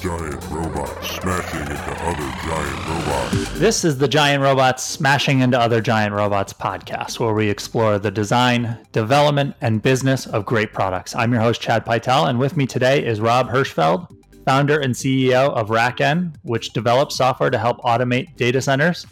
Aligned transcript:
giant 0.00 0.42
robots 0.48 1.10
smashing 1.10 1.60
into 1.60 1.74
other 1.74 2.32
giant 2.46 2.88
robots. 2.88 3.58
This 3.58 3.84
is 3.84 3.98
the 3.98 4.08
Giant 4.08 4.42
Robots 4.42 4.82
Smashing 4.82 5.40
into 5.40 5.60
Other 5.60 5.82
Giant 5.82 6.14
Robots 6.14 6.54
podcast, 6.54 7.20
where 7.20 7.34
we 7.34 7.50
explore 7.50 7.98
the 7.98 8.10
design, 8.10 8.78
development, 8.92 9.56
and 9.60 9.82
business 9.82 10.26
of 10.26 10.46
great 10.46 10.72
products. 10.72 11.14
I'm 11.14 11.32
your 11.32 11.42
host, 11.42 11.60
Chad 11.60 11.84
Pytel, 11.84 12.30
and 12.30 12.38
with 12.38 12.56
me 12.56 12.66
today 12.66 13.04
is 13.04 13.20
Rob 13.20 13.50
Hirschfeld, 13.50 14.10
founder 14.46 14.80
and 14.80 14.94
CEO 14.94 15.52
of 15.52 15.68
RackN, 15.68 16.34
which 16.44 16.72
develops 16.72 17.16
software 17.16 17.50
to 17.50 17.58
help 17.58 17.78
automate 17.82 18.34
data 18.36 18.62
centers, 18.62 19.06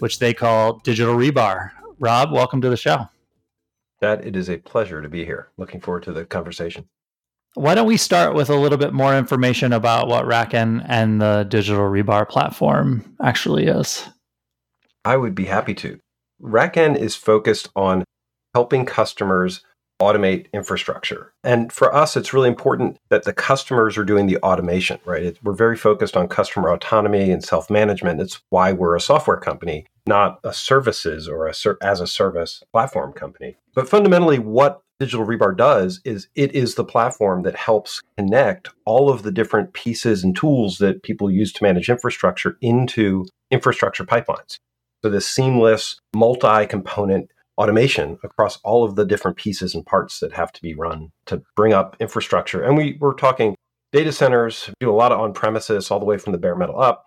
which 0.00 0.18
they 0.18 0.34
call 0.34 0.74
Digital 0.80 1.14
Rebar. 1.14 1.70
Rob, 2.00 2.32
welcome 2.32 2.60
to 2.60 2.68
the 2.68 2.76
show. 2.76 3.08
That 4.02 4.26
it 4.26 4.36
is 4.36 4.50
a 4.50 4.58
pleasure 4.58 5.00
to 5.00 5.08
be 5.08 5.24
here. 5.24 5.48
Looking 5.56 5.80
forward 5.80 6.02
to 6.02 6.12
the 6.12 6.26
conversation. 6.26 6.86
Why 7.54 7.74
don't 7.74 7.86
we 7.86 7.96
start 7.96 8.34
with 8.34 8.50
a 8.50 8.56
little 8.56 8.78
bit 8.78 8.92
more 8.92 9.16
information 9.16 9.72
about 9.72 10.06
what 10.06 10.26
RackN 10.26 10.84
and 10.88 11.20
the 11.20 11.44
Digital 11.48 11.82
Rebar 11.82 12.28
platform 12.28 13.16
actually 13.22 13.66
is? 13.66 14.06
I 15.04 15.16
would 15.16 15.34
be 15.34 15.46
happy 15.46 15.74
to. 15.74 15.98
RackN 16.42 16.96
is 16.96 17.16
focused 17.16 17.68
on 17.74 18.04
helping 18.54 18.84
customers 18.84 19.62
automate 20.00 20.46
infrastructure. 20.52 21.32
And 21.42 21.72
for 21.72 21.92
us, 21.92 22.16
it's 22.16 22.32
really 22.32 22.48
important 22.48 22.98
that 23.08 23.24
the 23.24 23.32
customers 23.32 23.98
are 23.98 24.04
doing 24.04 24.26
the 24.26 24.38
automation, 24.38 25.00
right? 25.04 25.22
It, 25.22 25.38
we're 25.42 25.54
very 25.54 25.76
focused 25.76 26.16
on 26.16 26.28
customer 26.28 26.70
autonomy 26.72 27.30
and 27.30 27.42
self 27.42 27.68
management. 27.68 28.20
It's 28.20 28.40
why 28.50 28.72
we're 28.72 28.94
a 28.94 29.00
software 29.00 29.38
company, 29.38 29.86
not 30.06 30.38
a 30.44 30.52
services 30.52 31.28
or 31.28 31.46
a 31.48 31.54
ser- 31.54 31.78
as 31.82 32.00
a 32.00 32.06
service 32.06 32.62
platform 32.72 33.12
company. 33.12 33.56
But 33.74 33.88
fundamentally, 33.88 34.38
what 34.38 34.82
Digital 35.00 35.24
Rebar 35.24 35.56
does 35.56 36.00
is 36.04 36.28
it 36.34 36.52
is 36.54 36.74
the 36.74 36.84
platform 36.84 37.42
that 37.42 37.54
helps 37.54 38.02
connect 38.16 38.70
all 38.84 39.10
of 39.10 39.22
the 39.22 39.30
different 39.30 39.72
pieces 39.72 40.24
and 40.24 40.34
tools 40.34 40.78
that 40.78 41.04
people 41.04 41.30
use 41.30 41.52
to 41.52 41.62
manage 41.62 41.88
infrastructure 41.88 42.56
into 42.60 43.24
infrastructure 43.50 44.04
pipelines. 44.04 44.58
So, 45.02 45.10
this 45.10 45.30
seamless, 45.30 46.00
multi 46.16 46.66
component 46.66 47.30
automation 47.56 48.18
across 48.24 48.58
all 48.64 48.84
of 48.84 48.96
the 48.96 49.04
different 49.04 49.36
pieces 49.36 49.74
and 49.74 49.86
parts 49.86 50.18
that 50.20 50.32
have 50.32 50.52
to 50.52 50.62
be 50.62 50.74
run 50.74 51.10
to 51.26 51.42
bring 51.54 51.72
up 51.72 51.96
infrastructure. 52.00 52.62
And 52.62 52.76
we 52.76 52.98
were 53.00 53.14
talking 53.14 53.54
data 53.92 54.10
centers, 54.12 54.70
do 54.80 54.90
a 54.90 54.92
lot 54.92 55.12
of 55.12 55.20
on 55.20 55.32
premises 55.32 55.90
all 55.90 56.00
the 56.00 56.06
way 56.06 56.18
from 56.18 56.32
the 56.32 56.38
bare 56.38 56.56
metal 56.56 56.80
up, 56.80 57.04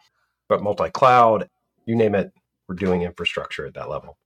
but 0.48 0.64
multi 0.64 0.90
cloud, 0.90 1.50
you 1.86 1.96
name 1.96 2.16
it, 2.16 2.32
we're 2.70 2.76
doing 2.76 3.02
infrastructure 3.02 3.66
at 3.66 3.74
that 3.74 3.90
level. 3.90 4.18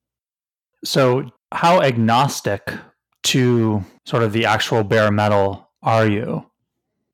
So, 0.83 1.31
how 1.51 1.81
agnostic 1.81 2.71
to 3.25 3.83
sort 4.05 4.23
of 4.23 4.33
the 4.33 4.45
actual 4.45 4.83
bare 4.83 5.11
metal 5.11 5.69
are 5.83 6.07
you? 6.07 6.45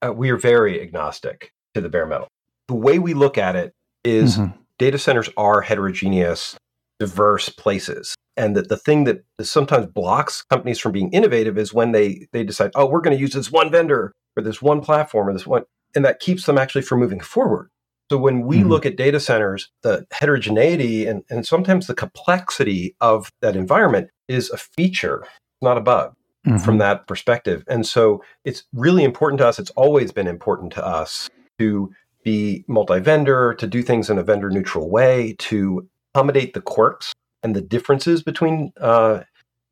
Uh, 0.05 0.13
we 0.13 0.29
are 0.29 0.37
very 0.37 0.81
agnostic 0.81 1.51
to 1.73 1.81
the 1.81 1.89
bare 1.89 2.05
metal. 2.05 2.27
The 2.67 2.75
way 2.75 2.99
we 2.99 3.13
look 3.13 3.37
at 3.37 3.55
it 3.55 3.73
is 4.03 4.37
mm-hmm. 4.37 4.57
data 4.77 4.97
centers 4.97 5.29
are 5.37 5.61
heterogeneous, 5.61 6.55
diverse 6.99 7.49
places 7.49 8.15
and 8.37 8.55
that 8.55 8.69
the 8.69 8.77
thing 8.77 9.03
that 9.03 9.23
sometimes 9.41 9.87
blocks 9.87 10.43
companies 10.43 10.79
from 10.79 10.91
being 10.91 11.11
innovative 11.11 11.57
is 11.57 11.73
when 11.73 11.91
they 11.91 12.27
they 12.31 12.43
decide 12.43 12.71
oh 12.75 12.85
we're 12.85 13.01
going 13.01 13.15
to 13.15 13.21
use 13.21 13.33
this 13.33 13.51
one 13.51 13.71
vendor 13.71 14.13
or 14.35 14.43
this 14.43 14.61
one 14.61 14.81
platform 14.81 15.29
or 15.29 15.33
this 15.33 15.47
one 15.47 15.63
and 15.95 16.05
that 16.05 16.19
keeps 16.19 16.45
them 16.45 16.57
actually 16.57 16.81
from 16.81 16.99
moving 16.99 17.19
forward 17.19 17.69
so 18.11 18.17
when 18.17 18.41
we 18.41 18.57
mm-hmm. 18.57 18.69
look 18.69 18.85
at 18.85 18.97
data 18.97 19.19
centers 19.19 19.69
the 19.83 20.05
heterogeneity 20.11 21.05
and, 21.05 21.23
and 21.29 21.45
sometimes 21.45 21.87
the 21.87 21.93
complexity 21.93 22.95
of 23.01 23.31
that 23.41 23.55
environment 23.55 24.09
is 24.27 24.49
a 24.49 24.57
feature 24.57 25.25
not 25.61 25.77
a 25.77 25.81
bug 25.81 26.13
mm-hmm. 26.45 26.57
from 26.57 26.77
that 26.77 27.07
perspective 27.07 27.63
and 27.67 27.85
so 27.85 28.23
it's 28.45 28.63
really 28.73 29.03
important 29.03 29.39
to 29.39 29.47
us 29.47 29.59
it's 29.59 29.71
always 29.71 30.11
been 30.11 30.27
important 30.27 30.71
to 30.73 30.85
us 30.85 31.29
to 31.59 31.91
be 32.23 32.63
multi-vendor 32.67 33.53
to 33.55 33.67
do 33.67 33.81
things 33.81 34.09
in 34.09 34.17
a 34.17 34.23
vendor 34.23 34.49
neutral 34.49 34.89
way 34.89 35.35
to 35.39 35.87
accommodate 36.13 36.53
the 36.53 36.61
quirks 36.61 37.13
and 37.43 37.55
the 37.55 37.61
differences 37.61 38.23
between 38.23 38.71
uh, 38.79 39.21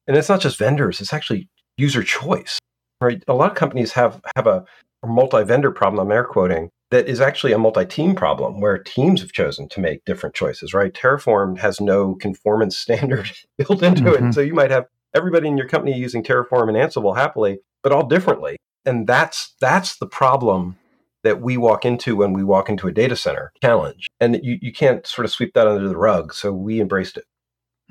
and 0.07 0.17
it's 0.17 0.29
not 0.29 0.41
just 0.41 0.57
vendors 0.57 1.01
it's 1.01 1.13
actually 1.13 1.49
user 1.77 2.03
choice 2.03 2.59
right 3.01 3.23
a 3.27 3.33
lot 3.33 3.51
of 3.51 3.57
companies 3.57 3.93
have 3.93 4.21
have 4.35 4.47
a, 4.47 4.63
a 5.03 5.07
multi-vendor 5.07 5.71
problem 5.71 6.05
i'm 6.05 6.11
air 6.11 6.23
quoting 6.23 6.69
that 6.91 7.07
is 7.07 7.21
actually 7.21 7.53
a 7.53 7.59
multi-team 7.59 8.15
problem 8.15 8.59
where 8.59 8.77
teams 8.77 9.21
have 9.21 9.31
chosen 9.31 9.69
to 9.69 9.79
make 9.79 10.03
different 10.05 10.35
choices 10.35 10.73
right 10.73 10.93
terraform 10.93 11.57
has 11.57 11.79
no 11.79 12.15
conformance 12.15 12.77
standard 12.85 13.31
built 13.57 13.83
into 13.83 14.03
mm-hmm. 14.03 14.27
it 14.27 14.33
so 14.33 14.41
you 14.41 14.53
might 14.53 14.71
have 14.71 14.85
everybody 15.15 15.47
in 15.47 15.57
your 15.57 15.67
company 15.67 15.97
using 15.97 16.23
terraform 16.23 16.67
and 16.67 16.77
ansible 16.77 17.15
happily 17.15 17.59
but 17.83 17.91
all 17.91 18.07
differently 18.07 18.57
and 18.85 19.07
that's 19.07 19.55
that's 19.59 19.97
the 19.97 20.07
problem 20.07 20.77
that 21.23 21.41
we 21.41 21.57
walk 21.57 21.83
into 21.83 22.15
when 22.15 22.31
we 22.31 22.43
walk 22.43 22.69
into 22.69 22.87
a 22.87 22.91
data 22.91 23.15
center 23.15 23.51
challenge 23.61 24.07
and 24.19 24.39
you, 24.43 24.57
you 24.61 24.71
can't 24.71 25.05
sort 25.05 25.25
of 25.25 25.31
sweep 25.31 25.53
that 25.53 25.67
under 25.67 25.87
the 25.87 25.97
rug 25.97 26.33
so 26.33 26.51
we 26.51 26.79
embraced 26.79 27.17
it 27.17 27.25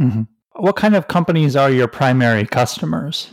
Mm-hmm. 0.00 0.22
What 0.56 0.76
kind 0.76 0.96
of 0.96 1.08
companies 1.08 1.56
are 1.56 1.70
your 1.70 1.88
primary 1.88 2.46
customers? 2.46 3.30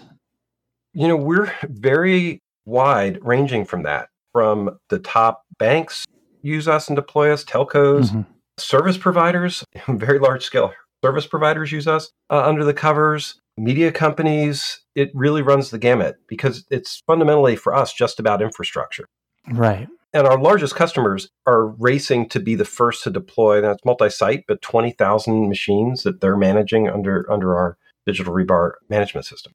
You 0.94 1.08
know, 1.08 1.16
we're 1.16 1.52
very 1.64 2.42
wide 2.66 3.20
ranging 3.22 3.66
from 3.66 3.84
that. 3.84 4.10
From 4.32 4.78
the 4.90 5.00
top 5.00 5.44
banks 5.58 6.06
use 6.42 6.68
us 6.68 6.88
and 6.88 6.96
deploy 6.96 7.32
us, 7.32 7.44
telcos, 7.44 8.10
mm-hmm. 8.10 8.22
service 8.58 8.98
providers, 8.98 9.64
very 9.88 10.20
large 10.20 10.44
scale 10.44 10.74
service 11.04 11.28
providers 11.28 11.72
use 11.72 11.88
us 11.88 12.10
uh, 12.32 12.44
under 12.44 12.64
the 12.64 12.74
covers, 12.74 13.40
media 13.58 13.92
companies. 13.92 14.82
It 14.96 15.12
really 15.14 15.42
runs 15.42 15.70
the 15.70 15.78
gamut 15.78 16.18
because 16.28 16.66
it's 16.70 17.02
fundamentally 17.08 17.56
for 17.56 17.74
us 17.76 17.94
just 17.94 18.20
about 18.20 18.42
infrastructure. 18.42 19.06
Right 19.52 19.88
and 20.16 20.26
our 20.26 20.40
largest 20.40 20.76
customers 20.76 21.30
are 21.46 21.68
racing 21.68 22.30
to 22.30 22.40
be 22.40 22.56
the 22.56 22.64
first 22.64 23.04
to 23.04 23.10
deploy. 23.10 23.60
That's 23.60 23.84
multi-site, 23.84 24.46
but 24.48 24.62
twenty 24.62 24.92
thousand 24.92 25.50
machines 25.50 26.04
that 26.04 26.22
they're 26.22 26.38
managing 26.38 26.90
under 26.90 27.30
under 27.30 27.56
our 27.56 27.78
digital 28.08 28.34
rebar 28.34 28.74
management 28.90 29.26
system. 29.26 29.52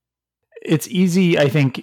It's 0.60 0.86
easy, 0.88 1.38
I 1.38 1.48
think, 1.48 1.82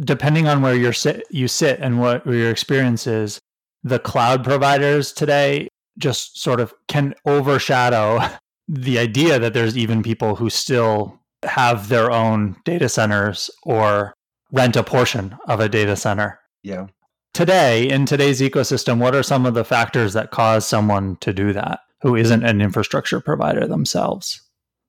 depending 0.00 0.46
on 0.46 0.60
where 0.60 0.74
you 0.74 0.92
sit, 0.92 1.24
you 1.30 1.48
sit 1.48 1.80
and 1.80 2.00
what 2.00 2.26
your 2.26 2.50
experience 2.50 3.06
is. 3.06 3.40
The 3.82 3.98
cloud 3.98 4.44
providers 4.44 5.10
today 5.10 5.68
just 5.96 6.38
sort 6.38 6.60
of 6.60 6.74
can 6.86 7.14
overshadow 7.24 8.20
the 8.68 8.98
idea 8.98 9.38
that 9.38 9.54
there's 9.54 9.78
even 9.78 10.02
people 10.02 10.36
who 10.36 10.50
still 10.50 11.17
have 11.44 11.88
their 11.88 12.10
own 12.10 12.56
data 12.64 12.88
centers 12.88 13.50
or 13.62 14.14
rent 14.52 14.76
a 14.76 14.82
portion 14.82 15.36
of 15.46 15.60
a 15.60 15.68
data 15.68 15.96
center. 15.96 16.40
Yeah. 16.62 16.86
Today 17.34 17.88
in 17.88 18.06
today's 18.06 18.40
ecosystem 18.40 18.98
what 18.98 19.14
are 19.14 19.22
some 19.22 19.46
of 19.46 19.54
the 19.54 19.64
factors 19.64 20.12
that 20.14 20.30
cause 20.30 20.66
someone 20.66 21.16
to 21.16 21.32
do 21.32 21.52
that 21.52 21.80
who 22.00 22.16
isn't 22.16 22.44
an 22.44 22.60
infrastructure 22.60 23.20
provider 23.20 23.66
themselves? 23.66 24.42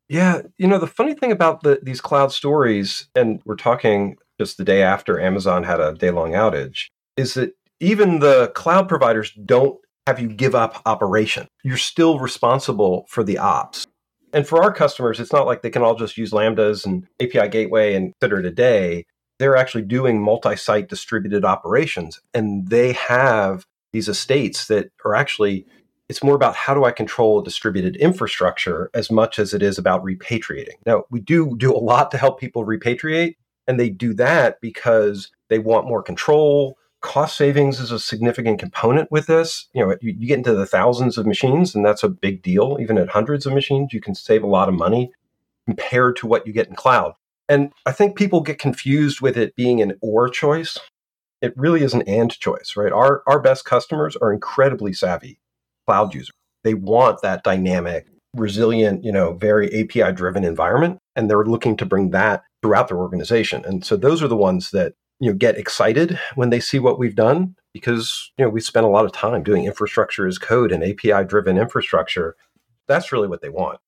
Yeah 0.08 0.42
you 0.58 0.68
know 0.68 0.80
the 0.80 0.88
funny 0.88 1.14
thing 1.14 1.32
about 1.32 1.62
the, 1.62 1.80
these 1.84 2.02
cloud 2.02 2.32
stories 2.32 3.08
and 3.16 3.42
we're 3.46 3.56
talking 3.56 4.18
just 4.40 4.58
the 4.58 4.64
day 4.64 4.82
after 4.82 5.20
amazon 5.20 5.64
had 5.64 5.80
a 5.80 5.94
day 5.94 6.10
long 6.10 6.32
outage 6.32 6.88
is 7.18 7.36
that 7.36 7.54
even 7.80 8.20
the 8.20 8.52
cloud 8.56 8.90
providers 8.90 9.32
don't 9.46 9.78
have 10.08 10.20
you 10.20 10.28
give 10.28 10.56
up 10.56 10.82
operation. 10.86 11.48
You're 11.64 11.78
still 11.78 12.20
responsible 12.20 13.06
for 13.10 13.24
the 13.24 13.38
ops 13.38 13.86
and 14.34 14.48
for 14.48 14.64
our 14.64 14.72
customers 14.72 15.20
it's 15.20 15.34
not 15.34 15.46
like 15.46 15.62
they 15.62 15.70
can 15.70 15.82
all 15.82 15.96
just 15.96 16.18
use 16.18 16.32
lambdas 16.32 16.86
and 16.86 17.08
api 17.22 17.48
gateway 17.50 17.94
and 17.94 18.14
consider 18.20 18.40
it 18.40 18.46
a 18.46 18.52
day 18.52 19.06
they're 19.38 19.56
actually 19.56 19.84
doing 19.84 20.22
multi-site 20.22 20.90
distributed 20.90 21.46
operations 21.46 22.20
and 22.34 22.68
they 22.70 22.94
have 22.94 23.66
these 23.94 24.08
estates 24.08 24.68
that 24.68 24.90
are 25.06 25.16
actually 25.16 25.66
it's 26.10 26.24
more 26.24 26.36
about 26.36 26.56
how 26.56 26.74
do 26.74 26.84
I 26.84 26.92
control 26.92 27.40
a 27.40 27.44
distributed 27.44 27.96
infrastructure 27.96 28.90
as 28.96 29.12
much 29.12 29.38
as 29.38 29.54
it 29.54 29.62
is 29.62 29.78
about 29.78 30.04
repatriating. 30.04 30.74
Now, 30.86 31.04
we 31.12 31.22
do 31.22 31.56
do 31.56 31.72
a 31.72 31.78
lot 31.78 32.10
to 32.12 32.18
help 32.18 32.40
people 32.40 32.66
repatriate, 32.66 33.36
and 33.68 33.80
they 33.80 33.92
do 33.92 34.16
that 34.16 34.60
because 34.60 35.32
they 35.50 35.60
want 35.60 35.88
more 35.88 36.02
control. 36.02 36.79
Cost 37.02 37.38
savings 37.38 37.80
is 37.80 37.92
a 37.92 38.00
significant 38.00 38.60
component 38.60 39.10
with 39.12 39.28
this. 39.28 39.68
You 39.74 39.86
know, 39.86 39.96
you, 40.02 40.16
you 40.18 40.28
get 40.28 40.38
into 40.38 40.54
the 40.54 40.66
thousands 40.66 41.18
of 41.18 41.26
machines, 41.26 41.74
and 41.74 41.86
that's 41.86 42.04
a 42.04 42.10
big 42.10 42.42
deal. 42.42 42.78
Even 42.82 42.98
at 42.98 43.10
hundreds 43.10 43.46
of 43.46 43.54
machines, 43.54 43.94
you 43.94 44.02
can 44.02 44.16
save 44.16 44.44
a 44.44 44.48
lot 44.48 44.68
of 44.68 44.76
money 44.76 45.12
compared 45.66 46.16
to 46.18 46.28
what 46.28 46.46
you 46.46 46.52
get 46.52 46.68
in 46.68 46.76
cloud. 46.76 47.14
And 47.48 47.72
I 47.86 47.92
think 47.92 48.16
people 48.16 48.42
get 48.42 48.60
confused 48.60 49.22
with 49.22 49.38
it 49.38 49.56
being 49.56 49.82
an 49.82 49.94
or 50.02 50.30
choice. 50.30 50.78
It 51.42 51.54
really 51.56 51.84
is 51.84 51.94
an 51.94 52.04
and 52.04 52.32
choice, 52.32 52.74
right? 52.76 52.92
Our, 52.92 53.24
our 53.26 53.40
best 53.40 53.66
customers 53.66 54.16
are 54.18 54.34
incredibly 54.34 54.94
savvy 54.94 55.40
cloud 55.88 56.14
users. 56.14 56.32
They 56.64 56.74
want 56.74 57.22
that 57.22 57.44
dynamic, 57.44 58.08
resilient, 58.36 59.04
you 59.04 59.12
know, 59.12 59.34
very 59.34 59.68
API 59.68 60.12
driven 60.12 60.44
environment. 60.44 61.00
And 61.16 61.30
they're 61.30 61.46
looking 61.46 61.78
to 61.78 61.86
bring 61.86 62.12
that 62.12 62.44
throughout 62.62 62.90
their 62.90 62.98
organization. 62.98 63.64
And 63.66 63.86
so 63.86 63.96
those 63.96 64.22
are 64.22 64.28
the 64.28 64.36
ones 64.36 64.72
that, 64.72 64.94
you 65.20 65.32
know, 65.32 65.38
get 65.38 65.58
excited 65.58 66.20
when 66.36 66.50
they 66.50 66.60
see 66.60 66.80
what 66.80 67.00
we've 67.00 67.16
done 67.16 67.56
because, 67.74 68.32
you 68.38 68.46
know, 68.46 68.50
we 68.50 68.62
spent 68.62 68.86
a 68.86 68.90
lot 68.90 69.06
of 69.06 69.12
time 69.12 69.44
doing 69.44 69.66
infrastructure 69.66 70.28
as 70.28 70.38
code 70.38 70.72
and 70.72 70.84
API 70.84 71.26
driven 71.26 71.58
infrastructure. 71.58 72.36
That's 72.88 73.12
really 73.12 73.28
what 73.28 73.42
they 73.42 73.50
want. 73.50 73.80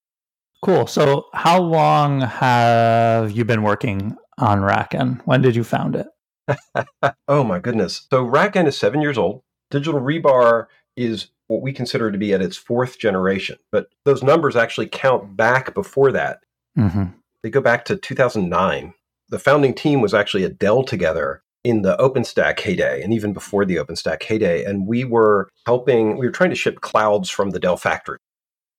Cool. 0.63 0.85
So, 0.85 1.25
how 1.33 1.59
long 1.59 2.21
have 2.21 3.31
you 3.31 3.43
been 3.45 3.63
working 3.63 4.15
on 4.37 4.59
RackN? 4.61 5.21
When 5.25 5.41
did 5.41 5.55
you 5.55 5.63
found 5.63 5.95
it? 5.95 6.07
oh 7.27 7.43
my 7.43 7.59
goodness. 7.59 8.07
So 8.09 8.25
RackN 8.25 8.67
is 8.67 8.77
seven 8.77 9.01
years 9.01 9.17
old. 9.17 9.43
Digital 9.69 10.01
Rebar 10.01 10.67
is 10.97 11.27
what 11.47 11.61
we 11.61 11.73
consider 11.73 12.11
to 12.11 12.17
be 12.17 12.33
at 12.33 12.41
its 12.41 12.57
fourth 12.57 12.99
generation, 12.99 13.57
but 13.71 13.87
those 14.05 14.23
numbers 14.23 14.55
actually 14.55 14.87
count 14.87 15.35
back 15.35 15.73
before 15.73 16.11
that. 16.11 16.39
hmm 16.75 17.05
They 17.43 17.49
go 17.49 17.61
back 17.61 17.85
to 17.85 17.95
2009. 17.95 18.93
The 19.31 19.39
founding 19.39 19.73
team 19.73 20.01
was 20.01 20.13
actually 20.13 20.43
at 20.43 20.59
Dell 20.59 20.83
together 20.83 21.41
in 21.63 21.83
the 21.83 21.95
OpenStack 21.97 22.59
heyday 22.59 23.01
and 23.01 23.13
even 23.13 23.33
before 23.33 23.65
the 23.65 23.77
OpenStack 23.77 24.21
heyday. 24.21 24.63
And 24.63 24.87
we 24.87 25.03
were 25.03 25.49
helping, 25.65 26.17
we 26.17 26.25
were 26.25 26.31
trying 26.31 26.49
to 26.49 26.55
ship 26.55 26.81
clouds 26.81 27.29
from 27.29 27.51
the 27.51 27.59
Dell 27.59 27.77
factory. 27.77 28.17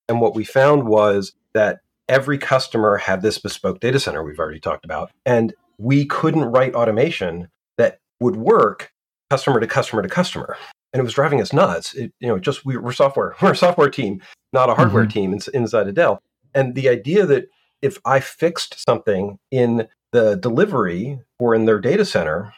And 0.09 0.21
what 0.21 0.35
we 0.35 0.45
found 0.45 0.87
was 0.87 1.33
that 1.55 1.81
every 2.09 2.37
customer 2.37 2.99
had 2.99 3.23
this 3.23 3.39
bespoke 3.39 3.81
data 3.81 3.99
center 3.99 4.23
we've 4.23 4.39
already 4.39 4.61
talked 4.61 4.85
about. 4.85 5.11
And 5.25 5.55
we 5.79 6.05
couldn't 6.05 6.45
write 6.45 6.75
automation 6.75 7.49
that 7.79 7.99
would 8.21 8.37
work 8.37 8.93
customer 9.31 9.61
to 9.61 9.67
customer 9.67 10.03
to 10.03 10.09
customer. 10.09 10.57
And 10.93 11.01
it 11.01 11.05
was 11.05 11.15
driving 11.15 11.41
us 11.41 11.55
nuts. 11.55 11.95
It, 11.95 12.13
you 12.21 12.29
know, 12.29 12.39
just 12.39 12.67
we, 12.67 12.77
we're 12.77 12.93
software, 12.93 13.35
we're 13.43 13.53
a 13.53 13.57
software 13.57 13.89
team, 13.89 14.21
not 14.53 14.69
a 14.69 14.75
hardware 14.75 15.05
mm-hmm. 15.05 15.13
team 15.13 15.33
ins- 15.33 15.49
inside 15.49 15.89
of 15.89 15.95
Dell. 15.95 16.21
And 16.55 16.75
the 16.75 16.91
idea 16.91 17.25
that 17.25 17.49
if 17.81 17.99
I 18.05 18.21
fixed 18.21 18.85
something 18.87 19.39
in 19.51 19.89
the 20.13 20.37
delivery 20.37 21.21
were 21.41 21.55
in 21.55 21.65
their 21.65 21.81
data 21.81 22.05
center 22.05 22.55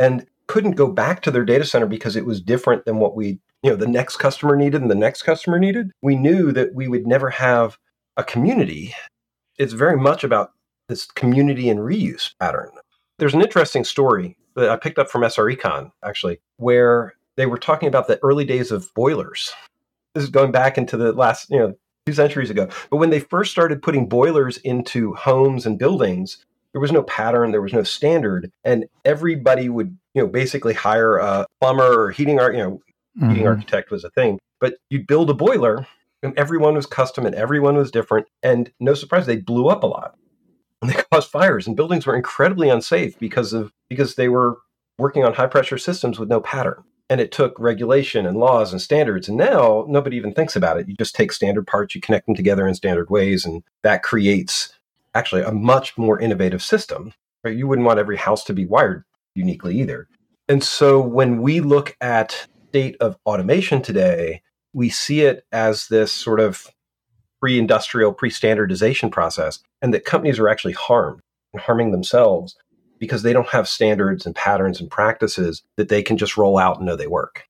and 0.00 0.26
couldn't 0.46 0.72
go 0.72 0.90
back 0.90 1.22
to 1.22 1.30
their 1.30 1.44
data 1.44 1.64
center 1.64 1.86
because 1.86 2.16
it 2.16 2.26
was 2.26 2.40
different 2.40 2.84
than 2.84 2.98
what 2.98 3.14
we, 3.14 3.38
you 3.62 3.70
know, 3.70 3.76
the 3.76 3.86
next 3.86 4.16
customer 4.16 4.56
needed 4.56 4.82
and 4.82 4.90
the 4.90 4.94
next 4.94 5.22
customer 5.22 5.58
needed, 5.58 5.90
we 6.02 6.16
knew 6.16 6.52
that 6.52 6.74
we 6.74 6.88
would 6.88 7.06
never 7.06 7.30
have 7.30 7.78
a 8.16 8.24
community. 8.24 8.94
It's 9.58 9.72
very 9.72 9.96
much 9.96 10.24
about 10.24 10.52
this 10.88 11.06
community 11.06 11.68
and 11.68 11.80
reuse 11.80 12.32
pattern. 12.38 12.70
There's 13.18 13.34
an 13.34 13.42
interesting 13.42 13.84
story 13.84 14.36
that 14.54 14.70
I 14.70 14.76
picked 14.76 14.98
up 14.98 15.10
from 15.10 15.22
SRECon, 15.22 15.90
actually, 16.04 16.40
where 16.56 17.14
they 17.36 17.46
were 17.46 17.58
talking 17.58 17.88
about 17.88 18.08
the 18.08 18.18
early 18.22 18.44
days 18.44 18.70
of 18.70 18.92
boilers. 18.94 19.52
This 20.14 20.24
is 20.24 20.30
going 20.30 20.52
back 20.52 20.78
into 20.78 20.96
the 20.96 21.12
last, 21.12 21.50
you 21.50 21.58
know, 21.58 21.74
two 22.06 22.12
centuries 22.12 22.50
ago. 22.50 22.68
But 22.90 22.96
when 22.98 23.10
they 23.10 23.20
first 23.20 23.50
started 23.50 23.82
putting 23.82 24.08
boilers 24.08 24.58
into 24.58 25.14
homes 25.14 25.66
and 25.66 25.78
buildings, 25.78 26.44
there 26.76 26.80
was 26.82 26.92
no 26.92 27.04
pattern, 27.04 27.52
there 27.52 27.62
was 27.62 27.72
no 27.72 27.82
standard, 27.82 28.52
and 28.62 28.84
everybody 29.02 29.70
would, 29.70 29.96
you 30.12 30.20
know, 30.20 30.28
basically 30.28 30.74
hire 30.74 31.16
a 31.16 31.46
plumber 31.58 32.02
or 32.02 32.10
heating 32.10 32.38
art, 32.38 32.54
you 32.54 32.62
know, 32.62 32.80
heating 33.30 33.44
Mhm. 33.44 33.48
architect 33.48 33.90
was 33.90 34.04
a 34.04 34.10
thing. 34.10 34.38
But 34.60 34.74
you'd 34.90 35.06
build 35.06 35.30
a 35.30 35.34
boiler, 35.34 35.86
and 36.22 36.38
everyone 36.38 36.74
was 36.74 36.84
custom 36.84 37.24
and 37.24 37.34
everyone 37.34 37.78
was 37.78 37.90
different, 37.90 38.26
and 38.42 38.70
no 38.78 38.92
surprise, 38.92 39.24
they 39.24 39.36
blew 39.36 39.68
up 39.68 39.84
a 39.84 39.86
lot. 39.86 40.16
And 40.82 40.90
they 40.90 40.96
caused 41.10 41.30
fires, 41.30 41.66
and 41.66 41.76
buildings 41.76 42.04
were 42.04 42.14
incredibly 42.14 42.68
unsafe 42.68 43.18
because 43.18 43.54
of 43.54 43.72
because 43.88 44.16
they 44.16 44.28
were 44.28 44.58
working 44.98 45.24
on 45.24 45.32
high 45.32 45.46
pressure 45.46 45.78
systems 45.78 46.18
with 46.18 46.28
no 46.28 46.40
pattern. 46.42 46.84
And 47.08 47.22
it 47.22 47.32
took 47.32 47.58
regulation 47.58 48.26
and 48.26 48.36
laws 48.36 48.72
and 48.72 48.82
standards. 48.82 49.28
And 49.28 49.38
now 49.38 49.86
nobody 49.88 50.18
even 50.18 50.34
thinks 50.34 50.56
about 50.56 50.78
it. 50.78 50.88
You 50.88 50.94
just 50.98 51.14
take 51.14 51.32
standard 51.32 51.66
parts, 51.66 51.94
you 51.94 52.02
connect 52.02 52.26
them 52.26 52.34
together 52.34 52.68
in 52.68 52.74
standard 52.74 53.08
ways, 53.08 53.46
and 53.46 53.62
that 53.82 54.02
creates 54.02 54.74
actually 55.16 55.42
a 55.42 55.52
much 55.52 55.96
more 55.96 56.20
innovative 56.20 56.62
system. 56.62 57.12
Right? 57.44 57.56
You 57.56 57.66
wouldn't 57.66 57.86
want 57.86 57.98
every 57.98 58.16
house 58.16 58.44
to 58.44 58.52
be 58.52 58.66
wired 58.66 59.04
uniquely 59.34 59.80
either. 59.80 60.08
And 60.48 60.62
so 60.62 61.00
when 61.00 61.42
we 61.42 61.60
look 61.60 61.96
at 62.00 62.46
state 62.68 62.96
of 63.00 63.16
automation 63.26 63.82
today, 63.82 64.42
we 64.72 64.90
see 64.90 65.22
it 65.22 65.44
as 65.52 65.88
this 65.88 66.12
sort 66.12 66.40
of 66.40 66.66
pre-industrial, 67.40 68.12
pre-standardization 68.12 69.10
process, 69.10 69.60
and 69.82 69.92
that 69.94 70.04
companies 70.04 70.38
are 70.38 70.48
actually 70.48 70.72
harmed 70.72 71.20
and 71.52 71.62
harming 71.62 71.92
themselves 71.92 72.56
because 72.98 73.22
they 73.22 73.32
don't 73.32 73.48
have 73.48 73.68
standards 73.68 74.26
and 74.26 74.34
patterns 74.34 74.80
and 74.80 74.90
practices 74.90 75.62
that 75.76 75.88
they 75.88 76.02
can 76.02 76.16
just 76.16 76.36
roll 76.36 76.58
out 76.58 76.78
and 76.78 76.86
know 76.86 76.96
they 76.96 77.06
work. 77.06 77.44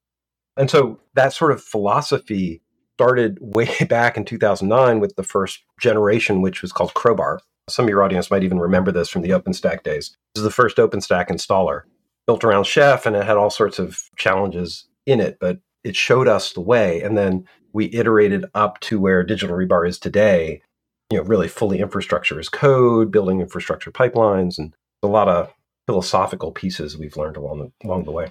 And 0.57 0.71
so 0.71 1.01
that 1.15 1.33
sort 1.33 1.53
of 1.53 1.63
philosophy 1.63 2.63
started 2.95 3.39
way 3.41 3.69
back 3.89 4.17
in 4.17 4.25
2009 4.25 5.01
with 5.01 5.15
the 5.17 5.23
first 5.23 5.63
generation, 5.81 6.43
which 6.43 6.63
was 6.63 6.73
called 6.73 6.95
Crowbar. 6.95 7.41
Some 7.69 7.87
of 7.87 7.91
your 7.91 8.03
audience 8.03 8.31
might 8.31 8.45
even 8.45 8.61
remember 8.61 8.93
this 8.93 9.09
from 9.09 9.23
the 9.23 9.31
OpenStack 9.31 9.83
days. 9.83 10.17
This 10.35 10.41
is 10.41 10.45
the 10.45 10.51
first 10.51 10.77
OpenStack 10.77 11.29
installer 11.29 11.83
built 12.27 12.45
around 12.45 12.65
Chef, 12.65 13.07
and 13.07 13.17
it 13.17 13.25
had 13.25 13.37
all 13.37 13.51
sorts 13.51 13.79
of 13.79 14.01
challenges 14.17 14.87
in 15.05 15.21
it, 15.21 15.39
but 15.41 15.59
it 15.85 15.97
showed 15.97 16.29
us 16.29 16.53
the 16.53 16.61
way. 16.61 17.03
And 17.03 17.17
then 17.17 17.47
we 17.73 17.93
iterated 17.93 18.45
up 18.55 18.81
to 18.81 19.01
where 19.01 19.23
Digital 19.23 19.57
Rebar 19.57 19.89
is 19.89 19.99
today, 19.99 20.63
you 21.11 21.19
know, 21.19 21.25
really 21.25 21.49
fully 21.49 21.81
infrastructure 21.81 22.39
as 22.39 22.49
code, 22.49 23.11
building 23.11 23.41
infrastructure 23.41 23.91
pipelines, 23.91 24.59
and 24.59 24.75
a 25.03 25.09
lot 25.09 25.29
of 25.29 25.53
philosophical 25.87 26.53
pieces 26.53 26.97
we've 26.97 27.17
learned 27.17 27.37
along 27.37 27.59
the, 27.59 27.87
along 27.87 28.05
the 28.05 28.13
way. 28.13 28.29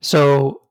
So 0.00 0.62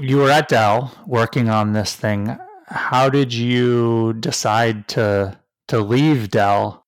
you 0.00 0.18
were 0.18 0.30
at 0.30 0.48
Dell 0.48 0.92
working 1.06 1.48
on 1.48 1.72
this 1.72 1.94
thing. 1.94 2.36
How 2.66 3.08
did 3.08 3.32
you 3.32 4.14
decide 4.14 4.88
to 4.88 5.38
to 5.68 5.80
leave 5.80 6.30
Dell 6.30 6.83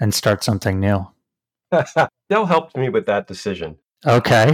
and 0.00 0.14
start 0.14 0.42
something 0.42 0.80
new? 0.80 1.06
Dell 2.30 2.46
helped 2.46 2.76
me 2.76 2.88
with 2.88 3.06
that 3.06 3.26
decision. 3.26 3.76
Okay. 4.06 4.52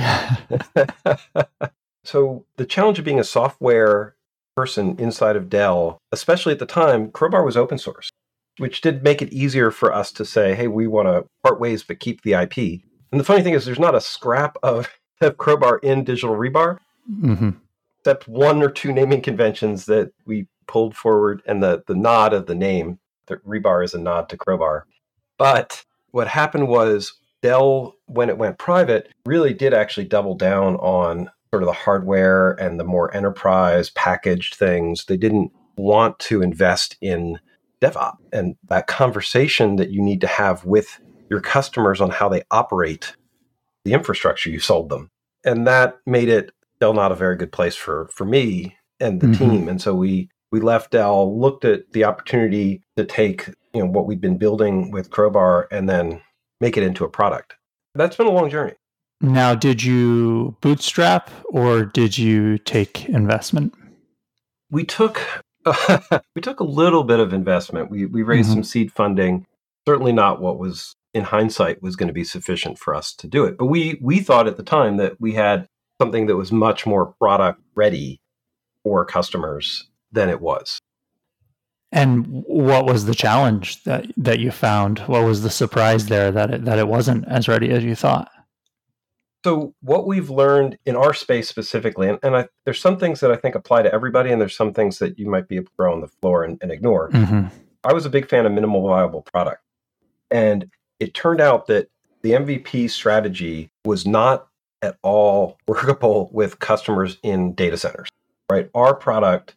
so 2.04 2.44
the 2.56 2.66
challenge 2.66 2.98
of 2.98 3.04
being 3.04 3.20
a 3.20 3.24
software 3.24 4.16
person 4.56 4.96
inside 4.98 5.36
of 5.36 5.48
Dell, 5.48 5.98
especially 6.12 6.52
at 6.52 6.58
the 6.58 6.66
time, 6.66 7.10
Crowbar 7.10 7.44
was 7.44 7.56
open 7.56 7.78
source, 7.78 8.10
which 8.58 8.80
did 8.80 9.04
make 9.04 9.22
it 9.22 9.32
easier 9.32 9.70
for 9.70 9.94
us 9.94 10.10
to 10.12 10.24
say, 10.24 10.54
hey, 10.54 10.66
we 10.66 10.86
want 10.86 11.08
to 11.08 11.24
part 11.42 11.60
ways 11.60 11.82
but 11.82 12.00
keep 12.00 12.22
the 12.22 12.32
IP. 12.32 12.82
And 13.12 13.20
the 13.20 13.24
funny 13.24 13.42
thing 13.42 13.54
is, 13.54 13.64
there's 13.64 13.78
not 13.78 13.94
a 13.94 14.00
scrap 14.00 14.56
of, 14.62 14.88
of 15.20 15.38
Crowbar 15.38 15.78
in 15.78 16.04
Digital 16.04 16.36
Rebar, 16.36 16.78
hmm 17.08 17.50
except 18.06 18.28
one 18.28 18.62
or 18.62 18.70
two 18.70 18.92
naming 18.92 19.20
conventions 19.20 19.86
that 19.86 20.12
we 20.26 20.46
pulled 20.68 20.96
forward 20.96 21.42
and 21.44 21.60
the, 21.60 21.82
the 21.88 21.94
nod 21.94 22.32
of 22.32 22.46
the 22.46 22.54
name. 22.54 23.00
The 23.26 23.38
Rebar 23.38 23.84
is 23.84 23.94
a 23.94 23.98
nod 23.98 24.28
to 24.28 24.36
Crowbar. 24.36 24.86
But 25.38 25.84
what 26.10 26.28
happened 26.28 26.68
was 26.68 27.12
Dell, 27.42 27.94
when 28.06 28.28
it 28.28 28.38
went 28.38 28.58
private, 28.58 29.10
really 29.26 29.52
did 29.54 29.74
actually 29.74 30.06
double 30.06 30.34
down 30.34 30.76
on 30.76 31.30
sort 31.52 31.62
of 31.62 31.66
the 31.66 31.72
hardware 31.72 32.52
and 32.52 32.80
the 32.80 32.84
more 32.84 33.14
enterprise 33.14 33.90
packaged 33.90 34.54
things. 34.54 35.04
They 35.04 35.16
didn't 35.16 35.52
want 35.76 36.18
to 36.20 36.42
invest 36.42 36.96
in 37.00 37.38
DevOps 37.82 38.16
and 38.32 38.56
that 38.68 38.86
conversation 38.86 39.76
that 39.76 39.90
you 39.90 40.02
need 40.02 40.20
to 40.22 40.26
have 40.26 40.64
with 40.64 40.98
your 41.30 41.40
customers 41.40 42.00
on 42.00 42.10
how 42.10 42.28
they 42.28 42.42
operate 42.50 43.14
the 43.84 43.92
infrastructure 43.92 44.50
you 44.50 44.58
sold 44.58 44.88
them. 44.88 45.10
And 45.44 45.66
that 45.66 45.96
made 46.06 46.28
it 46.28 46.50
Dell 46.80 46.92
not 46.92 47.12
a 47.12 47.16
very 47.16 47.36
good 47.36 47.52
place 47.52 47.74
for 47.74 48.08
for 48.12 48.26
me 48.26 48.76
and 49.00 49.20
the 49.20 49.28
Mhm. 49.28 49.38
team. 49.38 49.68
And 49.68 49.80
so 49.80 49.94
we 49.94 50.28
we 50.56 50.62
left 50.62 50.92
Dell, 50.92 51.38
looked 51.38 51.66
at 51.66 51.92
the 51.92 52.04
opportunity 52.04 52.80
to 52.96 53.04
take 53.04 53.48
you 53.74 53.82
know 53.82 53.90
what 53.90 54.06
we'd 54.06 54.22
been 54.22 54.38
building 54.38 54.90
with 54.90 55.10
Crowbar 55.10 55.68
and 55.70 55.86
then 55.86 56.22
make 56.62 56.78
it 56.78 56.82
into 56.82 57.04
a 57.04 57.10
product. 57.10 57.56
That's 57.94 58.16
been 58.16 58.26
a 58.26 58.30
long 58.30 58.48
journey. 58.48 58.72
Now, 59.20 59.54
did 59.54 59.82
you 59.82 60.56
bootstrap 60.62 61.30
or 61.44 61.84
did 61.84 62.16
you 62.16 62.56
take 62.56 63.06
investment? 63.06 63.74
We 64.70 64.84
took 64.84 65.20
we 66.34 66.40
took 66.40 66.60
a 66.60 66.64
little 66.64 67.04
bit 67.04 67.20
of 67.20 67.34
investment. 67.34 67.90
We 67.90 68.06
we 68.06 68.22
raised 68.22 68.48
Mhm. 68.48 68.54
some 68.54 68.64
seed 68.64 68.90
funding. 68.92 69.44
Certainly 69.86 70.12
not 70.14 70.40
what 70.40 70.58
was 70.58 70.94
in 71.12 71.24
hindsight 71.24 71.82
was 71.82 71.96
going 71.96 72.08
to 72.08 72.14
be 72.14 72.24
sufficient 72.24 72.78
for 72.78 72.94
us 72.94 73.14
to 73.16 73.26
do 73.26 73.44
it. 73.44 73.58
But 73.58 73.66
we 73.66 73.98
we 74.00 74.20
thought 74.20 74.46
at 74.46 74.56
the 74.56 74.62
time 74.62 74.96
that 74.96 75.20
we 75.20 75.34
had 75.34 75.68
something 76.00 76.26
that 76.28 76.36
was 76.36 76.50
much 76.50 76.86
more 76.86 77.12
product 77.20 77.60
ready 77.74 78.20
for 78.82 79.04
customers 79.04 79.90
than 80.16 80.28
it 80.28 80.40
was. 80.40 80.80
And 81.92 82.26
what 82.46 82.84
was 82.86 83.04
the 83.04 83.14
challenge 83.14 83.84
that 83.84 84.06
that 84.16 84.40
you 84.40 84.50
found? 84.50 84.98
What 85.00 85.24
was 85.24 85.42
the 85.42 85.50
surprise 85.50 86.06
there 86.06 86.32
that 86.32 86.52
it, 86.52 86.64
that 86.64 86.80
it 86.80 86.88
wasn't 86.88 87.28
as 87.28 87.46
ready 87.46 87.70
as 87.70 87.84
you 87.84 87.94
thought? 87.94 88.28
So 89.44 89.74
what 89.80 90.08
we've 90.08 90.28
learned 90.28 90.76
in 90.84 90.96
our 90.96 91.14
space 91.14 91.48
specifically, 91.48 92.08
and, 92.08 92.18
and 92.24 92.36
I, 92.36 92.48
there's 92.64 92.80
some 92.80 92.98
things 92.98 93.20
that 93.20 93.30
I 93.30 93.36
think 93.36 93.54
apply 93.54 93.82
to 93.82 93.94
everybody, 93.94 94.32
and 94.32 94.40
there's 94.40 94.56
some 94.56 94.72
things 94.72 94.98
that 94.98 95.20
you 95.20 95.30
might 95.30 95.46
be 95.46 95.54
able 95.56 95.66
to 95.66 95.72
throw 95.76 95.92
on 95.92 96.00
the 96.00 96.08
floor 96.08 96.42
and, 96.42 96.58
and 96.60 96.72
ignore. 96.72 97.10
hmm 97.12 97.46
I 97.84 97.92
was 97.92 98.04
a 98.04 98.10
big 98.10 98.28
fan 98.28 98.46
of 98.46 98.50
minimal 98.50 98.84
viable 98.88 99.22
product. 99.22 99.62
And 100.28 100.68
it 100.98 101.14
turned 101.14 101.40
out 101.40 101.68
that 101.68 101.88
the 102.22 102.32
MVP 102.32 102.90
strategy 102.90 103.70
was 103.84 104.04
not 104.04 104.48
at 104.82 104.98
all 105.02 105.58
workable 105.68 106.28
with 106.32 106.58
customers 106.58 107.18
in 107.22 107.52
data 107.52 107.76
centers, 107.76 108.08
right? 108.50 108.68
Our 108.74 108.92
product 108.92 109.54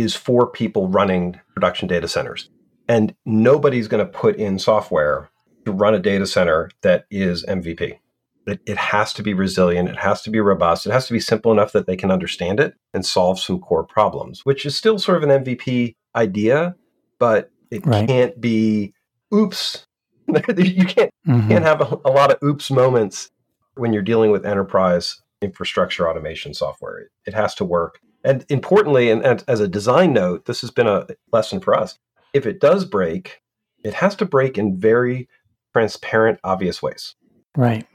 is 0.00 0.16
for 0.16 0.46
people 0.46 0.88
running 0.88 1.38
production 1.54 1.86
data 1.86 2.08
centers. 2.08 2.48
And 2.88 3.14
nobody's 3.24 3.86
going 3.86 4.04
to 4.04 4.10
put 4.10 4.36
in 4.36 4.58
software 4.58 5.30
to 5.66 5.72
run 5.72 5.94
a 5.94 5.98
data 6.00 6.26
center 6.26 6.70
that 6.82 7.04
is 7.10 7.44
MVP. 7.46 7.98
It, 8.46 8.60
it 8.66 8.76
has 8.78 9.12
to 9.12 9.22
be 9.22 9.34
resilient. 9.34 9.90
It 9.90 9.98
has 9.98 10.22
to 10.22 10.30
be 10.30 10.40
robust. 10.40 10.86
It 10.86 10.92
has 10.92 11.06
to 11.06 11.12
be 11.12 11.20
simple 11.20 11.52
enough 11.52 11.72
that 11.72 11.86
they 11.86 11.96
can 11.96 12.10
understand 12.10 12.58
it 12.58 12.74
and 12.94 13.04
solve 13.04 13.38
some 13.38 13.60
core 13.60 13.84
problems, 13.84 14.40
which 14.44 14.64
is 14.64 14.74
still 14.74 14.98
sort 14.98 15.22
of 15.22 15.28
an 15.28 15.44
MVP 15.44 15.94
idea, 16.16 16.74
but 17.18 17.50
it 17.70 17.86
Right. 17.86 18.08
can't 18.08 18.40
be 18.40 18.94
oops. 19.32 19.86
you 20.56 20.84
can't 20.86 21.10
hmm 21.24 21.48
can't 21.48 21.64
have 21.64 21.80
a, 21.80 22.00
a 22.04 22.10
lot 22.10 22.30
of 22.32 22.38
oops 22.42 22.70
moments 22.70 23.28
when 23.74 23.92
you're 23.92 24.02
dealing 24.02 24.30
with 24.30 24.46
enterprise 24.46 25.20
infrastructure 25.42 26.08
automation 26.08 26.54
software. 26.54 26.98
It, 26.98 27.08
it 27.26 27.34
has 27.34 27.54
to 27.56 27.64
work. 27.64 28.00
And 28.24 28.44
importantly, 28.48 29.10
and, 29.10 29.24
and 29.24 29.42
as 29.48 29.60
a 29.60 29.68
design 29.68 30.12
note, 30.12 30.46
this 30.46 30.60
has 30.60 30.70
been 30.70 30.86
a 30.86 31.06
lesson 31.32 31.60
for 31.60 31.74
us. 31.74 31.98
If 32.32 32.46
it 32.46 32.60
does 32.60 32.84
break, 32.84 33.42
it 33.82 33.94
has 33.94 34.14
to 34.16 34.24
break 34.24 34.58
in 34.58 34.78
very 34.78 35.28
transparent, 35.72 36.38
obvious 36.44 36.82
ways. 36.82 37.14
Right. 37.56 37.86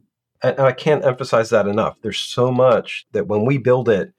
And, 0.42 0.60
I 0.60 0.72
can't 0.72 1.06
emphasize 1.06 1.50
that 1.52 1.68
enough. 1.68 1.98
There's 2.02 2.20
so 2.20 2.52
much 2.52 3.06
that 3.12 3.28
when 3.28 3.46
we 3.46 3.58
build 3.58 3.90
it, 3.90 4.14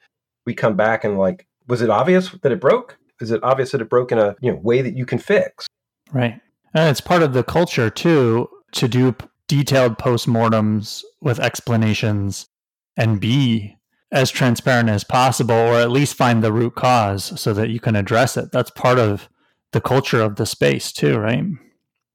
we 0.44 0.54
come 0.54 0.76
back 0.76 1.04
and 1.04 1.18
like, 1.18 1.46
was 1.66 1.82
it 1.82 1.90
obvious 1.90 2.30
that 2.42 2.52
it 2.52 2.60
broke? 2.60 2.98
Is 3.20 3.30
it 3.30 3.42
obvious 3.42 3.72
that 3.72 3.80
it 3.80 3.88
broke 3.88 4.12
in 4.12 4.18
a 4.18 4.36
you 4.40 4.52
know 4.52 4.58
way 4.58 4.82
that 4.82 4.96
you 4.96 5.06
can 5.06 5.18
fix? 5.18 5.66
Right. 6.12 6.40
And 6.74 6.90
it's 6.90 7.00
part 7.00 7.22
of 7.22 7.32
the 7.32 7.42
culture 7.42 7.90
too 7.90 8.48
to 8.72 8.88
do 8.88 9.16
detailed 9.48 9.98
postmortems 9.98 11.02
with 11.20 11.40
explanations 11.40 12.46
and 12.96 13.20
be 13.20 13.75
as 14.12 14.30
transparent 14.30 14.88
as 14.88 15.04
possible 15.04 15.54
or 15.54 15.74
at 15.74 15.90
least 15.90 16.14
find 16.14 16.42
the 16.42 16.52
root 16.52 16.74
cause 16.74 17.38
so 17.40 17.52
that 17.52 17.70
you 17.70 17.80
can 17.80 17.96
address 17.96 18.36
it. 18.36 18.52
That's 18.52 18.70
part 18.70 18.98
of 18.98 19.28
the 19.72 19.80
culture 19.80 20.20
of 20.20 20.36
the 20.36 20.46
space 20.46 20.92
too, 20.92 21.18
right? 21.18 21.44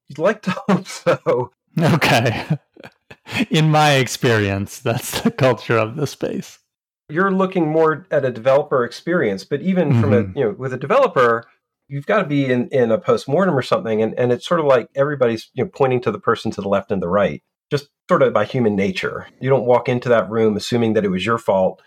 You'd 0.08 0.18
like 0.18 0.42
to 0.44 0.52
hope 0.68 0.88
so. 0.88 1.52
Okay. 1.80 2.58
In 3.50 3.70
my 3.70 3.94
experience, 3.94 4.80
that's 4.80 5.22
the 5.22 5.32
culture 5.32 5.78
of 5.78 5.96
the 5.96 6.08
space. 6.08 6.60
You're 7.10 7.32
looking 7.32 7.70
more 7.70 8.08
at 8.10 8.26
a 8.26 8.32
developer 8.32 8.86
experience, 8.86 9.44
but 9.44 9.62
even 9.62 9.90
mm-hmm. 9.90 10.02
from 10.02 10.14
a 10.14 10.24
mm-hmm. 10.24 10.38
you 10.38 10.46
know 10.46 10.52
with 10.52 10.74
a 10.74 10.78
developer, 10.78 11.46
you've 11.92 12.06
got 12.06 12.20
to 12.20 12.28
be 12.28 12.46
in, 12.46 12.70
in 12.70 12.90
a 12.90 12.98
post-mortem 12.98 13.56
or 13.56 13.62
something 13.62 14.02
and, 14.02 14.18
and 14.18 14.32
it's 14.32 14.48
sort 14.48 14.62
of 14.62 14.66
like 14.66 14.88
everybody's 14.96 15.52
you 15.54 15.64
know 15.64 15.70
pointing 15.70 16.02
to 16.02 16.12
the 16.12 16.20
person 16.20 16.50
to 16.52 16.62
the 16.62 16.70
left 16.70 16.92
and 16.92 17.02
the 17.02 17.10
right 17.10 17.44
just 17.72 17.90
sort 18.10 18.22
of 18.22 18.34
by 18.34 18.46
human 18.46 18.76
nature 18.76 19.28
you 19.40 19.50
don't 19.50 19.66
walk 19.66 19.88
into 19.90 20.10
that 20.10 20.30
room 20.30 20.56
assuming 20.56 20.94
that 20.94 21.06
it 21.06 21.10
was 21.10 21.26
your 21.26 21.38
fault 21.38 21.82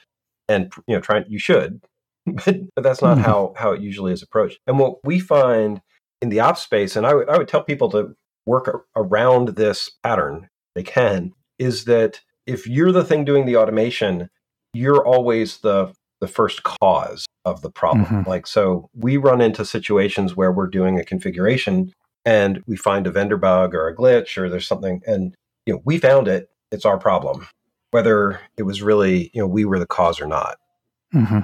and 0.48 0.72
you 0.86 0.94
know 0.94 1.00
trying 1.00 1.24
you 1.28 1.38
should 1.38 1.80
but, 2.26 2.56
but 2.74 2.82
that's 2.82 3.02
not 3.02 3.16
mm-hmm. 3.16 3.26
how 3.26 3.52
how 3.56 3.72
it 3.72 3.80
usually 3.80 4.12
is 4.12 4.22
approached 4.22 4.58
and 4.66 4.78
what 4.78 5.04
we 5.04 5.18
find 5.18 5.80
in 6.22 6.28
the 6.30 6.40
ops 6.40 6.62
space 6.62 6.96
and 6.96 7.06
I, 7.06 7.10
w- 7.10 7.28
I 7.28 7.36
would 7.36 7.48
tell 7.48 7.62
people 7.62 7.90
to 7.90 8.14
work 8.46 8.86
around 8.96 9.48
this 9.48 9.90
pattern 10.02 10.48
they 10.74 10.82
can 10.82 11.32
is 11.58 11.84
that 11.84 12.20
if 12.46 12.66
you're 12.66 12.92
the 12.92 13.04
thing 13.04 13.24
doing 13.24 13.46
the 13.46 13.56
automation 13.56 14.30
you're 14.72 15.06
always 15.06 15.58
the 15.58 15.92
the 16.20 16.28
first 16.28 16.62
cause 16.62 17.26
of 17.44 17.60
the 17.60 17.70
problem. 17.70 18.06
Mm-hmm. 18.06 18.28
Like, 18.28 18.46
so 18.46 18.88
we 18.94 19.16
run 19.16 19.40
into 19.40 19.64
situations 19.64 20.34
where 20.34 20.52
we're 20.52 20.66
doing 20.66 20.98
a 20.98 21.04
configuration 21.04 21.92
and 22.24 22.62
we 22.66 22.76
find 22.76 23.06
a 23.06 23.10
vendor 23.10 23.36
bug 23.36 23.74
or 23.74 23.88
a 23.88 23.94
glitch 23.94 24.38
or 24.38 24.48
there's 24.48 24.66
something, 24.66 25.02
and 25.06 25.34
you 25.66 25.74
know, 25.74 25.82
we 25.84 25.98
found 25.98 26.28
it. 26.28 26.50
It's 26.70 26.84
our 26.84 26.98
problem, 26.98 27.46
whether 27.90 28.40
it 28.56 28.64
was 28.64 28.82
really 28.82 29.30
you 29.32 29.40
know 29.40 29.46
we 29.46 29.64
were 29.64 29.78
the 29.78 29.86
cause 29.86 30.20
or 30.20 30.26
not. 30.26 30.58
Mm-hmm. 31.14 31.40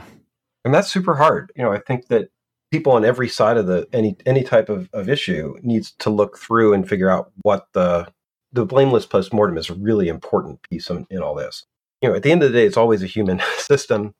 And 0.65 0.75
that's 0.75 0.91
super 0.91 1.15
hard. 1.15 1.53
You 1.57 1.63
know, 1.63 1.73
I 1.73 1.79
think 1.79 2.09
that 2.09 2.31
people 2.71 2.93
on 2.93 3.05
every 3.05 3.29
side 3.29 3.57
of 3.57 3.67
the 3.67 3.87
any 3.93 4.17
any 4.27 4.43
type 4.43 4.69
of, 4.69 4.89
of 4.93 5.09
issue 5.09 5.57
needs 5.63 5.93
to 6.01 6.11
look 6.11 6.39
through 6.39 6.73
and 6.73 6.89
figure 6.89 7.11
out 7.11 7.33
what 7.43 7.67
the 7.73 8.09
the 8.53 8.67
blameless 8.67 9.07
postmortem 9.07 9.57
is 9.57 9.71
a 9.71 9.75
really 9.75 10.09
important 10.09 10.61
piece 10.63 10.91
in, 10.91 11.07
in 11.11 11.23
all 11.23 11.35
this. 11.35 11.65
You 12.03 12.09
know, 12.09 12.17
at 12.17 12.23
the 12.23 12.33
end 12.33 12.43
of 12.43 12.53
the 12.53 12.59
day, 12.59 12.67
it's 12.67 12.77
always 12.77 13.03
a 13.03 13.07
human 13.07 13.41
system 13.59 14.15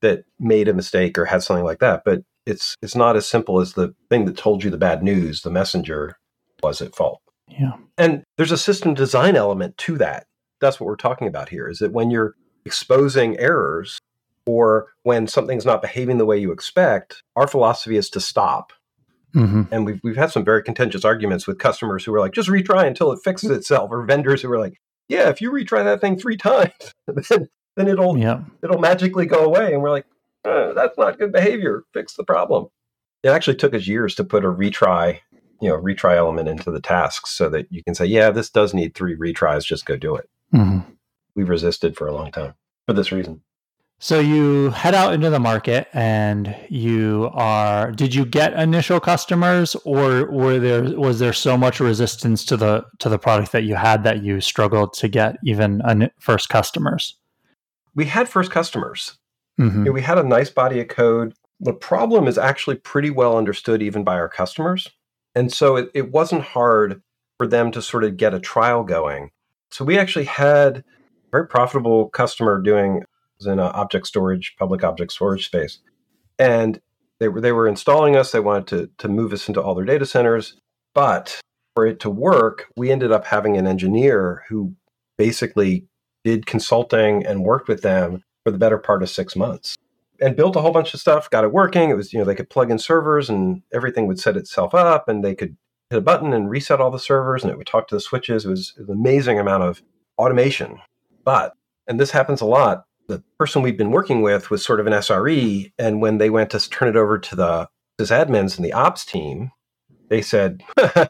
that 0.00 0.24
made 0.38 0.68
a 0.68 0.74
mistake 0.74 1.18
or 1.18 1.24
had 1.24 1.42
something 1.42 1.64
like 1.64 1.80
that. 1.80 2.02
But 2.04 2.22
it's 2.46 2.76
it's 2.82 2.94
not 2.94 3.16
as 3.16 3.26
simple 3.26 3.60
as 3.60 3.72
the 3.72 3.94
thing 4.10 4.26
that 4.26 4.36
told 4.36 4.62
you 4.64 4.70
the 4.70 4.78
bad 4.78 5.02
news. 5.02 5.42
The 5.42 5.50
messenger 5.50 6.16
was 6.62 6.80
at 6.80 6.94
fault. 6.94 7.20
Yeah. 7.48 7.72
And 7.98 8.24
there's 8.36 8.52
a 8.52 8.58
system 8.58 8.94
design 8.94 9.36
element 9.36 9.76
to 9.78 9.98
that. 9.98 10.26
That's 10.60 10.80
what 10.80 10.86
we're 10.86 10.96
talking 10.96 11.28
about 11.28 11.48
here. 11.48 11.68
Is 11.68 11.78
that 11.78 11.92
when 11.92 12.10
you're 12.10 12.34
exposing 12.64 13.38
errors 13.38 13.98
or 14.46 14.88
when 15.02 15.26
something's 15.26 15.66
not 15.66 15.82
behaving 15.82 16.18
the 16.18 16.26
way 16.26 16.38
you 16.38 16.52
expect, 16.52 17.22
our 17.36 17.46
philosophy 17.46 17.96
is 17.96 18.10
to 18.10 18.20
stop. 18.20 18.72
Mm-hmm. 19.34 19.62
And 19.72 19.84
we've 19.84 20.00
we've 20.04 20.16
had 20.16 20.30
some 20.30 20.44
very 20.44 20.62
contentious 20.62 21.04
arguments 21.04 21.46
with 21.46 21.58
customers 21.58 22.04
who 22.04 22.14
are 22.14 22.20
like, 22.20 22.32
just 22.32 22.48
retry 22.48 22.86
until 22.86 23.10
it 23.10 23.18
fixes 23.24 23.50
itself, 23.50 23.90
or 23.90 24.04
vendors 24.04 24.42
who 24.42 24.52
are 24.52 24.60
like, 24.60 24.80
yeah, 25.08 25.28
if 25.28 25.40
you 25.40 25.50
retry 25.50 25.82
that 25.84 26.00
thing 26.00 26.16
three 26.16 26.36
times, 26.36 26.72
then 27.06 27.48
then 27.76 27.88
it'll 27.88 28.16
yeah. 28.16 28.42
it'll 28.62 28.78
magically 28.78 29.26
go 29.26 29.44
away. 29.44 29.72
And 29.72 29.82
we're 29.82 29.90
like, 29.90 30.06
oh, 30.44 30.72
that's 30.72 30.96
not 30.96 31.18
good 31.18 31.32
behavior. 31.32 31.82
Fix 31.92 32.14
the 32.14 32.24
problem. 32.24 32.68
It 33.22 33.28
actually 33.28 33.56
took 33.56 33.74
us 33.74 33.86
years 33.86 34.14
to 34.16 34.24
put 34.24 34.44
a 34.44 34.48
retry, 34.48 35.20
you 35.60 35.68
know, 35.68 35.80
retry 35.80 36.16
element 36.16 36.48
into 36.48 36.70
the 36.70 36.80
tasks 36.80 37.30
so 37.30 37.48
that 37.50 37.70
you 37.70 37.82
can 37.82 37.94
say, 37.94 38.04
yeah, 38.04 38.30
this 38.30 38.50
does 38.50 38.74
need 38.74 38.94
three 38.94 39.16
retries. 39.16 39.64
Just 39.64 39.86
go 39.86 39.96
do 39.96 40.16
it. 40.16 40.28
Mm-hmm. 40.52 40.90
We've 41.34 41.48
resisted 41.48 41.96
for 41.96 42.06
a 42.06 42.12
long 42.12 42.30
time 42.30 42.54
for 42.86 42.92
this 42.92 43.12
reason. 43.12 43.42
So 44.00 44.20
you 44.20 44.70
head 44.70 44.94
out 44.94 45.14
into 45.14 45.30
the 45.30 45.38
market 45.38 45.88
and 45.92 46.54
you 46.68 47.30
are 47.32 47.92
did 47.92 48.14
you 48.14 48.26
get 48.26 48.52
initial 48.52 49.00
customers 49.00 49.76
or 49.84 50.30
were 50.30 50.58
there 50.58 50.82
was 50.98 51.20
there 51.20 51.32
so 51.32 51.56
much 51.56 51.80
resistance 51.80 52.44
to 52.46 52.56
the 52.56 52.84
to 52.98 53.08
the 53.08 53.18
product 53.18 53.52
that 53.52 53.62
you 53.62 53.76
had 53.76 54.04
that 54.04 54.22
you 54.22 54.40
struggled 54.40 54.92
to 54.94 55.08
get 55.08 55.36
even 55.44 55.80
first 56.18 56.48
customers? 56.48 57.16
we 57.94 58.04
had 58.06 58.28
first 58.28 58.50
customers. 58.50 59.18
Mm-hmm. 59.60 59.92
we 59.92 60.02
had 60.02 60.18
a 60.18 60.24
nice 60.24 60.50
body 60.50 60.80
of 60.80 60.88
code. 60.88 61.32
The 61.60 61.72
problem 61.72 62.26
is 62.26 62.36
actually 62.36 62.76
pretty 62.76 63.10
well 63.10 63.38
understood 63.38 63.82
even 63.82 64.02
by 64.02 64.16
our 64.16 64.28
customers. 64.28 64.90
And 65.34 65.52
so 65.52 65.76
it, 65.76 65.90
it 65.94 66.12
wasn't 66.12 66.42
hard 66.42 67.02
for 67.38 67.46
them 67.46 67.70
to 67.72 67.82
sort 67.82 68.04
of 68.04 68.16
get 68.16 68.34
a 68.34 68.40
trial 68.40 68.84
going. 68.84 69.30
So 69.70 69.84
we 69.84 69.98
actually 69.98 70.26
had 70.26 70.78
a 70.78 70.82
very 71.32 71.48
profitable 71.48 72.08
customer 72.10 72.60
doing 72.60 73.02
in 73.44 73.58
object 73.58 74.06
storage, 74.06 74.54
public 74.58 74.84
object 74.84 75.12
storage 75.12 75.46
space. 75.46 75.80
And 76.38 76.80
they 77.20 77.28
were 77.28 77.40
they 77.40 77.52
were 77.52 77.68
installing 77.68 78.16
us. 78.16 78.32
They 78.32 78.40
wanted 78.40 78.66
to 78.68 78.90
to 78.98 79.08
move 79.08 79.32
us 79.32 79.48
into 79.48 79.60
all 79.60 79.74
their 79.74 79.84
data 79.84 80.06
centers. 80.06 80.56
But 80.94 81.40
for 81.74 81.86
it 81.86 82.00
to 82.00 82.10
work, 82.10 82.68
we 82.76 82.90
ended 82.90 83.12
up 83.12 83.26
having 83.26 83.56
an 83.56 83.66
engineer 83.66 84.44
who 84.48 84.74
basically 85.18 85.86
did 86.22 86.46
consulting 86.46 87.26
and 87.26 87.44
worked 87.44 87.68
with 87.68 87.82
them 87.82 88.22
for 88.44 88.50
the 88.50 88.58
better 88.58 88.78
part 88.78 89.02
of 89.02 89.10
six 89.10 89.36
months 89.36 89.76
and 90.20 90.36
built 90.36 90.56
a 90.56 90.60
whole 90.60 90.72
bunch 90.72 90.94
of 90.94 91.00
stuff, 91.00 91.30
got 91.30 91.44
it 91.44 91.52
working. 91.52 91.90
It 91.90 91.96
was, 91.96 92.12
you 92.12 92.18
know, 92.18 92.24
they 92.24 92.34
could 92.34 92.50
plug 92.50 92.70
in 92.70 92.78
servers 92.78 93.28
and 93.28 93.62
everything 93.72 94.06
would 94.06 94.20
set 94.20 94.36
itself 94.36 94.74
up 94.74 95.08
and 95.08 95.24
they 95.24 95.34
could 95.34 95.56
hit 95.90 95.98
a 95.98 96.02
button 96.02 96.32
and 96.32 96.50
reset 96.50 96.80
all 96.80 96.90
the 96.90 96.98
servers 96.98 97.42
and 97.42 97.50
it 97.50 97.58
would 97.58 97.66
talk 97.66 97.88
to 97.88 97.94
the 97.94 98.00
switches. 98.00 98.44
It 98.44 98.50
was 98.50 98.74
an 98.76 98.90
amazing 98.90 99.38
amount 99.38 99.64
of 99.64 99.82
automation. 100.18 100.80
But, 101.24 101.54
and 101.86 101.98
this 101.98 102.10
happens 102.10 102.40
a 102.40 102.46
lot, 102.46 102.84
the 103.08 103.22
person 103.38 103.62
we've 103.62 103.76
been 103.76 103.90
working 103.90 104.22
with 104.22 104.50
was 104.50 104.64
sort 104.64 104.80
of 104.80 104.86
an 104.86 104.92
SRE. 104.94 105.72
And 105.78 106.00
when 106.00 106.18
they 106.18 106.30
went 106.30 106.50
to 106.50 106.70
turn 106.70 106.88
it 106.88 106.96
over 106.96 107.18
to 107.18 107.36
the 107.36 107.68
sysadmins 108.00 108.56
and 108.56 108.64
the 108.64 108.72
ops 108.72 109.04
team, 109.04 109.50
they 110.08 110.22
said, 110.22 110.62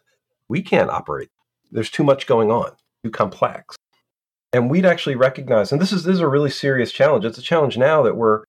we 0.48 0.62
can't 0.62 0.90
operate. 0.90 1.30
There's 1.70 1.90
too 1.90 2.04
much 2.04 2.26
going 2.26 2.50
on, 2.50 2.72
too 3.04 3.10
complex 3.10 3.76
and 4.54 4.70
we'd 4.70 4.86
actually 4.86 5.16
recognize 5.16 5.72
and 5.72 5.80
this 5.80 5.92
is 5.92 6.04
this 6.04 6.14
is 6.14 6.20
a 6.20 6.28
really 6.28 6.48
serious 6.48 6.92
challenge 6.92 7.24
it's 7.24 7.38
a 7.38 7.42
challenge 7.42 7.76
now 7.76 8.02
that 8.02 8.16
we're 8.16 8.44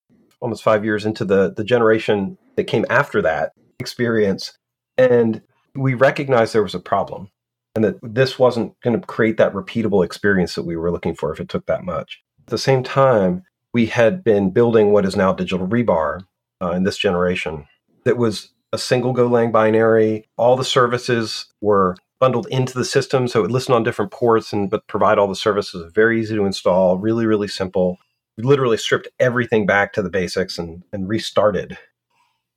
almost 0.46 0.62
five 0.62 0.86
years 0.86 1.08
into 1.08 1.26
the 1.26 1.52
the 1.58 1.64
generation 1.64 2.38
that 2.56 2.66
came 2.66 2.86
after 2.88 3.20
that 3.20 3.52
experience 3.80 4.56
and 4.96 5.42
we 5.74 5.96
recognized 5.96 6.54
there 6.54 6.62
was 6.62 6.76
a 6.76 6.80
problem 6.80 7.32
and 7.74 7.84
that 7.84 7.98
this 8.04 8.38
wasn't 8.38 8.80
going 8.82 9.00
to 9.00 9.08
create 9.08 9.38
that 9.38 9.54
repeatable 9.54 10.06
experience 10.06 10.54
that 10.54 10.64
we 10.64 10.78
were 10.78 10.92
looking 10.92 11.16
for 11.16 11.34
if 11.34 11.40
it 11.40 11.50
took 11.50 11.66
that 11.66 11.84
much 11.84 12.22
at 12.46 12.52
the 12.52 12.60
same 12.60 12.84
time 12.84 13.42
we 13.74 13.88
had 13.88 14.24
been 14.24 14.52
building 14.52 14.92
what 14.92 15.04
is 15.04 15.16
now 15.16 15.34
digital 15.34 15.68
rebar 15.68 16.22
uh, 16.62 16.70
in 16.70 16.84
this 16.84 17.00
generation 17.00 17.66
that 18.04 18.16
was 18.16 18.52
a 18.72 18.78
single 18.78 19.16
golang 19.16 19.52
binary 19.52 20.30
all 20.38 20.56
the 20.56 20.64
services 20.64 21.48
were 21.60 21.96
bundled 22.20 22.48
into 22.48 22.74
the 22.74 22.86
system. 22.86 23.28
So 23.28 23.40
it 23.40 23.42
would 23.44 23.52
listen 23.52 23.74
on 23.74 23.84
different 23.84 24.12
ports 24.12 24.54
and 24.54 24.70
but 24.70 24.88
provide 24.88 25.18
all 25.18 25.28
the 25.28 25.36
services. 25.36 25.92
Very 25.94 26.20
easy 26.20 26.36
to 26.36 26.46
install, 26.46 26.98
really, 26.98 27.26
really 27.26 27.48
simple. 27.48 27.98
We 28.38 28.44
literally 28.44 28.78
stripped 28.78 29.08
everything 29.20 29.66
back 29.66 29.94
to 29.94 30.02
the 30.02 30.10
basics 30.10 30.58
and, 30.58 30.84
and 30.92 31.08
restarted. 31.08 31.78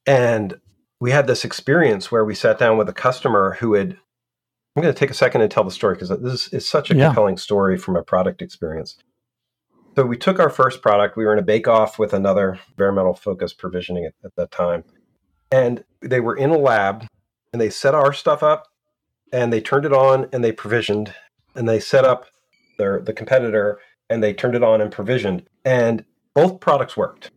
And 0.06 0.60
we 1.00 1.10
had 1.10 1.26
this 1.26 1.44
experience 1.44 2.10
where 2.10 2.24
we 2.24 2.34
sat 2.34 2.58
down 2.58 2.78
with 2.78 2.88
a 2.88 2.94
customer 2.94 3.56
who 3.60 3.74
had 3.74 3.96
I'm 4.76 4.82
going 4.82 4.94
to 4.94 4.98
take 4.98 5.10
a 5.10 5.14
second 5.14 5.40
and 5.40 5.50
tell 5.50 5.64
the 5.64 5.72
story 5.72 5.94
because 5.94 6.10
this 6.20 6.52
is 6.52 6.68
such 6.68 6.92
a 6.92 6.94
yeah. 6.94 7.06
compelling 7.06 7.36
story 7.36 7.76
from 7.76 7.96
a 7.96 8.02
product 8.02 8.40
experience. 8.40 8.96
So 9.96 10.06
we 10.06 10.16
took 10.16 10.38
our 10.38 10.50
first 10.50 10.82
product. 10.82 11.16
We 11.16 11.24
were 11.24 11.32
in 11.32 11.40
a 11.40 11.42
bake 11.42 11.66
off 11.66 11.98
with 11.98 12.12
another 12.12 12.60
bare 12.76 12.92
metal 12.92 13.14
focused 13.14 13.58
provisioning 13.58 14.04
at, 14.04 14.14
at 14.24 14.36
that 14.36 14.52
time. 14.52 14.84
And 15.50 15.82
they 16.00 16.20
were 16.20 16.36
in 16.36 16.50
a 16.50 16.58
lab 16.58 17.08
and 17.52 17.60
they 17.60 17.70
set 17.70 17.92
our 17.92 18.12
stuff 18.12 18.44
up 18.44 18.68
and 19.32 19.52
they 19.52 19.60
turned 19.60 19.84
it 19.84 19.92
on 19.92 20.28
and 20.32 20.44
they 20.44 20.52
provisioned 20.52 21.12
and 21.56 21.68
they 21.68 21.80
set 21.80 22.04
up 22.04 22.26
their 22.78 23.00
the 23.00 23.12
competitor 23.12 23.80
and 24.10 24.22
they 24.22 24.32
turned 24.32 24.54
it 24.54 24.62
on 24.62 24.80
and 24.80 24.92
provisioned 24.92 25.42
and 25.64 26.04
both 26.34 26.60
products 26.60 26.96
worked 26.96 27.30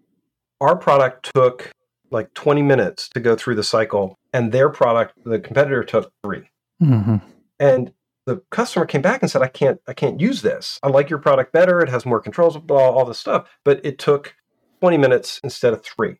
our 0.59 0.75
product 0.75 1.29
took 1.33 1.71
like 2.11 2.33
20 2.33 2.61
minutes 2.61 3.09
to 3.09 3.19
go 3.19 3.35
through 3.35 3.55
the 3.55 3.63
cycle 3.63 4.17
and 4.33 4.51
their 4.51 4.69
product 4.69 5.13
the 5.25 5.39
competitor 5.39 5.83
took 5.83 6.11
3 6.23 6.49
mm-hmm. 6.81 7.15
and 7.59 7.93
the 8.25 8.41
customer 8.51 8.85
came 8.85 9.01
back 9.01 9.21
and 9.21 9.31
said, 9.31 9.41
I 9.41 9.47
can't, 9.47 9.79
I 9.87 9.93
can't 9.93 10.19
use 10.19 10.41
this. 10.41 10.79
I 10.83 10.89
like 10.89 11.09
your 11.09 11.19
product 11.19 11.51
better. 11.51 11.81
It 11.81 11.89
has 11.89 12.05
more 12.05 12.19
controls, 12.19 12.57
blah, 12.57 12.89
all 12.89 13.05
this 13.05 13.19
stuff. 13.19 13.49
But 13.65 13.83
it 13.83 13.99
took 13.99 14.35
20 14.79 14.97
minutes 14.97 15.39
instead 15.43 15.73
of 15.73 15.83
three. 15.83 16.17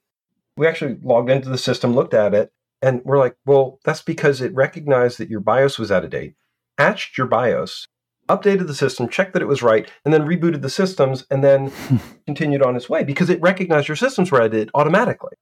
We 0.57 0.67
actually 0.67 0.97
logged 1.01 1.29
into 1.29 1.49
the 1.49 1.57
system, 1.57 1.93
looked 1.93 2.13
at 2.13 2.33
it, 2.33 2.51
and 2.81 3.01
we're 3.05 3.19
like, 3.19 3.35
well, 3.45 3.79
that's 3.85 4.01
because 4.01 4.41
it 4.41 4.53
recognized 4.53 5.17
that 5.19 5.29
your 5.29 5.39
BIOS 5.39 5.79
was 5.79 5.91
out 5.91 6.03
of 6.03 6.09
date, 6.09 6.35
patched 6.77 7.17
your 7.17 7.27
BIOS, 7.27 7.87
updated 8.35 8.67
the 8.67 8.75
system, 8.75 9.09
checked 9.09 9.33
that 9.33 9.41
it 9.41 9.47
was 9.47 9.61
right, 9.61 9.89
and 10.05 10.13
then 10.13 10.25
rebooted 10.25 10.61
the 10.61 10.69
systems 10.69 11.25
and 11.29 11.43
then 11.43 11.71
continued 12.25 12.63
on 12.63 12.75
its 12.75 12.89
way 12.89 13.03
because 13.03 13.29
it 13.29 13.41
recognized 13.41 13.87
your 13.87 13.95
systems 13.95 14.31
were 14.31 14.41
edited 14.41 14.71
automatically. 14.73 15.33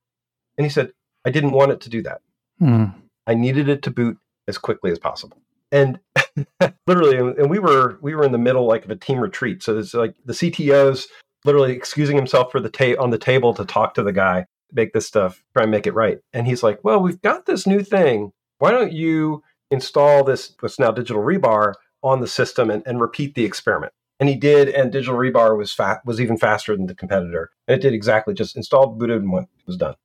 And 0.58 0.66
he 0.66 0.70
said, 0.70 0.92
I 1.26 1.32
didn't 1.32 1.52
want 1.52 1.72
it 1.72 1.82
to 1.82 1.90
do 1.90 2.02
that. 2.04 2.22
Mm. 2.62 2.94
I 3.28 3.34
needed 3.34 3.70
it 3.70 3.84
to 3.84 3.92
boot 3.92 4.18
as 4.48 4.58
quickly 4.58 4.92
as 4.92 5.00
possible. 5.00 5.38
And 5.72 6.00
literally, 6.88 7.18
and 7.18 7.50
we 7.50 7.60
were 7.60 8.00
we 8.02 8.16
were 8.16 8.24
in 8.24 8.32
the 8.32 8.38
middle 8.38 8.68
like 8.68 8.86
of 8.86 8.92
a 8.92 8.96
team 8.96 9.20
retreat. 9.20 9.62
So 9.62 9.78
it's 9.78 9.94
like 9.94 10.16
the 10.26 10.34
CTO's 10.34 11.08
literally 11.46 11.74
excusing 11.74 12.16
himself 12.16 12.52
for 12.52 12.60
the 12.60 12.70
ta- 12.70 13.00
on 13.00 13.12
the 13.12 13.18
table 13.18 13.54
to 13.54 13.66
talk 13.66 13.94
to 13.94 14.04
the 14.04 14.12
guy, 14.12 14.46
make 14.72 14.94
this 14.94 15.06
stuff, 15.06 15.44
try 15.54 15.64
and 15.64 15.72
make 15.72 15.86
it 15.86 15.94
right. 15.94 16.18
And 16.34 16.48
he's 16.48 16.64
like, 16.64 16.80
"Well, 16.84 17.00
we've 17.00 17.22
got 17.22 17.46
this 17.46 17.68
new 17.68 17.84
thing. 17.84 18.32
Why 18.58 18.72
don't 18.72 18.92
you 18.92 19.44
install 19.72 20.24
this 20.24 20.56
what's 20.60 20.80
now 20.80 20.92
digital 20.92 21.22
rebar 21.22 21.74
on 22.04 22.22
the 22.22 22.28
system 22.28 22.70
and, 22.70 22.84
and 22.86 23.02
repeat 23.02 23.36
the 23.36 23.46
experiment?" 23.46 23.94
And 24.20 24.28
he 24.28 24.36
did, 24.36 24.70
and 24.70 24.92
digital 24.92 25.16
rebar 25.16 25.58
was 25.58 25.74
fat 25.74 26.02
was 26.06 26.20
even 26.20 26.38
faster 26.38 26.76
than 26.76 26.88
the 26.88 26.96
competitor. 26.96 27.52
And 27.68 27.76
it 27.76 27.82
did 27.82 27.94
exactly 27.94 28.34
just 28.34 28.58
installed, 28.58 29.00
booted, 29.00 29.22
and 29.22 29.32
went, 29.32 29.50
was 29.66 29.78
done 29.78 29.96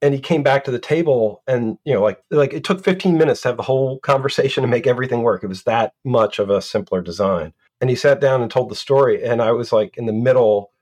and 0.00 0.14
he 0.14 0.20
came 0.20 0.42
back 0.42 0.64
to 0.64 0.70
the 0.70 0.78
table 0.78 1.42
and 1.46 1.78
you 1.84 1.92
know 1.92 2.02
like 2.02 2.22
like 2.30 2.52
it 2.52 2.64
took 2.64 2.82
15 2.82 3.16
minutes 3.16 3.42
to 3.42 3.48
have 3.48 3.56
the 3.56 3.62
whole 3.62 3.98
conversation 4.00 4.64
and 4.64 4.70
make 4.70 4.86
everything 4.86 5.22
work 5.22 5.42
it 5.42 5.48
was 5.48 5.64
that 5.64 5.92
much 6.04 6.38
of 6.38 6.50
a 6.50 6.62
simpler 6.62 7.00
design 7.00 7.52
and 7.80 7.90
he 7.90 7.96
sat 7.96 8.20
down 8.20 8.42
and 8.42 8.50
told 8.50 8.68
the 8.70 8.74
story 8.74 9.22
and 9.24 9.42
i 9.42 9.50
was 9.50 9.72
like 9.72 9.96
in 9.96 10.06
the 10.06 10.12
middle 10.12 10.72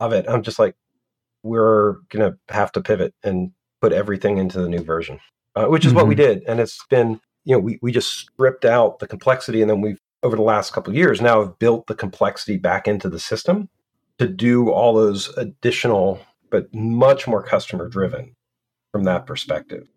of 0.00 0.12
it 0.12 0.26
i'm 0.28 0.42
just 0.42 0.58
like 0.58 0.74
we're 1.42 1.94
gonna 2.10 2.36
have 2.48 2.72
to 2.72 2.80
pivot 2.80 3.14
and 3.22 3.52
put 3.80 3.92
everything 3.92 4.38
into 4.38 4.60
the 4.60 4.68
new 4.68 4.82
version 4.82 5.18
uh, 5.56 5.66
which 5.66 5.84
is 5.84 5.90
mm-hmm. 5.90 5.98
what 5.98 6.08
we 6.08 6.14
mm-hmm. 6.14 6.40
did 6.40 6.42
and 6.46 6.60
it's 6.60 6.84
been 6.90 7.20
you 7.44 7.54
know 7.54 7.60
we, 7.60 7.78
we 7.82 7.92
just 7.92 8.12
stripped 8.12 8.64
out 8.64 8.98
the 8.98 9.06
complexity 9.06 9.60
and 9.60 9.70
then 9.70 9.80
we've 9.80 10.00
over 10.22 10.36
the 10.36 10.42
last 10.42 10.72
couple 10.72 10.94
years 10.94 11.20
now 11.20 11.42
have 11.42 11.58
built 11.58 11.86
the 11.86 11.94
complexity 11.94 12.58
back 12.58 12.86
into 12.86 13.08
the 13.08 13.18
system 13.18 13.68
to 14.18 14.28
do 14.28 14.70
all 14.70 14.94
those 14.94 15.34
additional 15.38 16.20
but 16.50 16.72
much 16.74 17.26
more 17.26 17.42
customer 17.42 17.88
driven 17.88 18.34
from 18.92 19.04
that 19.04 19.26
perspective. 19.26 19.88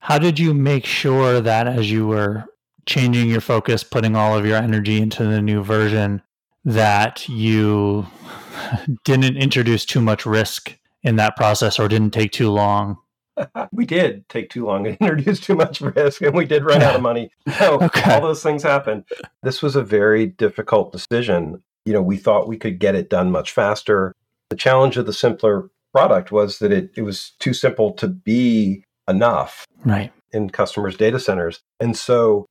How 0.00 0.18
did 0.18 0.38
you 0.38 0.54
make 0.54 0.86
sure 0.86 1.40
that 1.40 1.66
as 1.66 1.90
you 1.90 2.06
were 2.06 2.44
changing 2.86 3.28
your 3.28 3.40
focus, 3.40 3.82
putting 3.82 4.14
all 4.14 4.36
of 4.36 4.46
your 4.46 4.56
energy 4.56 5.00
into 5.00 5.24
the 5.24 5.42
new 5.42 5.62
version, 5.62 6.22
that 6.64 7.28
you 7.28 8.06
didn't 9.04 9.36
introduce 9.36 9.84
too 9.84 10.00
much 10.00 10.24
risk 10.24 10.78
in 11.02 11.16
that 11.16 11.36
process 11.36 11.78
or 11.78 11.88
didn't 11.88 12.12
take 12.12 12.30
too 12.30 12.50
long? 12.50 12.96
we 13.72 13.84
did 13.84 14.28
take 14.28 14.50
too 14.50 14.66
long 14.66 14.86
and 14.86 14.96
introduce 15.00 15.40
too 15.40 15.54
much 15.54 15.80
risk, 15.80 16.22
and 16.22 16.34
we 16.34 16.44
did 16.44 16.64
run 16.64 16.82
out 16.82 16.96
of 16.96 17.02
money. 17.02 17.30
No, 17.60 17.78
okay. 17.82 18.14
all 18.14 18.20
those 18.20 18.42
things 18.42 18.62
happened. 18.62 19.04
This 19.42 19.62
was 19.62 19.76
a 19.76 19.82
very 19.82 20.26
difficult 20.26 20.92
decision. 20.92 21.62
You 21.84 21.92
know, 21.92 22.02
we 22.02 22.16
thought 22.16 22.48
we 22.48 22.56
could 22.56 22.78
get 22.78 22.94
it 22.94 23.10
done 23.10 23.30
much 23.30 23.52
faster. 23.52 24.14
The 24.50 24.56
challenge 24.56 24.96
of 24.96 25.06
the 25.06 25.12
simpler 25.12 25.70
product 25.92 26.30
was 26.30 26.58
that 26.58 26.72
it, 26.72 26.90
it 26.94 27.02
was 27.02 27.32
too 27.38 27.54
simple 27.54 27.90
to 27.90 28.06
be 28.06 28.84
enough 29.08 29.64
right 29.86 30.12
in 30.32 30.50
customers 30.50 30.94
data 30.94 31.18
centers 31.18 31.62
and 31.80 31.96
so 31.96 32.44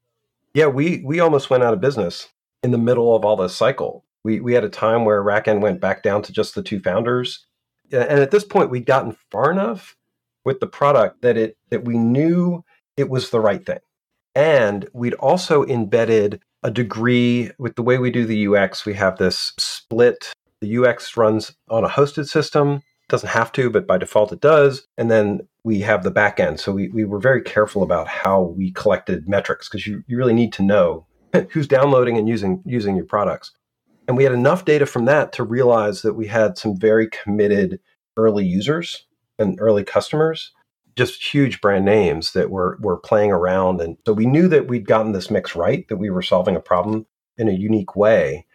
yeah 0.56 0.66
we 0.66 1.04
we 1.06 1.20
almost 1.20 1.52
went 1.52 1.62
out 1.62 1.72
of 1.72 1.80
business 1.80 2.30
in 2.64 2.72
the 2.72 2.78
middle 2.80 3.16
of 3.16 3.24
all 3.24 3.36
this 3.36 3.56
cycle 3.56 4.04
we 4.24 4.40
we 4.40 4.54
had 4.54 4.64
a 4.64 4.70
time 4.70 5.06
where 5.06 5.24
RackN 5.24 5.62
went 5.62 5.80
back 5.80 6.02
down 6.02 6.24
to 6.24 6.34
just 6.34 6.56
the 6.56 6.64
two 6.64 6.80
founders 6.80 7.46
and 7.92 8.20
at 8.20 8.32
this 8.32 8.44
point 8.44 8.72
we'd 8.72 8.88
gotten 8.88 9.16
far 9.30 9.52
enough 9.52 9.96
with 10.46 10.60
the 10.60 10.68
product 10.68 11.22
that 11.22 11.38
it 11.38 11.58
that 11.70 11.86
we 11.86 11.98
knew 11.98 12.64
it 12.98 13.10
was 13.10 13.30
the 13.30 13.40
right 13.40 13.66
thing 13.66 13.80
and 14.34 14.88
we'd 14.94 15.14
also 15.16 15.66
embedded 15.66 16.42
a 16.64 16.72
degree 16.72 17.52
with 17.60 17.76
the 17.76 17.84
way 17.84 17.98
we 17.98 18.12
do 18.12 18.26
the 18.26 18.48
UX 18.48 18.86
we 18.86 18.94
have 18.94 19.18
this 19.18 19.54
split 19.58 20.34
the 20.62 20.78
UX 20.78 21.18
runs 21.18 21.56
on 21.70 21.84
a 21.84 21.90
hosted 21.90 22.28
system 22.28 22.82
doesn't 23.08 23.30
have 23.30 23.52
to, 23.54 23.70
but 23.70 23.88
by 23.88 23.98
default 23.98 24.32
it 24.32 24.42
does. 24.42 24.88
And 24.98 25.12
then 25.12 25.48
we 25.64 25.82
have 25.82 26.04
the 26.04 26.12
back 26.12 26.40
end. 26.40 26.60
So 26.60 26.72
we, 26.72 26.90
we 26.90 27.06
were 27.06 27.20
very 27.20 27.42
careful 27.42 27.84
about 27.84 28.08
how 28.08 28.42
we 28.42 28.72
collected 28.72 29.28
metrics 29.28 29.70
because 29.70 29.86
you, 29.86 30.04
you 30.08 30.18
really 30.18 30.34
need 30.34 30.54
to 30.54 30.64
know 30.64 31.06
who's 31.52 31.68
downloading 31.68 32.18
and 32.18 32.28
using 32.28 32.64
using 32.66 32.96
your 32.96 33.06
products. 33.06 33.52
And 34.08 34.18
we 34.18 34.24
had 34.24 34.34
enough 34.34 34.66
data 34.66 34.86
from 34.86 35.06
that 35.06 35.34
to 35.34 35.44
realize 35.44 36.02
that 36.04 36.14
we 36.14 36.28
had 36.28 36.58
some 36.58 36.78
very 36.78 37.08
committed 37.10 37.80
early 38.18 38.46
users 38.46 39.06
and 39.40 39.58
early 39.60 39.84
customers, 39.84 40.52
just 40.96 41.34
huge 41.34 41.62
brand 41.62 41.86
names 41.86 42.34
that 42.34 42.50
were 42.50 42.78
were 42.80 42.98
playing 42.98 43.32
around. 43.32 43.82
And 43.82 43.98
so 44.06 44.14
we 44.14 44.26
knew 44.26 44.48
that 44.48 44.68
we'd 44.68 44.88
gotten 44.88 45.12
this 45.12 45.30
mix 45.30 45.56
right, 45.56 45.88
that 45.90 45.98
we 45.98 46.10
were 46.10 46.22
solving 46.22 46.56
a 46.56 46.62
problem 46.62 47.06
in 47.38 47.50
a 47.50 47.54
unique 47.54 47.96
way. 47.96 48.46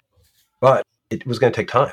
But 0.61 0.85
it 1.11 1.27
was 1.27 1.39
going 1.39 1.53
to 1.53 1.57
take 1.57 1.69
time 1.69 1.93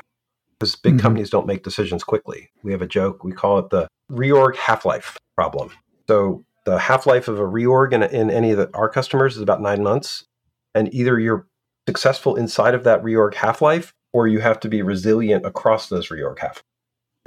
because 0.58 0.74
big 0.76 0.94
mm-hmm. 0.94 1.00
companies 1.00 1.30
don't 1.30 1.46
make 1.46 1.62
decisions 1.62 2.04
quickly. 2.04 2.50
We 2.62 2.72
have 2.72 2.82
a 2.82 2.86
joke, 2.86 3.24
we 3.24 3.32
call 3.32 3.58
it 3.58 3.70
the 3.70 3.88
reorg 4.10 4.56
half 4.56 4.84
life 4.84 5.16
problem. 5.36 5.70
So 6.08 6.44
the 6.64 6.78
half 6.78 7.06
life 7.06 7.28
of 7.28 7.38
a 7.38 7.44
reorg 7.44 7.92
in, 7.92 8.02
in 8.02 8.30
any 8.30 8.50
of 8.50 8.58
the, 8.58 8.70
our 8.74 8.88
customers 8.88 9.36
is 9.36 9.42
about 9.42 9.62
nine 9.62 9.82
months. 9.82 10.24
And 10.74 10.92
either 10.92 11.18
you're 11.18 11.46
successful 11.88 12.36
inside 12.36 12.74
of 12.74 12.84
that 12.84 13.02
reorg 13.02 13.34
half 13.34 13.62
life 13.62 13.92
or 14.12 14.26
you 14.26 14.40
have 14.40 14.60
to 14.60 14.68
be 14.68 14.82
resilient 14.82 15.46
across 15.46 15.88
those 15.88 16.08
reorg 16.08 16.38
half. 16.38 16.62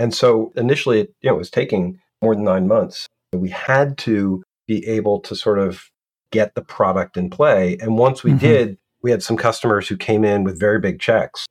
And 0.02 0.16
so 0.16 0.52
initially, 0.56 1.02
it, 1.02 1.14
you 1.22 1.30
know, 1.30 1.36
it 1.36 1.38
was 1.38 1.52
taking 1.52 2.00
more 2.24 2.34
than 2.34 2.44
nine 2.44 2.68
months. 2.68 3.08
We 3.34 3.50
had 3.50 4.00
to 4.00 4.42
be 4.68 4.86
able 4.88 5.20
to 5.22 5.36
sort 5.36 5.60
of 5.60 5.92
get 6.32 6.56
the 6.56 6.64
product 6.64 7.18
in 7.18 7.30
play. 7.30 7.78
And 7.80 8.00
once 8.00 8.24
we 8.24 8.32
mm-hmm. 8.32 8.40
did, 8.40 8.78
we 9.04 9.12
had 9.12 9.22
some 9.22 9.38
customers 9.38 9.88
who 9.88 9.98
came 9.98 10.26
in 10.26 10.44
with 10.44 10.60
very 10.60 10.80
big 10.80 11.00
checks. 11.00 11.46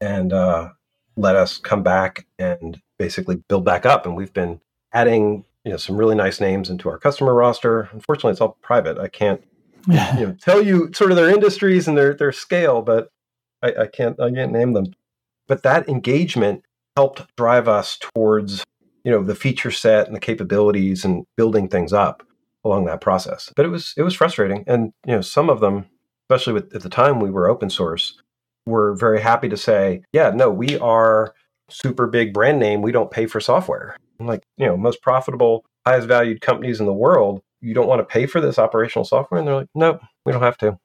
And 0.00 0.32
uh, 0.32 0.70
let 1.16 1.36
us 1.36 1.58
come 1.58 1.84
back 1.84 2.26
and 2.40 2.82
basically 2.98 3.36
build 3.48 3.64
back 3.64 3.86
up. 3.86 4.04
And 4.04 4.16
we've 4.16 4.32
been 4.32 4.60
adding 4.92 5.44
you 5.64 5.70
know 5.70 5.76
some 5.76 5.96
really 5.96 6.14
nice 6.14 6.40
names 6.40 6.70
into 6.70 6.88
our 6.88 6.98
customer 6.98 7.34
roster. 7.34 7.88
Unfortunately, 7.92 8.32
it's 8.32 8.40
all 8.40 8.56
private. 8.62 8.98
I 8.98 9.08
can't 9.08 9.42
you 10.18 10.26
know, 10.26 10.36
tell 10.40 10.60
you 10.60 10.92
sort 10.92 11.12
of 11.12 11.16
their 11.16 11.30
industries 11.30 11.86
and 11.86 11.96
their 11.96 12.14
their 12.14 12.32
scale, 12.32 12.82
but 12.82 13.10
I, 13.62 13.74
I 13.82 13.86
can't 13.86 14.18
I 14.20 14.30
can't 14.30 14.52
name 14.52 14.72
them. 14.72 14.94
But 15.48 15.62
that 15.62 15.88
engagement 15.88 16.64
helped 16.96 17.24
drive 17.36 17.68
us 17.68 17.98
towards 17.98 18.64
you 19.04 19.12
know 19.12 19.22
the 19.22 19.34
feature 19.34 19.70
set 19.70 20.06
and 20.06 20.16
the 20.16 20.20
capabilities 20.20 21.04
and 21.04 21.24
building 21.36 21.68
things 21.68 21.92
up 21.92 22.22
along 22.64 22.86
that 22.86 23.00
process. 23.00 23.52
But 23.54 23.66
it 23.66 23.70
was 23.70 23.94
it 23.96 24.02
was 24.02 24.14
frustrating, 24.14 24.64
and 24.66 24.92
you 25.06 25.14
know 25.14 25.20
some 25.20 25.48
of 25.50 25.60
them, 25.60 25.86
especially 26.24 26.54
with 26.54 26.74
at 26.74 26.82
the 26.82 26.88
time 26.88 27.20
we 27.20 27.30
were 27.30 27.48
open 27.48 27.70
source, 27.70 28.20
we're 28.66 28.94
very 28.94 29.20
happy 29.20 29.48
to 29.48 29.56
say, 29.56 30.02
yeah, 30.12 30.30
no, 30.30 30.50
we 30.50 30.78
are 30.78 31.34
super 31.70 32.06
big 32.06 32.32
brand 32.32 32.58
name. 32.58 32.82
We 32.82 32.92
don't 32.92 33.10
pay 33.10 33.26
for 33.26 33.40
software. 33.40 33.96
Like, 34.18 34.42
you 34.56 34.66
know, 34.66 34.76
most 34.76 35.02
profitable, 35.02 35.64
highest 35.86 36.08
valued 36.08 36.40
companies 36.40 36.80
in 36.80 36.86
the 36.86 36.92
world, 36.92 37.42
you 37.60 37.74
don't 37.74 37.88
want 37.88 38.00
to 38.00 38.04
pay 38.04 38.26
for 38.26 38.40
this 38.40 38.58
operational 38.58 39.04
software? 39.04 39.38
And 39.38 39.46
they're 39.46 39.56
like, 39.56 39.68
nope, 39.74 40.00
we 40.24 40.32
don't 40.32 40.42
have 40.42 40.58
to. 40.58 40.78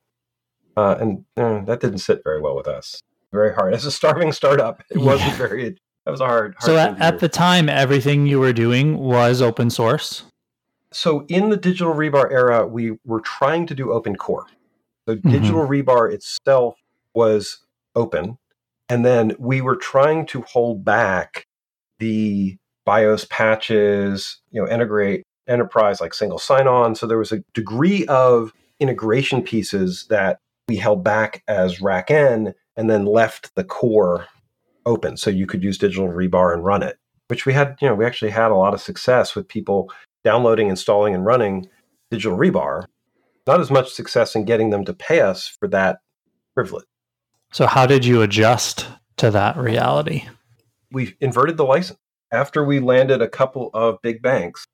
Uh, 0.78 0.95
and 1.00 1.26
uh, 1.38 1.63
that 1.65 1.82
didn't 1.82 2.00
sit 2.00 2.21
very 2.24 2.41
well 2.41 2.56
with 2.56 2.67
us. 2.67 3.02
Very 3.32 3.54
hard. 3.54 3.74
As 3.74 3.86
a 3.86 3.91
starving 3.91 4.32
startup, 4.32 4.84
it 4.89 4.97
wasn't 4.97 5.34
very, 5.36 5.78
that 6.05 6.11
was 6.11 6.21
a 6.21 6.25
hard. 6.25 6.55
hard 6.59 6.63
so 6.63 6.77
at, 6.77 6.99
at 6.99 7.19
the 7.19 7.29
time, 7.29 7.69
everything 7.69 8.25
you 8.25 8.39
were 8.39 8.53
doing 8.53 8.97
was 8.97 9.41
open 9.41 9.69
source? 9.69 10.23
So 10.91 11.25
in 11.27 11.49
the 11.49 11.57
digital 11.57 11.93
rebar 11.93 12.31
era, 12.31 12.67
we 12.67 12.97
were 13.05 13.21
trying 13.21 13.65
to 13.67 13.75
do 13.75 13.91
open 13.91 14.15
core. 14.15 14.47
So 15.07 15.15
mm-hmm. 15.15 15.29
digital 15.29 15.67
rebar 15.67 16.11
itself 16.11 16.75
was 17.13 17.59
open. 17.95 18.37
And 18.89 19.05
then 19.05 19.33
we 19.39 19.61
were 19.61 19.77
trying 19.77 20.25
to 20.27 20.41
hold 20.41 20.83
back 20.83 21.47
the 21.99 22.57
BIOS 22.85 23.25
patches, 23.25 24.41
you 24.49 24.61
know, 24.61 24.67
integrate 24.67 25.23
enterprise 25.47 26.01
like 26.01 26.13
single 26.13 26.39
sign 26.39 26.67
on. 26.67 26.95
So 26.95 27.07
there 27.07 27.17
was 27.17 27.31
a 27.31 27.43
degree 27.53 28.05
of 28.07 28.53
integration 28.79 29.43
pieces 29.43 30.07
that 30.09 30.39
we 30.67 30.77
held 30.77 31.03
back 31.03 31.43
as 31.47 31.79
RackN 31.79 32.53
and 32.75 32.89
then 32.89 33.05
left 33.05 33.53
the 33.55 33.63
core 33.63 34.27
open 34.86 35.17
so 35.17 35.30
you 35.30 35.46
could 35.46 35.63
use 35.63 35.78
digital 35.78 36.08
rebar 36.08 36.54
and 36.54 36.63
run 36.63 36.84
it, 36.84 36.98
which 37.28 37.46
we 37.46 37.54
had, 37.54 37.76
you 37.82 37.88
know, 37.88 37.96
we 37.96 38.06
actually 38.06 38.32
had 38.32 38.52
a 38.52 38.56
lot 38.56 38.74
of 38.74 38.82
success 38.82 39.36
with 39.36 39.48
people 39.48 39.91
downloading, 40.24 40.70
installing, 40.70 41.13
and 41.13 41.26
running 41.26 41.67
digital 42.10 42.38
rebar. 42.38 42.86
Not 43.48 43.60
as 43.60 43.72
much 43.72 43.91
success 43.91 44.36
in 44.36 44.46
getting 44.46 44.70
them 44.70 44.86
to 44.86 44.94
pay 44.94 45.22
us 45.22 45.48
for 45.48 45.67
that 45.70 46.00
privilege. 46.54 46.86
So, 47.52 47.65
how 47.65 47.86
did 47.86 48.06
you 48.06 48.22
adjust 48.22 48.88
to 49.17 49.32
that 49.32 49.58
reality? 49.58 50.26
We 50.91 51.15
inverted 51.20 51.58
the 51.58 51.65
license 51.65 52.00
after 52.32 52.63
we 52.63 52.80
landed 52.80 53.22
a 53.22 53.28
couple 53.28 53.72
of 53.74 54.02
big 54.02 54.22
banks, 54.22 54.65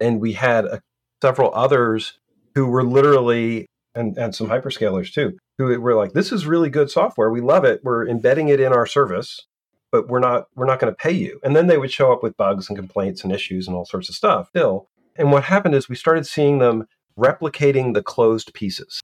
and 0.00 0.20
we 0.20 0.32
had 0.32 0.64
a, 0.64 0.82
several 1.22 1.54
others 1.54 2.18
who 2.54 2.66
were 2.66 2.82
literally 2.82 3.66
and, 3.96 4.16
and 4.18 4.34
some 4.34 4.48
hyperscalers 4.48 5.12
too, 5.12 5.36
who 5.58 5.80
were 5.80 5.94
like, 5.94 6.12
this 6.12 6.30
is 6.30 6.46
really 6.46 6.68
good 6.68 6.90
software. 6.90 7.30
We 7.30 7.40
love 7.40 7.64
it. 7.64 7.80
We're 7.82 8.06
embedding 8.06 8.48
it 8.48 8.60
in 8.60 8.72
our 8.72 8.86
service, 8.86 9.46
but 9.92 10.08
we're 10.08 10.20
not 10.20 10.46
we're 10.54 10.66
not 10.66 10.80
going 10.80 10.92
to 10.92 10.96
pay 10.96 11.12
you. 11.12 11.40
And 11.42 11.54
then 11.54 11.66
they 11.66 11.78
would 11.78 11.92
show 11.92 12.12
up 12.12 12.22
with 12.22 12.36
bugs 12.36 12.68
and 12.68 12.76
complaints 12.76 13.22
and 13.22 13.32
issues 13.32 13.66
and 13.66 13.76
all 13.76 13.84
sorts 13.84 14.08
of 14.08 14.14
stuff 14.14 14.48
still. 14.48 14.88
And 15.16 15.32
what 15.32 15.44
happened 15.44 15.74
is 15.74 15.88
we 15.88 15.96
started 15.96 16.26
seeing 16.26 16.58
them 16.58 16.86
replicating 17.18 17.94
the 17.94 18.02
closed 18.02 18.52
pieces. 18.52 19.00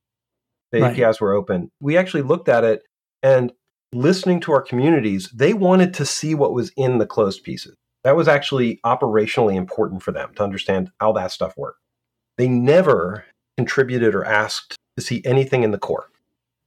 The 0.70 0.80
right. 0.80 0.98
APIs 0.98 1.20
were 1.20 1.32
open. 1.32 1.70
We 1.80 1.96
actually 1.96 2.22
looked 2.22 2.48
at 2.48 2.64
it 2.64 2.82
and 3.22 3.52
listening 3.92 4.40
to 4.40 4.52
our 4.52 4.62
communities, 4.62 5.28
they 5.30 5.52
wanted 5.52 5.94
to 5.94 6.06
see 6.06 6.34
what 6.34 6.54
was 6.54 6.72
in 6.76 6.98
the 6.98 7.06
closed 7.06 7.44
pieces. 7.44 7.76
That 8.04 8.16
was 8.16 8.26
actually 8.26 8.80
operationally 8.84 9.54
important 9.54 10.02
for 10.02 10.12
them 10.12 10.32
to 10.34 10.42
understand 10.42 10.90
how 10.98 11.12
that 11.12 11.30
stuff 11.30 11.56
worked. 11.56 11.78
They 12.36 12.48
never 12.48 13.24
contributed 13.56 14.14
or 14.14 14.24
asked 14.24 14.76
to 14.96 15.02
see 15.02 15.22
anything 15.24 15.62
in 15.62 15.70
the 15.70 15.78
core. 15.78 16.08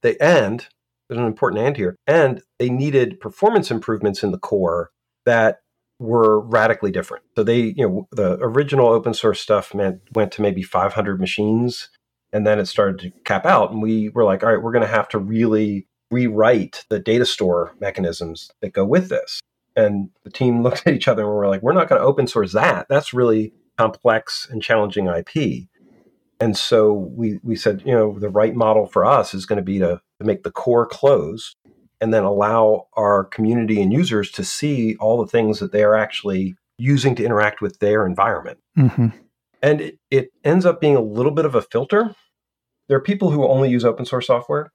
They 0.02 0.16
and 0.18 0.66
there's 1.08 1.20
an 1.20 1.26
important 1.26 1.62
and 1.62 1.76
here, 1.76 1.96
and 2.06 2.42
they 2.58 2.70
needed 2.70 3.20
performance 3.20 3.70
improvements 3.70 4.22
in 4.22 4.32
the 4.32 4.38
core 4.38 4.90
that 5.24 5.60
were 5.98 6.40
radically 6.40 6.90
different. 6.90 7.24
So 7.36 7.42
they, 7.42 7.74
you 7.76 7.88
know, 7.88 8.08
the 8.12 8.38
original 8.40 8.88
open 8.88 9.14
source 9.14 9.40
stuff 9.40 9.74
meant 9.74 10.00
went 10.14 10.32
to 10.32 10.42
maybe 10.42 10.62
500 10.62 11.20
machines, 11.20 11.88
and 12.32 12.46
then 12.46 12.58
it 12.58 12.66
started 12.66 12.98
to 13.00 13.10
cap 13.24 13.46
out, 13.46 13.70
and 13.70 13.80
we 13.80 14.10
were 14.10 14.24
like, 14.24 14.42
all 14.42 14.50
right, 14.52 14.62
we're 14.62 14.72
going 14.72 14.84
to 14.84 14.88
have 14.88 15.08
to 15.10 15.18
really 15.18 15.86
rewrite 16.10 16.84
the 16.88 16.98
data 16.98 17.26
store 17.26 17.74
mechanisms 17.80 18.50
that 18.60 18.72
go 18.72 18.84
with 18.84 19.08
this. 19.08 19.40
And 19.74 20.10
the 20.24 20.30
team 20.30 20.62
looked 20.62 20.86
at 20.86 20.94
each 20.94 21.08
other 21.08 21.22
and 21.22 21.32
we 21.32 21.38
are 21.38 21.48
like, 21.48 21.62
we're 21.62 21.72
not 21.72 21.88
going 21.88 22.00
to 22.00 22.06
open 22.06 22.26
source 22.26 22.52
that. 22.52 22.86
That's 22.88 23.12
really 23.12 23.52
complex 23.76 24.48
and 24.50 24.62
challenging 24.62 25.06
IP. 25.06 25.68
And 26.40 26.56
so 26.56 26.92
we 26.92 27.40
we 27.42 27.56
said, 27.56 27.82
you 27.86 27.92
know, 27.92 28.18
the 28.18 28.28
right 28.28 28.54
model 28.54 28.86
for 28.86 29.04
us 29.04 29.32
is 29.34 29.46
going 29.46 29.56
to 29.56 29.62
be 29.62 29.78
to, 29.78 30.00
to 30.20 30.26
make 30.26 30.42
the 30.42 30.50
core 30.50 30.86
closed 30.86 31.56
and 32.00 32.12
then 32.12 32.24
allow 32.24 32.88
our 32.94 33.24
community 33.24 33.80
and 33.80 33.92
users 33.92 34.30
to 34.32 34.44
see 34.44 34.96
all 34.96 35.18
the 35.18 35.30
things 35.30 35.60
that 35.60 35.72
they 35.72 35.82
are 35.82 35.96
actually 35.96 36.54
using 36.78 37.14
to 37.14 37.24
interact 37.24 37.62
with 37.62 37.78
their 37.78 38.04
environment. 38.04 38.58
Mm-hmm. 38.76 39.08
And 39.62 39.80
it, 39.80 39.98
it 40.10 40.30
ends 40.44 40.66
up 40.66 40.80
being 40.80 40.94
a 40.94 41.00
little 41.00 41.32
bit 41.32 41.46
of 41.46 41.54
a 41.54 41.62
filter. 41.62 42.14
There 42.88 42.98
are 42.98 43.02
people 43.02 43.30
who 43.30 43.48
only 43.48 43.70
use 43.70 43.84
open 43.84 44.04
source 44.04 44.26
software, 44.26 44.70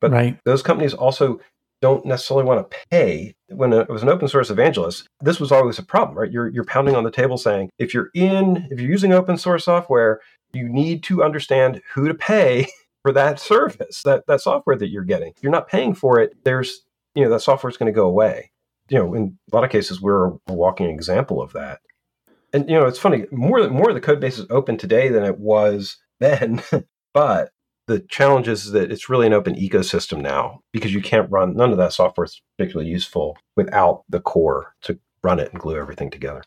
but 0.00 0.12
right. 0.12 0.38
those 0.44 0.62
companies 0.62 0.94
also 0.94 1.40
don't 1.82 2.06
necessarily 2.06 2.46
want 2.46 2.70
to 2.70 2.78
pay. 2.90 3.34
When 3.48 3.72
it 3.72 3.90
was 3.90 4.02
an 4.02 4.08
open 4.08 4.28
source 4.28 4.48
evangelist, 4.48 5.08
this 5.20 5.40
was 5.40 5.50
always 5.50 5.78
a 5.78 5.82
problem, 5.82 6.16
right? 6.16 6.30
You're, 6.30 6.48
you're 6.48 6.64
pounding 6.64 6.94
on 6.94 7.04
the 7.04 7.10
table 7.10 7.36
saying, 7.36 7.70
if 7.78 7.92
you're 7.92 8.10
in, 8.14 8.68
if 8.70 8.80
you're 8.80 8.90
using 8.90 9.12
open 9.12 9.36
source 9.36 9.64
software, 9.64 10.20
you 10.54 10.68
need 10.68 11.02
to 11.04 11.22
understand 11.22 11.82
who 11.94 12.08
to 12.08 12.14
pay 12.14 12.66
for 13.02 13.12
that 13.12 13.38
service, 13.38 14.02
that, 14.04 14.26
that 14.26 14.40
software 14.40 14.76
that 14.76 14.88
you're 14.88 15.04
getting. 15.04 15.34
You're 15.40 15.52
not 15.52 15.68
paying 15.68 15.94
for 15.94 16.18
it, 16.20 16.36
there's, 16.44 16.82
you 17.14 17.24
know, 17.24 17.30
that 17.30 17.40
software 17.40 17.70
is 17.70 17.76
going 17.76 17.92
to 17.92 17.96
go 17.96 18.06
away. 18.06 18.50
You 18.88 18.98
know, 18.98 19.14
in 19.14 19.38
a 19.50 19.56
lot 19.56 19.64
of 19.64 19.70
cases, 19.70 20.00
we're 20.00 20.28
a 20.28 20.52
walking 20.52 20.90
example 20.90 21.40
of 21.40 21.52
that. 21.52 21.80
And, 22.52 22.68
you 22.68 22.78
know, 22.78 22.86
it's 22.86 22.98
funny, 22.98 23.26
more, 23.30 23.68
more 23.68 23.88
of 23.88 23.94
the 23.94 24.00
code 24.00 24.20
base 24.20 24.38
is 24.38 24.46
open 24.50 24.76
today 24.76 25.08
than 25.08 25.24
it 25.24 25.38
was 25.38 25.96
then, 26.20 26.62
but 27.12 27.50
the 27.86 28.00
challenge 28.00 28.48
is 28.48 28.70
that 28.72 28.90
it's 28.90 29.08
really 29.08 29.26
an 29.26 29.32
open 29.32 29.54
ecosystem 29.54 30.20
now 30.20 30.60
because 30.72 30.94
you 30.94 31.02
can't 31.02 31.30
run 31.30 31.54
none 31.54 31.70
of 31.70 31.76
that 31.78 31.92
software 31.92 32.24
is 32.24 32.40
particularly 32.56 32.90
useful 32.90 33.36
without 33.56 34.04
the 34.08 34.20
core 34.20 34.74
to 34.82 34.98
run 35.22 35.38
it 35.38 35.52
and 35.52 35.60
glue 35.60 35.76
everything 35.76 36.10
together. 36.10 36.42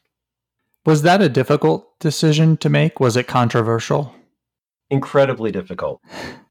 Was 0.88 1.04
that 1.04 1.22
a 1.22 1.30
difficult 1.30 2.00
decision 2.00 2.58
to 2.58 2.70
make? 2.70 3.00
Was 3.00 3.16
it 3.16 3.28
controversial? 3.28 4.16
Incredibly 4.90 5.52
difficult. 5.52 6.02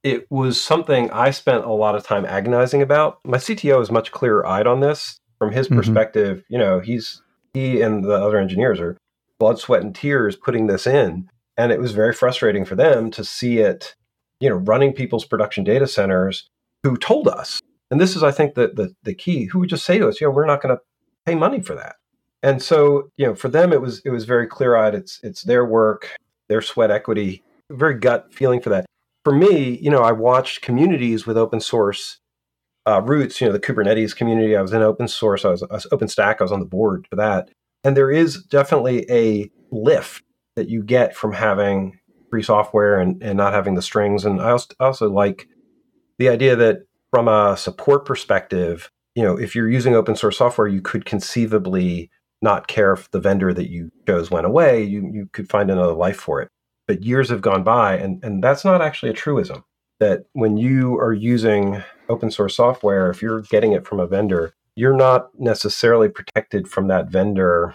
It 0.04 0.30
was 0.30 0.62
something 0.62 1.10
I 1.10 1.30
spent 1.30 1.64
a 1.64 1.72
lot 1.72 1.96
of 1.96 2.04
time 2.04 2.24
agonizing 2.26 2.82
about. 2.82 3.18
My 3.24 3.38
CTO 3.38 3.80
is 3.80 3.90
much 3.90 4.12
clearer 4.12 4.46
eyed 4.46 4.66
on 4.68 4.80
this. 4.80 5.18
From 5.38 5.52
his 5.52 5.66
mm-hmm. 5.66 5.78
perspective, 5.78 6.44
you 6.48 6.58
know, 6.58 6.80
he's 6.80 7.22
he 7.54 7.80
and 7.80 8.04
the 8.04 8.12
other 8.14 8.38
engineers 8.38 8.78
are 8.78 8.96
blood, 9.38 9.58
sweat, 9.58 9.82
and 9.82 9.94
tears 9.94 10.36
putting 10.36 10.66
this 10.66 10.86
in. 10.86 11.28
And 11.56 11.72
it 11.72 11.80
was 11.80 11.92
very 11.92 12.12
frustrating 12.12 12.64
for 12.64 12.74
them 12.74 13.10
to 13.12 13.24
see 13.24 13.58
it 13.58 13.96
you 14.40 14.50
know, 14.50 14.56
running 14.56 14.92
people's 14.92 15.24
production 15.24 15.64
data 15.64 15.86
centers 15.86 16.48
who 16.82 16.96
told 16.96 17.28
us, 17.28 17.60
and 17.90 18.00
this 18.00 18.14
is, 18.14 18.22
I 18.22 18.32
think, 18.32 18.54
the, 18.54 18.68
the, 18.68 18.94
the 19.02 19.14
key, 19.14 19.46
who 19.46 19.60
would 19.60 19.70
just 19.70 19.86
say 19.86 19.98
to 19.98 20.08
us, 20.08 20.20
you 20.20 20.26
know, 20.26 20.30
we're 20.30 20.46
not 20.46 20.60
going 20.60 20.76
to 20.76 20.82
pay 21.24 21.34
money 21.34 21.60
for 21.60 21.74
that. 21.74 21.96
And 22.42 22.62
so, 22.62 23.10
you 23.16 23.26
know, 23.26 23.34
for 23.34 23.48
them, 23.48 23.72
it 23.72 23.80
was 23.80 24.00
it 24.04 24.10
was 24.10 24.24
very 24.24 24.46
clear 24.46 24.76
eyed. 24.76 24.94
It's 24.94 25.20
it's 25.22 25.42
their 25.42 25.64
work, 25.64 26.10
their 26.48 26.62
sweat 26.62 26.90
equity, 26.90 27.42
very 27.70 27.94
gut 27.94 28.32
feeling 28.32 28.60
for 28.60 28.70
that. 28.70 28.86
For 29.24 29.34
me, 29.34 29.78
you 29.78 29.90
know, 29.90 30.02
I 30.02 30.12
watched 30.12 30.62
communities 30.62 31.26
with 31.26 31.36
open 31.36 31.60
source 31.60 32.18
uh, 32.86 33.02
roots. 33.02 33.40
You 33.40 33.48
know, 33.48 33.52
the 33.52 33.60
Kubernetes 33.60 34.14
community. 34.14 34.56
I 34.56 34.62
was 34.62 34.72
in 34.72 34.82
open 34.82 35.08
source. 35.08 35.44
I 35.44 35.50
was, 35.50 35.62
OpenStack. 35.62 36.36
I 36.40 36.44
was 36.44 36.52
on 36.52 36.60
the 36.60 36.66
board 36.66 37.06
for 37.10 37.16
that. 37.16 37.50
And 37.84 37.96
there 37.96 38.10
is 38.10 38.42
definitely 38.44 39.10
a 39.10 39.50
lift 39.70 40.22
that 40.54 40.68
you 40.68 40.82
get 40.82 41.16
from 41.16 41.32
having 41.32 41.98
free 42.30 42.42
software 42.42 42.98
and, 42.98 43.22
and 43.22 43.36
not 43.36 43.52
having 43.52 43.74
the 43.74 43.82
strings. 43.82 44.24
And 44.24 44.40
I 44.40 44.50
also, 44.50 44.74
also 44.80 45.10
like 45.10 45.48
the 46.18 46.28
idea 46.28 46.56
that 46.56 46.78
from 47.10 47.28
a 47.28 47.56
support 47.56 48.04
perspective, 48.04 48.90
you 49.14 49.22
know, 49.22 49.38
if 49.38 49.54
you're 49.54 49.70
using 49.70 49.94
open 49.94 50.16
source 50.16 50.38
software, 50.38 50.66
you 50.66 50.80
could 50.80 51.04
conceivably 51.04 52.10
not 52.42 52.68
care 52.68 52.92
if 52.92 53.10
the 53.10 53.20
vendor 53.20 53.52
that 53.52 53.70
you 53.70 53.90
chose 54.06 54.30
went 54.30 54.46
away. 54.46 54.82
You 54.82 55.10
you 55.12 55.28
could 55.32 55.48
find 55.48 55.70
another 55.70 55.94
life 55.94 56.18
for 56.18 56.40
it. 56.40 56.48
But 56.86 57.02
years 57.02 57.30
have 57.30 57.42
gone 57.42 57.64
by, 57.64 57.96
and 57.96 58.22
and 58.24 58.42
that's 58.42 58.64
not 58.64 58.82
actually 58.82 59.10
a 59.10 59.14
truism. 59.14 59.64
That 59.98 60.24
when 60.32 60.56
you 60.56 60.98
are 60.98 61.12
using 61.12 61.82
open 62.08 62.30
source 62.30 62.56
software, 62.56 63.10
if 63.10 63.22
you're 63.22 63.40
getting 63.42 63.72
it 63.72 63.86
from 63.86 63.98
a 63.98 64.06
vendor, 64.06 64.52
you're 64.76 64.96
not 64.96 65.28
necessarily 65.38 66.08
protected 66.08 66.68
from 66.68 66.88
that 66.88 67.10
vendor 67.10 67.74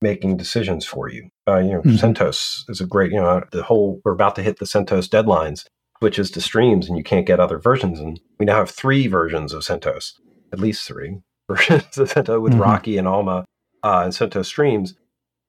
making 0.00 0.36
decisions 0.36 0.84
for 0.84 1.08
you. 1.08 1.28
Uh, 1.48 1.58
you 1.58 1.72
know, 1.72 1.82
mm-hmm. 1.82 1.96
CentOS 1.96 2.68
is 2.68 2.80
a 2.80 2.86
great, 2.86 3.12
you 3.12 3.20
know, 3.20 3.42
the 3.50 3.62
whole, 3.62 4.00
we're 4.04 4.12
about 4.12 4.36
to 4.36 4.42
hit 4.42 4.58
the 4.58 4.66
CentOS 4.66 5.08
deadlines, 5.08 5.64
which 6.00 6.18
is 6.18 6.30
to 6.30 6.40
streams 6.40 6.88
and 6.88 6.96
you 6.96 7.02
can't 7.02 7.26
get 7.26 7.40
other 7.40 7.58
versions. 7.58 7.98
And 7.98 8.20
we 8.38 8.46
now 8.46 8.56
have 8.56 8.70
three 8.70 9.06
versions 9.06 9.52
of 9.52 9.62
CentOS, 9.62 10.12
at 10.52 10.60
least 10.60 10.86
three 10.86 11.18
versions 11.50 11.98
of 11.98 12.12
CentOS 12.12 12.40
with 12.40 12.52
mm-hmm. 12.52 12.62
Rocky 12.62 12.98
and 12.98 13.08
Alma 13.08 13.44
uh, 13.86 14.02
and 14.02 14.12
CentOS 14.12 14.46
streams. 14.46 14.94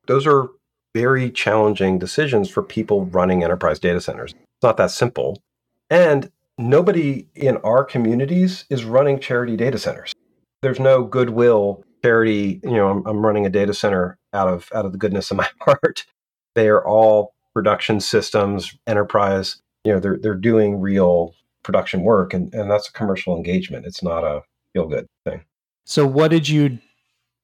Those 0.06 0.28
are 0.28 0.50
very 0.94 1.32
challenging 1.32 1.98
decisions 1.98 2.50
for 2.50 2.62
people 2.62 3.06
running 3.08 3.44
enterprise 3.44 3.80
data 3.80 4.00
centers. 4.00 4.32
It's 4.32 4.64
not 4.64 4.78
that 4.78 4.92
simple. 4.92 5.42
And 5.90 6.32
nobody 6.60 7.28
in 7.34 7.58
our 7.58 7.84
communities 7.84 8.66
is 8.70 8.86
running 8.86 9.20
charity 9.20 9.58
data 9.58 9.80
centers. 9.80 10.14
There's 10.62 10.80
no 10.80 11.04
goodwill 11.04 11.84
charity, 12.04 12.60
you 12.64 12.72
know, 12.72 12.90
I'm, 12.90 13.06
I'm 13.08 13.26
running 13.26 13.48
a 13.48 13.50
data 13.50 13.74
center 13.74 14.20
out 14.34 14.48
of 14.48 14.70
out 14.74 14.86
of 14.86 14.92
the 14.92 14.98
goodness 15.00 15.32
of 15.32 15.38
my 15.38 15.50
heart. 15.62 16.06
They 16.54 16.68
are 16.68 16.86
all 16.86 17.34
production 17.56 18.00
systems, 18.00 18.78
enterprise. 18.86 19.62
You 19.84 19.94
know, 19.94 20.00
they're 20.00 20.18
they're 20.18 20.36
doing 20.36 20.80
real 20.80 21.34
production 21.64 22.02
work, 22.02 22.34
and 22.34 22.54
and 22.54 22.70
that's 22.70 22.90
a 22.90 22.94
commercial 22.94 23.36
engagement. 23.36 23.88
It's 23.88 24.04
not 24.04 24.24
a 24.24 24.44
feel 24.74 24.88
good 24.88 25.08
thing. 25.26 25.44
So, 25.86 26.06
what 26.06 26.30
did 26.30 26.50
you 26.50 26.80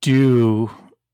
do 0.02 0.70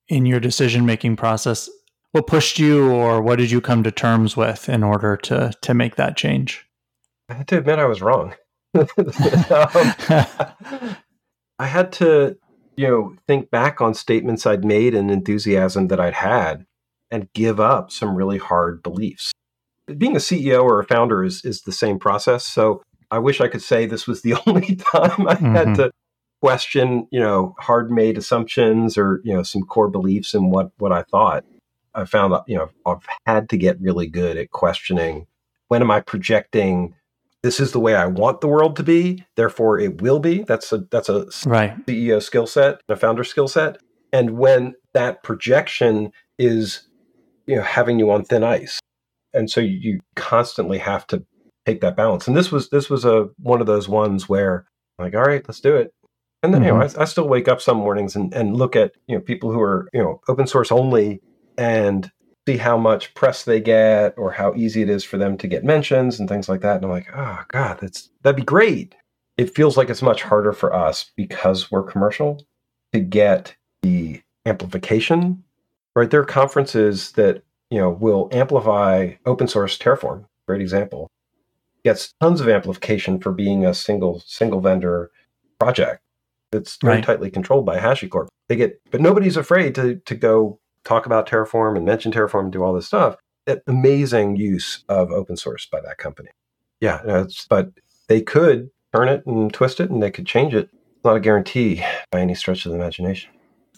in 0.09 0.25
your 0.25 0.39
decision 0.39 0.85
making 0.85 1.15
process? 1.15 1.69
What 2.11 2.27
pushed 2.27 2.59
you, 2.59 2.89
or 2.91 3.21
what 3.21 3.37
did 3.37 3.51
you 3.51 3.61
come 3.61 3.83
to 3.83 3.91
terms 3.91 4.35
with 4.35 4.67
in 4.67 4.83
order 4.83 5.15
to 5.17 5.53
to 5.61 5.73
make 5.73 5.95
that 5.95 6.17
change? 6.17 6.65
I 7.29 7.35
had 7.35 7.47
to 7.49 7.57
admit 7.57 7.79
I 7.79 7.85
was 7.85 8.01
wrong. 8.01 8.35
um, 8.75 8.87
I 11.59 11.65
had 11.65 11.91
to 11.93 12.37
you 12.79 12.87
know, 12.87 13.13
think 13.27 13.51
back 13.51 13.81
on 13.81 13.93
statements 13.93 14.45
I'd 14.45 14.63
made 14.63 14.95
and 14.95 15.11
enthusiasm 15.11 15.89
that 15.89 15.99
I'd 15.99 16.13
had 16.13 16.65
and 17.11 17.27
give 17.33 17.59
up 17.59 17.91
some 17.91 18.15
really 18.15 18.37
hard 18.37 18.81
beliefs. 18.81 19.33
Being 19.97 20.15
a 20.15 20.19
CEO 20.19 20.63
or 20.63 20.79
a 20.79 20.85
founder 20.85 21.25
is, 21.25 21.43
is 21.43 21.63
the 21.63 21.73
same 21.73 21.99
process. 21.99 22.45
So 22.45 22.81
I 23.11 23.19
wish 23.19 23.41
I 23.41 23.49
could 23.49 23.61
say 23.61 23.85
this 23.85 24.07
was 24.07 24.21
the 24.21 24.35
only 24.47 24.77
time 24.77 25.27
I 25.27 25.35
mm-hmm. 25.35 25.55
had 25.55 25.75
to 25.75 25.91
question, 26.41 27.07
you 27.11 27.19
know, 27.19 27.55
hard 27.59 27.91
made 27.91 28.17
assumptions 28.17 28.97
or, 28.97 29.21
you 29.23 29.33
know, 29.33 29.43
some 29.43 29.63
core 29.63 29.89
beliefs 29.89 30.33
in 30.33 30.49
what, 30.49 30.71
what 30.77 30.91
I 30.91 31.03
thought. 31.03 31.45
I 31.95 32.05
found, 32.05 32.33
you 32.47 32.55
know, 32.57 32.69
I've 32.85 33.05
had 33.25 33.49
to 33.49 33.57
get 33.57 33.81
really 33.81 34.07
good 34.07 34.37
at 34.37 34.51
questioning 34.51 35.27
when 35.67 35.81
am 35.81 35.91
I 35.91 36.01
projecting 36.01 36.95
this 37.41 37.59
is 37.59 37.71
the 37.71 37.79
way 37.79 37.95
I 37.95 38.05
want 38.05 38.41
the 38.41 38.47
world 38.47 38.75
to 38.77 38.83
be, 38.83 39.23
therefore 39.35 39.79
it 39.79 40.01
will 40.01 40.19
be. 40.19 40.43
That's 40.43 40.73
a 40.73 40.79
that's 40.91 41.09
a 41.09 41.25
right. 41.45 41.85
CEO 41.85 42.21
skill 42.21 42.45
set, 42.45 42.81
a 42.89 42.95
founder 42.95 43.23
skill 43.23 43.47
set. 43.47 43.77
And 44.11 44.31
when 44.31 44.75
that 44.93 45.23
projection 45.23 46.11
is, 46.37 46.87
you 47.47 47.55
know, 47.55 47.61
having 47.61 47.97
you 47.99 48.11
on 48.11 48.25
thin 48.25 48.43
ice, 48.43 48.79
and 49.33 49.49
so 49.49 49.61
you, 49.61 49.77
you 49.79 49.99
constantly 50.15 50.79
have 50.79 51.07
to 51.07 51.23
take 51.65 51.81
that 51.81 51.95
balance. 51.95 52.27
And 52.27 52.35
this 52.35 52.51
was 52.51 52.69
this 52.69 52.89
was 52.89 53.05
a 53.05 53.29
one 53.37 53.61
of 53.61 53.67
those 53.67 53.87
ones 53.87 54.27
where 54.27 54.65
like, 54.97 55.15
all 55.15 55.23
right, 55.23 55.47
let's 55.47 55.61
do 55.61 55.77
it. 55.77 55.93
And 56.41 56.53
then 56.53 56.61
mm-hmm. 56.61 56.67
you 56.67 56.79
know, 56.79 56.85
mm-hmm. 56.85 56.99
I, 56.99 57.03
I 57.03 57.05
still 57.05 57.27
wake 57.27 57.47
up 57.47 57.61
some 57.61 57.77
mornings 57.77 58.15
and, 58.15 58.33
and 58.33 58.55
look 58.55 58.75
at 58.75 58.93
you 59.07 59.15
know 59.15 59.21
people 59.21 59.51
who 59.51 59.61
are 59.61 59.89
you 59.93 60.01
know 60.01 60.21
open 60.27 60.47
source 60.47 60.71
only 60.71 61.21
and 61.57 62.11
see 62.47 62.57
how 62.57 62.77
much 62.77 63.13
press 63.13 63.43
they 63.43 63.59
get 63.59 64.17
or 64.17 64.31
how 64.31 64.53
easy 64.55 64.81
it 64.81 64.89
is 64.89 65.03
for 65.03 65.17
them 65.17 65.37
to 65.37 65.47
get 65.47 65.63
mentions 65.63 66.19
and 66.19 66.27
things 66.27 66.49
like 66.49 66.61
that. 66.61 66.77
And 66.77 66.85
I'm 66.85 66.91
like, 66.91 67.07
oh 67.15 67.43
God, 67.49 67.77
that's 67.79 68.09
that'd 68.23 68.35
be 68.35 68.43
great. 68.43 68.95
It 69.37 69.53
feels 69.53 69.77
like 69.77 69.89
it's 69.89 70.01
much 70.01 70.23
harder 70.23 70.51
for 70.51 70.73
us 70.73 71.11
because 71.15 71.71
we're 71.71 71.83
commercial 71.83 72.41
to 72.93 72.99
get 72.99 73.55
the 73.81 74.21
amplification. 74.45 75.43
Right. 75.95 76.09
There 76.09 76.21
are 76.21 76.25
conferences 76.25 77.11
that, 77.13 77.43
you 77.69 77.79
know, 77.79 77.89
will 77.89 78.29
amplify 78.31 79.13
open 79.25 79.47
source 79.47 79.77
Terraform. 79.77 80.25
Great 80.47 80.61
example. 80.61 81.09
Gets 81.83 82.13
tons 82.19 82.41
of 82.41 82.49
amplification 82.49 83.19
for 83.19 83.31
being 83.31 83.65
a 83.65 83.73
single 83.73 84.21
single 84.25 84.59
vendor 84.59 85.11
project. 85.59 86.01
It's 86.51 86.77
very 86.81 86.95
Right. 86.95 87.03
tightly 87.03 87.29
controlled 87.29 87.65
by 87.65 87.77
HashiCorp. 87.77 88.27
They 88.47 88.55
get, 88.55 88.81
but 88.91 89.01
nobody's 89.01 89.37
afraid 89.37 89.75
to 89.75 89.95
to 90.05 90.15
go 90.15 90.59
talk 90.83 91.05
about 91.05 91.27
Terraform 91.27 91.75
and 91.75 91.85
mention 91.85 92.11
Terraform 92.11 92.43
and 92.45 92.51
do 92.51 92.63
all 92.63 92.73
this 92.73 92.87
stuff. 92.87 93.15
That 93.45 93.61
amazing 93.67 94.35
use 94.35 94.83
of 94.89 95.11
open 95.11 95.37
source 95.37 95.65
by 95.65 95.81
that 95.81 95.97
company. 95.97 96.29
Yeah, 96.81 97.01
no, 97.05 97.27
but 97.49 97.71
they 98.07 98.21
could 98.21 98.69
turn 98.93 99.09
it 99.09 99.23
and 99.25 99.53
twist 99.53 99.79
it, 99.79 99.89
and 99.89 100.01
they 100.01 100.11
could 100.11 100.25
change 100.25 100.53
it. 100.55 100.69
Not 101.03 101.15
a 101.17 101.19
guarantee 101.19 101.83
by 102.11 102.21
any 102.21 102.35
stretch 102.35 102.65
of 102.65 102.71
the 102.71 102.77
imagination. 102.77 103.31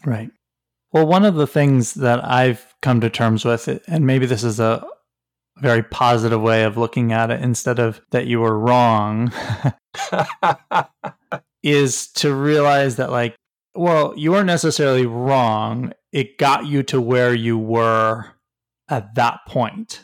Right. 0.05 0.31
Well, 0.91 1.05
one 1.05 1.23
of 1.25 1.35
the 1.35 1.47
things 1.47 1.93
that 1.95 2.23
I've 2.23 2.73
come 2.81 2.99
to 3.01 3.09
terms 3.09 3.45
with, 3.45 3.67
and 3.87 4.05
maybe 4.07 4.25
this 4.25 4.43
is 4.43 4.59
a 4.59 4.85
very 5.57 5.83
positive 5.83 6.41
way 6.41 6.63
of 6.63 6.77
looking 6.77 7.11
at 7.11 7.29
it 7.31 7.41
instead 7.41 7.79
of 7.79 8.01
that 8.11 8.25
you 8.27 8.39
were 8.39 8.57
wrong, 8.57 9.31
is 11.63 12.07
to 12.13 12.33
realize 12.33 12.95
that, 12.97 13.11
like, 13.11 13.35
well, 13.75 14.13
you 14.17 14.31
weren't 14.31 14.47
necessarily 14.47 15.05
wrong. 15.05 15.93
It 16.11 16.37
got 16.37 16.65
you 16.65 16.83
to 16.83 16.99
where 16.99 17.33
you 17.33 17.57
were 17.57 18.25
at 18.89 19.15
that 19.15 19.39
point. 19.47 20.03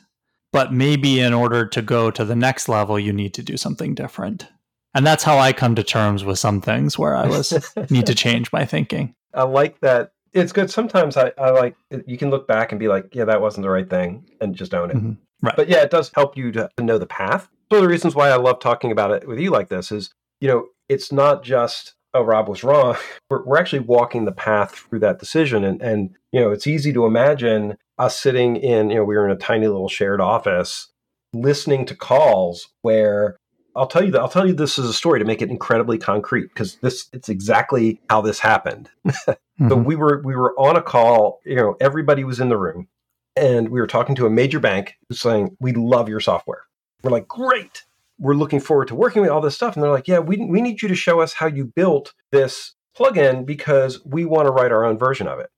But 0.53 0.73
maybe 0.73 1.19
in 1.19 1.33
order 1.33 1.65
to 1.67 1.81
go 1.81 2.09
to 2.09 2.23
the 2.23 2.35
next 2.35 2.69
level, 2.69 2.97
you 2.97 3.11
need 3.11 3.33
to 3.35 3.43
do 3.43 3.57
something 3.57 3.93
different. 3.93 4.47
And 4.95 5.05
that's 5.05 5.23
how 5.23 5.37
I 5.37 5.53
come 5.53 5.75
to 5.75 5.83
terms 5.83 6.23
with 6.23 6.39
some 6.39 6.61
things 6.61 6.97
where 6.97 7.15
I 7.15 7.27
was 7.27 7.53
need 7.91 8.07
to 8.07 8.15
change 8.15 8.51
my 8.51 8.65
thinking. 8.65 9.13
I 9.33 9.43
like 9.43 9.79
that. 9.81 10.13
It's 10.33 10.51
good. 10.51 10.71
Sometimes 10.71 11.17
I, 11.17 11.31
I 11.37 11.51
like 11.51 11.75
you 12.05 12.17
can 12.17 12.29
look 12.29 12.47
back 12.47 12.71
and 12.71 12.79
be 12.79 12.87
like, 12.87 13.13
yeah, 13.13 13.25
that 13.25 13.41
wasn't 13.41 13.63
the 13.63 13.69
right 13.69 13.89
thing, 13.89 14.25
and 14.41 14.55
just 14.55 14.73
own 14.73 14.89
it. 14.89 14.97
Mhm. 14.97 15.17
Right. 15.41 15.55
But 15.55 15.69
yeah, 15.69 15.83
it 15.83 15.91
does 15.91 16.11
help 16.15 16.35
you 16.35 16.51
to, 16.53 16.69
to 16.77 16.83
know 16.83 16.97
the 16.97 17.05
path. 17.05 17.47
One 17.69 17.79
of 17.79 17.83
the 17.83 17.89
reasons 17.89 18.15
why 18.15 18.29
I 18.29 18.37
love 18.37 18.59
talking 18.59 18.91
about 18.91 19.11
it 19.11 19.27
with 19.27 19.39
you 19.39 19.51
like 19.51 19.69
this 19.69 19.91
is, 19.91 20.11
you 20.39 20.47
know, 20.47 20.67
it's 20.89 21.11
not 21.11 21.43
just 21.43 21.93
oh 22.13 22.23
Rob 22.23 22.47
was 22.49 22.63
wrong. 22.63 22.95
We're, 23.29 23.43
we're 23.43 23.57
actually 23.57 23.79
walking 23.79 24.25
the 24.25 24.31
path 24.31 24.71
through 24.75 24.99
that 24.99 25.19
decision, 25.19 25.63
and 25.63 25.81
and 25.81 26.15
you 26.31 26.39
know, 26.39 26.51
it's 26.51 26.67
easy 26.67 26.93
to 26.93 27.05
imagine 27.05 27.77
us 27.97 28.19
sitting 28.19 28.55
in, 28.57 28.89
you 28.89 28.97
know, 28.97 29.03
we 29.03 29.15
were 29.15 29.25
in 29.25 29.31
a 29.35 29.39
tiny 29.39 29.67
little 29.67 29.89
shared 29.89 30.21
office, 30.21 30.87
listening 31.33 31.85
to 31.87 31.95
calls 31.95 32.69
where 32.83 33.37
I'll 33.75 33.87
tell 33.87 34.03
you 34.03 34.11
that 34.11 34.21
I'll 34.21 34.29
tell 34.29 34.47
you 34.47 34.53
this 34.53 34.77
is 34.79 34.87
a 34.89 34.93
story 34.93 35.19
to 35.19 35.25
make 35.25 35.41
it 35.41 35.49
incredibly 35.49 35.97
concrete 35.97 36.47
because 36.53 36.75
this 36.77 37.09
it's 37.13 37.29
exactly 37.29 37.99
how 38.09 38.21
this 38.21 38.39
happened. 38.39 38.89
So 39.69 39.75
Mhm. 39.75 39.85
we 39.85 39.95
were 39.95 40.21
we 40.23 40.35
were 40.35 40.53
on 40.59 40.75
a 40.77 40.83
call, 40.83 41.39
you 41.43 41.55
know, 41.55 41.75
everybody 41.81 42.23
was 42.23 42.39
in 42.39 42.49
the 42.49 42.57
room 42.57 42.87
and 43.35 43.69
we 43.69 43.79
were 43.81 43.87
talking 43.87 44.13
to 44.15 44.27
a 44.27 44.29
major 44.29 44.59
bank 44.59 44.93
who's 45.09 45.19
saying, 45.19 45.57
"We 45.59 45.73
love 45.73 46.07
your 46.09 46.19
software." 46.19 46.61
We're 47.03 47.09
like, 47.09 47.27
"Great. 47.27 47.83
We're 48.19 48.35
looking 48.35 48.59
forward 48.59 48.87
to 48.89 48.95
working 48.95 49.21
with 49.21 49.31
all 49.31 49.41
this 49.41 49.55
stuff." 49.55 49.75
And 49.75 49.83
they're 49.83 49.91
like, 49.91 50.07
"Yeah, 50.07 50.19
we 50.19 50.37
we 50.37 50.61
need 50.61 50.81
you 50.81 50.87
to 50.87 50.95
show 50.95 51.21
us 51.21 51.33
how 51.33 51.47
you 51.47 51.65
built 51.65 52.13
this 52.31 52.75
plugin 52.97 53.45
because 53.45 54.03
we 54.05 54.25
want 54.25 54.47
to 54.47 54.51
write 54.51 54.71
our 54.71 54.85
own 54.85 54.97
version 54.97 55.27
of 55.27 55.39
it." 55.39 55.49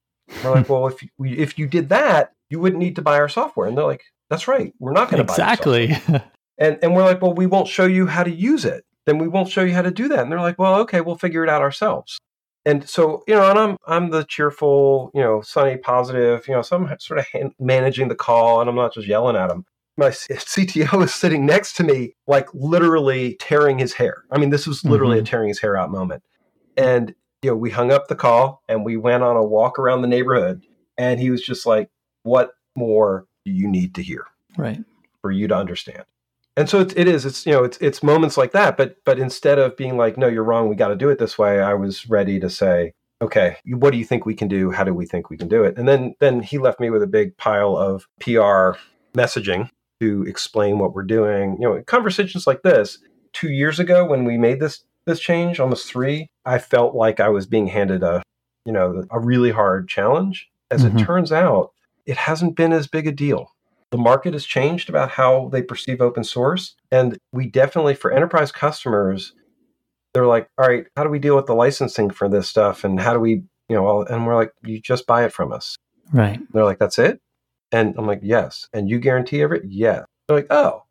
We're 0.44 0.52
like, 0.52 0.70
"Well, 0.70 0.88
if 0.88 1.02
we 1.18 1.38
if 1.38 1.58
you 1.58 1.68
did 1.68 1.90
that, 1.90 2.34
you 2.50 2.60
wouldn't 2.60 2.82
need 2.82 2.96
to 2.98 3.02
buy 3.02 3.18
our 3.18 3.30
software." 3.30 3.68
And 3.68 3.78
they're 3.78 3.86
like, 3.86 4.04
"That's 4.30 4.48
right. 4.48 4.74
We're 4.80 4.94
not 4.94 5.10
going 5.10 5.20
to 5.20 5.24
buy 5.24 5.34
exactly. 5.34 5.98
And 6.60 6.78
and 6.84 6.94
we're 6.94 7.06
like, 7.06 7.22
well, 7.22 7.34
we 7.34 7.48
won't 7.48 7.68
show 7.68 7.86
you 7.86 8.06
how 8.06 8.24
to 8.24 8.30
use 8.30 8.66
it. 8.66 8.86
Then 9.06 9.18
we 9.18 9.28
won't 9.28 9.50
show 9.50 9.64
you 9.64 9.74
how 9.74 9.82
to 9.82 9.92
do 9.92 10.08
that. 10.10 10.20
And 10.20 10.32
they're 10.32 10.42
like, 10.42 10.60
well, 10.60 10.76
okay, 10.82 11.02
we'll 11.02 11.18
figure 11.18 11.44
it 11.44 11.50
out 11.50 11.62
ourselves. 11.62 12.20
And 12.66 12.88
so, 12.88 13.24
you 13.28 13.34
know, 13.34 13.50
and 13.50 13.58
I'm 13.58 13.78
I'm 13.88 14.10
the 14.12 14.26
cheerful, 14.26 15.10
you 15.16 15.22
know, 15.22 15.42
sunny, 15.42 15.78
positive, 15.78 16.48
you 16.48 16.54
know, 16.54 16.62
so 16.62 16.76
I'm 16.76 17.00
sort 17.00 17.20
of 17.20 17.28
hand, 17.28 17.54
managing 17.60 18.10
the 18.10 18.16
call, 18.16 18.60
and 18.60 18.70
I'm 18.70 18.76
not 18.76 18.94
just 18.94 19.08
yelling 19.08 19.38
at 19.38 19.50
him. 19.50 19.66
My 20.00 20.10
CTO 20.10 21.04
is 21.04 21.14
sitting 21.14 21.46
next 21.46 21.74
to 21.78 21.84
me, 21.84 22.16
like 22.28 22.48
literally 22.54 23.36
tearing 23.36 23.78
his 23.78 23.94
hair. 23.94 24.24
I 24.32 24.38
mean, 24.38 24.50
this 24.50 24.66
was 24.66 24.84
literally 24.84 25.18
a 25.18 25.22
mm-hmm. 25.22 25.26
tearing 25.26 25.48
his 25.50 25.60
hair 25.60 25.78
out 25.78 25.92
moment. 25.92 26.24
And 26.78 27.14
you 27.42 27.52
know, 27.52 27.56
we 27.56 27.70
hung 27.70 27.92
up 27.92 28.08
the 28.08 28.16
call 28.16 28.64
and 28.68 28.84
we 28.84 28.98
went 28.98 29.24
on 29.24 29.36
a 29.36 29.44
walk 29.44 29.78
around 29.78 30.02
the 30.02 30.08
neighborhood, 30.08 30.64
and 30.98 31.20
he 31.20 31.30
was 31.30 31.42
just 31.42 31.66
like, 31.66 31.90
"What 32.24 32.52
more 32.76 33.28
do 33.46 33.52
you 33.52 33.68
need 33.68 33.96
to 33.96 34.04
hear?" 34.04 34.26
right. 34.58 34.84
for 35.22 35.32
you 35.32 35.48
to 35.48 35.56
understand. 35.56 36.04
And 36.58 36.70
so 36.70 36.82
it, 36.82 36.98
it 36.98 37.08
is. 37.08 37.26
It's 37.26 37.46
you 37.46 37.54
know 37.54 37.64
it's 37.64 37.78
it's 37.78 38.04
moments 38.04 38.38
like 38.38 38.52
that. 38.52 38.76
But 38.76 38.98
but 39.06 39.20
instead 39.20 39.60
of 39.60 39.78
being 39.78 39.98
like, 39.98 40.18
no, 40.18 40.28
you're 40.28 40.44
wrong. 40.44 40.68
We 40.68 40.76
got 40.76 40.90
to 40.90 40.96
do 40.96 41.10
it 41.10 41.20
this 41.20 41.38
way. 41.38 41.62
I 41.62 41.74
was 41.74 42.10
ready 42.10 42.40
to 42.40 42.50
say, 42.50 42.94
okay, 43.22 43.58
what 43.66 43.92
do 43.92 43.98
you 43.98 44.06
think 44.06 44.26
we 44.26 44.36
can 44.36 44.48
do? 44.48 44.72
How 44.72 44.84
do 44.84 44.94
we 44.94 45.06
think 45.06 45.30
we 45.30 45.38
can 45.38 45.48
do 45.48 45.64
it? 45.64 45.78
And 45.78 45.88
then 45.88 46.16
then 46.20 46.42
he 46.42 46.58
left 46.58 46.80
me 46.80 46.90
with 46.90 47.04
a 47.04 47.08
big 47.08 47.38
pile 47.38 47.78
of 47.78 48.08
PR 48.20 48.78
messaging 49.16 49.70
to 50.00 50.24
explain 50.24 50.80
what 50.80 50.94
we're 50.94 51.04
doing. 51.04 51.58
You 51.60 51.68
know, 51.70 51.84
conversations 51.84 52.48
like 52.48 52.62
this. 52.64 53.00
Two 53.34 53.50
years 53.52 53.80
ago, 53.80 54.06
when 54.06 54.24
we 54.26 54.38
made 54.38 54.60
this 54.60 54.84
this 55.06 55.20
change, 55.20 55.60
almost 55.60 55.88
three, 55.88 56.30
I 56.46 56.60
felt 56.60 56.94
like 56.96 57.20
I 57.20 57.30
was 57.30 57.46
being 57.48 57.68
handed 57.68 58.04
a 58.04 58.22
you 58.66 58.72
know 58.74 59.06
a 59.12 59.20
really 59.20 59.52
hard 59.52 59.88
challenge. 59.88 60.48
As 60.72 60.84
Mhm. 60.86 61.00
it 61.02 61.04
turns 61.06 61.32
out, 61.32 61.72
it 62.06 62.18
hasn't 62.18 62.56
been 62.56 62.74
as 62.74 62.88
big 62.88 63.08
a 63.08 63.12
deal 63.12 63.52
the 63.92 63.98
market 63.98 64.34
has 64.34 64.46
changed 64.46 64.88
about 64.88 65.10
how 65.10 65.50
they 65.52 65.64
perceive 65.64 66.00
open 66.00 66.24
source. 66.24 66.76
And 66.92 67.18
we 67.34 67.48
definitely, 67.48 67.96
for 67.96 68.12
enterprise 68.12 68.52
customers, 68.52 69.34
they're 70.14 70.28
like, 70.28 70.48
all 70.60 70.68
right, 70.68 70.86
how 70.96 71.04
do 71.04 71.10
we 71.10 71.18
deal 71.18 71.36
with 71.36 71.48
the 71.48 71.56
licensing 71.56 72.12
for 72.12 72.30
this 72.30 72.48
stuff? 72.48 72.84
And 72.84 73.00
how 73.00 73.14
do 73.14 73.20
we, 73.20 73.32
you 73.68 73.76
know, 73.76 73.88
all- 73.88 74.04
and 74.06 74.28
we're 74.28 74.36
like, 74.36 74.52
you 74.64 74.80
just 74.80 75.08
buy 75.08 75.24
it 75.26 75.34
from 75.34 75.52
us. 75.52 75.76
Right. 76.14 76.40
They're 76.54 76.66
like, 76.66 76.78
that's 76.78 77.00
it? 77.00 77.20
And 77.72 77.96
I'm 77.98 78.08
like, 78.08 78.22
yes. 78.24 78.68
And 78.74 78.90
you 78.90 79.00
guarantee 79.00 79.42
everything? 79.42 79.70
Yeah. 79.72 80.04
They're 80.28 80.38
like, 80.38 80.48
oh, 80.50 80.84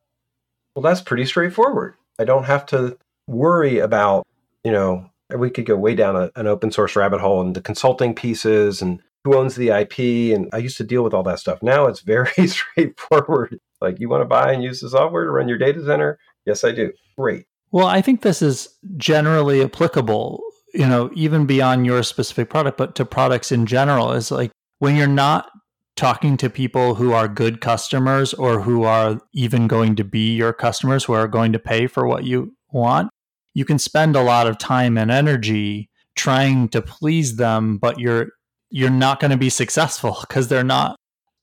well, 0.74 0.82
that's 0.82 1.00
pretty 1.00 1.24
straightforward. 1.24 1.94
I 2.18 2.24
don't 2.24 2.44
have 2.44 2.66
to 2.66 2.96
worry 3.26 3.78
about, 3.78 4.26
you 4.64 4.72
know, 4.72 5.10
we 5.36 5.50
could 5.50 5.66
go 5.66 5.76
way 5.76 5.94
down 5.94 6.16
a, 6.16 6.30
an 6.36 6.46
open 6.46 6.70
source 6.70 6.96
rabbit 6.96 7.20
hole 7.20 7.40
and 7.40 7.54
the 7.54 7.60
consulting 7.60 8.14
pieces 8.14 8.80
and 8.80 9.00
who 9.24 9.36
owns 9.36 9.56
the 9.56 9.68
IP. 9.68 10.34
And 10.34 10.48
I 10.52 10.58
used 10.58 10.76
to 10.78 10.84
deal 10.84 11.02
with 11.02 11.14
all 11.14 11.22
that 11.24 11.38
stuff. 11.38 11.62
Now 11.62 11.86
it's 11.86 12.00
very 12.00 12.46
straightforward. 12.46 13.58
Like, 13.80 14.00
you 14.00 14.08
want 14.08 14.22
to 14.22 14.26
buy 14.26 14.52
and 14.52 14.62
use 14.62 14.80
the 14.80 14.90
software 14.90 15.24
to 15.24 15.30
run 15.30 15.48
your 15.48 15.58
data 15.58 15.84
center? 15.84 16.18
Yes, 16.46 16.64
I 16.64 16.72
do. 16.72 16.92
Great. 17.16 17.46
Well, 17.70 17.86
I 17.86 18.00
think 18.00 18.22
this 18.22 18.40
is 18.40 18.68
generally 18.96 19.62
applicable, 19.62 20.42
you 20.72 20.86
know, 20.86 21.10
even 21.14 21.46
beyond 21.46 21.86
your 21.86 22.02
specific 22.02 22.48
product, 22.48 22.78
but 22.78 22.94
to 22.94 23.04
products 23.04 23.52
in 23.52 23.66
general. 23.66 24.12
Is 24.12 24.30
like 24.30 24.50
when 24.78 24.96
you're 24.96 25.06
not 25.06 25.50
talking 25.98 26.36
to 26.36 26.48
people 26.48 26.94
who 26.94 27.12
are 27.12 27.26
good 27.28 27.60
customers 27.60 28.32
or 28.32 28.60
who 28.62 28.84
are 28.84 29.20
even 29.34 29.66
going 29.66 29.96
to 29.96 30.04
be 30.04 30.34
your 30.34 30.52
customers 30.52 31.04
who 31.04 31.12
are 31.12 31.28
going 31.28 31.52
to 31.52 31.58
pay 31.58 31.86
for 31.88 32.06
what 32.06 32.24
you 32.24 32.54
want, 32.70 33.10
you 33.52 33.64
can 33.64 33.78
spend 33.78 34.14
a 34.14 34.22
lot 34.22 34.46
of 34.46 34.56
time 34.56 34.96
and 34.96 35.10
energy 35.10 35.90
trying 36.14 36.68
to 36.68 36.80
please 36.80 37.36
them, 37.36 37.78
but 37.78 37.98
you're 37.98 38.28
you're 38.70 38.90
not 38.90 39.18
going 39.18 39.30
to 39.30 39.36
be 39.36 39.50
successful 39.50 40.18
because 40.28 40.48
they're 40.48 40.64
not 40.64 40.96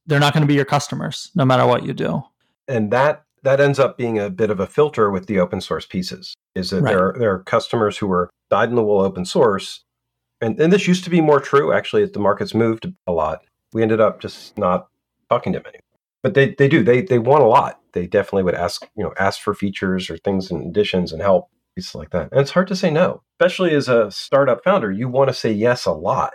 they're 0.05 0.19
not 0.19 0.33
going 0.33 0.41
to 0.41 0.47
be 0.47 0.53
your 0.53 0.65
customers 0.65 1.31
no 1.35 1.43
matter 1.43 1.65
what 1.67 1.83
you 1.83 1.93
do. 1.93 2.23
and 2.67 2.91
that 2.91 3.23
that 3.43 3.59
ends 3.59 3.77
up 3.77 3.95
being 3.97 4.17
a 4.17 4.29
bit 4.29 4.49
of 4.49 4.59
a 4.59 4.65
filter 4.65 5.11
with 5.11 5.27
the 5.27 5.39
open 5.39 5.61
source 5.61 5.85
pieces 5.85 6.33
is 6.55 6.71
that 6.71 6.81
Right. 6.81 6.91
there, 6.91 7.09
are, 7.09 7.15
there 7.19 7.31
are 7.31 7.43
customers 7.43 7.95
who 7.97 8.11
are 8.11 8.29
dyed 8.49 8.69
in 8.69 8.75
the 8.75 8.83
wool 8.83 9.01
open 9.01 9.25
source 9.25 9.83
and, 10.41 10.59
and 10.59 10.71
this 10.73 10.87
used 10.87 11.03
to 11.03 11.09
be 11.09 11.21
more 11.21 11.39
true 11.39 11.71
actually 11.73 12.03
as 12.03 12.11
the 12.11 12.19
market's 12.19 12.53
moved 12.55 12.87
a 13.05 13.11
lot 13.11 13.41
we 13.75 13.83
ended 13.83 14.01
up 14.01 14.21
just 14.21 14.57
not 14.57 14.87
talking 15.29 15.53
to 15.53 15.59
them 15.59 15.67
anymore. 15.67 15.81
But 16.23 16.33
they, 16.33 16.55
they 16.55 16.67
do 16.67 16.83
they, 16.83 17.01
they 17.01 17.19
want 17.19 17.43
a 17.43 17.47
lot. 17.47 17.79
They 17.91 18.07
definitely 18.07 18.43
would 18.43 18.55
ask 18.55 18.87
you 18.95 19.03
know 19.03 19.13
ask 19.19 19.41
for 19.41 19.53
features 19.53 20.09
or 20.09 20.17
things 20.17 20.49
and 20.49 20.65
additions 20.65 21.11
and 21.13 21.21
help 21.21 21.49
pieces 21.75 21.93
like 21.93 22.09
that. 22.11 22.29
And 22.31 22.41
it's 22.41 22.51
hard 22.51 22.67
to 22.69 22.75
say 22.75 22.89
no 22.89 23.21
especially 23.39 23.75
as 23.75 23.89
a 23.89 24.09
startup 24.09 24.63
founder 24.63 24.91
you 24.91 25.09
want 25.09 25.29
to 25.29 25.33
say 25.33 25.51
yes 25.51 25.85
a 25.85 25.91
lot. 25.91 26.33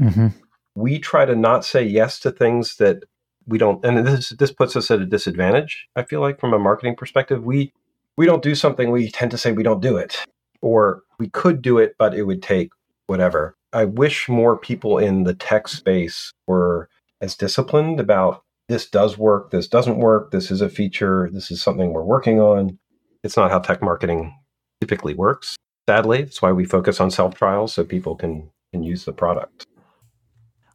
Mm-hmm. 0.00 0.26
we 0.74 0.98
try 0.98 1.24
to 1.24 1.36
not 1.36 1.64
say 1.64 1.84
yes 1.84 2.18
to 2.18 2.32
things 2.32 2.78
that 2.78 3.04
we 3.46 3.58
don't 3.58 3.84
and 3.84 4.04
this 4.04 4.30
this 4.30 4.50
puts 4.50 4.74
us 4.74 4.90
at 4.90 5.00
a 5.00 5.06
disadvantage 5.06 5.86
i 5.94 6.02
feel 6.02 6.20
like 6.20 6.40
from 6.40 6.52
a 6.52 6.58
marketing 6.58 6.96
perspective. 6.96 7.44
We 7.44 7.72
we 8.16 8.26
don't 8.26 8.42
do 8.42 8.56
something 8.56 8.90
we 8.90 9.08
tend 9.08 9.30
to 9.30 9.38
say 9.38 9.52
we 9.52 9.62
don't 9.62 9.80
do 9.80 9.96
it 9.96 10.24
or 10.60 11.04
we 11.20 11.28
could 11.28 11.62
do 11.62 11.78
it 11.78 11.94
but 11.96 12.12
it 12.12 12.24
would 12.24 12.42
take 12.42 12.70
whatever 13.06 13.56
i 13.74 13.84
wish 13.84 14.28
more 14.28 14.56
people 14.56 14.98
in 14.98 15.24
the 15.24 15.34
tech 15.34 15.68
space 15.68 16.32
were 16.46 16.88
as 17.20 17.36
disciplined 17.36 18.00
about 18.00 18.42
this 18.68 18.88
does 18.88 19.18
work 19.18 19.50
this 19.50 19.68
doesn't 19.68 19.98
work 19.98 20.30
this 20.30 20.50
is 20.50 20.60
a 20.60 20.68
feature 20.68 21.28
this 21.32 21.50
is 21.50 21.60
something 21.60 21.92
we're 21.92 22.02
working 22.02 22.40
on. 22.40 22.78
It's 23.22 23.36
not 23.36 23.50
how 23.50 23.58
tech 23.58 23.82
marketing 23.82 24.34
typically 24.80 25.14
works 25.14 25.56
sadly. 25.88 26.22
That's 26.22 26.42
why 26.42 26.52
we 26.52 26.64
focus 26.64 27.00
on 27.00 27.10
self 27.10 27.34
trials 27.34 27.74
so 27.74 27.84
people 27.84 28.16
can 28.16 28.50
can 28.72 28.82
use 28.82 29.04
the 29.04 29.12
product. 29.12 29.66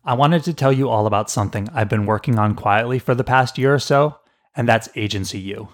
I 0.03 0.13
wanted 0.13 0.43
to 0.45 0.53
tell 0.53 0.71
you 0.71 0.89
all 0.89 1.05
about 1.05 1.29
something 1.29 1.67
I've 1.73 1.89
been 1.89 2.05
working 2.05 2.39
on 2.39 2.55
quietly 2.55 2.99
for 2.99 3.13
the 3.13 3.23
past 3.23 3.57
year 3.57 3.73
or 3.73 3.79
so, 3.79 4.17
and 4.55 4.67
that's 4.67 4.89
Agency 4.95 5.39
U. 5.39 5.69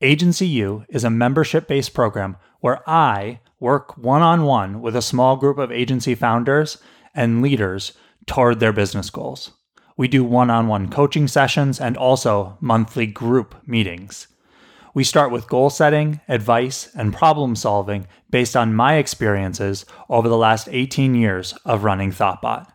Agency 0.00 0.46
U 0.46 0.84
is 0.88 1.04
a 1.04 1.10
membership 1.10 1.68
based 1.68 1.92
program 1.92 2.36
where 2.60 2.80
I 2.88 3.40
work 3.60 3.96
one 3.96 4.22
on 4.22 4.44
one 4.44 4.80
with 4.80 4.96
a 4.96 5.02
small 5.02 5.36
group 5.36 5.58
of 5.58 5.70
agency 5.70 6.14
founders 6.14 6.78
and 7.14 7.42
leaders 7.42 7.92
toward 8.26 8.58
their 8.58 8.72
business 8.72 9.10
goals. 9.10 9.52
We 9.96 10.08
do 10.08 10.24
one 10.24 10.48
on 10.48 10.66
one 10.66 10.88
coaching 10.88 11.28
sessions 11.28 11.78
and 11.78 11.96
also 11.96 12.56
monthly 12.60 13.06
group 13.06 13.54
meetings. 13.66 14.26
We 14.94 15.04
start 15.04 15.30
with 15.30 15.48
goal 15.48 15.70
setting, 15.70 16.20
advice, 16.26 16.88
and 16.96 17.12
problem 17.12 17.54
solving 17.54 18.08
based 18.30 18.56
on 18.56 18.74
my 18.74 18.94
experiences 18.94 19.84
over 20.08 20.28
the 20.28 20.38
last 20.38 20.68
18 20.70 21.14
years 21.14 21.52
of 21.64 21.84
running 21.84 22.10
Thoughtbot. 22.10 22.66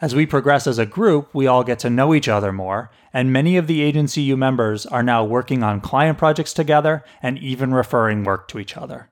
As 0.00 0.14
we 0.14 0.24
progress 0.24 0.66
as 0.66 0.78
a 0.78 0.86
group, 0.86 1.34
we 1.34 1.46
all 1.46 1.64
get 1.64 1.78
to 1.80 1.90
know 1.90 2.14
each 2.14 2.28
other 2.28 2.52
more, 2.52 2.90
and 3.12 3.32
many 3.32 3.56
of 3.56 3.66
the 3.66 3.82
Agency 3.82 4.20
U 4.22 4.36
members 4.36 4.86
are 4.86 5.02
now 5.02 5.24
working 5.24 5.62
on 5.62 5.80
client 5.80 6.16
projects 6.16 6.52
together 6.52 7.02
and 7.22 7.38
even 7.38 7.74
referring 7.74 8.22
work 8.22 8.46
to 8.48 8.58
each 8.58 8.76
other. 8.76 9.10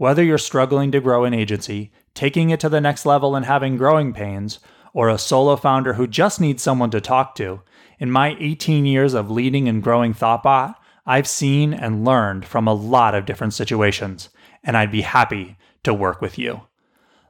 Whether 0.00 0.24
you're 0.24 0.38
struggling 0.38 0.90
to 0.92 1.00
grow 1.02 1.26
an 1.26 1.34
agency, 1.34 1.92
taking 2.14 2.48
it 2.48 2.58
to 2.60 2.70
the 2.70 2.80
next 2.80 3.04
level 3.04 3.36
and 3.36 3.44
having 3.44 3.76
growing 3.76 4.14
pains, 4.14 4.58
or 4.94 5.10
a 5.10 5.18
solo 5.18 5.56
founder 5.56 5.92
who 5.92 6.06
just 6.06 6.40
needs 6.40 6.62
someone 6.62 6.90
to 6.92 7.02
talk 7.02 7.34
to, 7.34 7.60
in 7.98 8.10
my 8.10 8.34
18 8.40 8.86
years 8.86 9.12
of 9.12 9.30
leading 9.30 9.68
and 9.68 9.82
growing 9.82 10.14
Thoughtbot, 10.14 10.74
I've 11.04 11.28
seen 11.28 11.74
and 11.74 12.02
learned 12.02 12.46
from 12.46 12.66
a 12.66 12.72
lot 12.72 13.14
of 13.14 13.26
different 13.26 13.52
situations, 13.52 14.30
and 14.64 14.74
I'd 14.74 14.90
be 14.90 15.02
happy 15.02 15.58
to 15.82 15.92
work 15.92 16.22
with 16.22 16.38
you. 16.38 16.62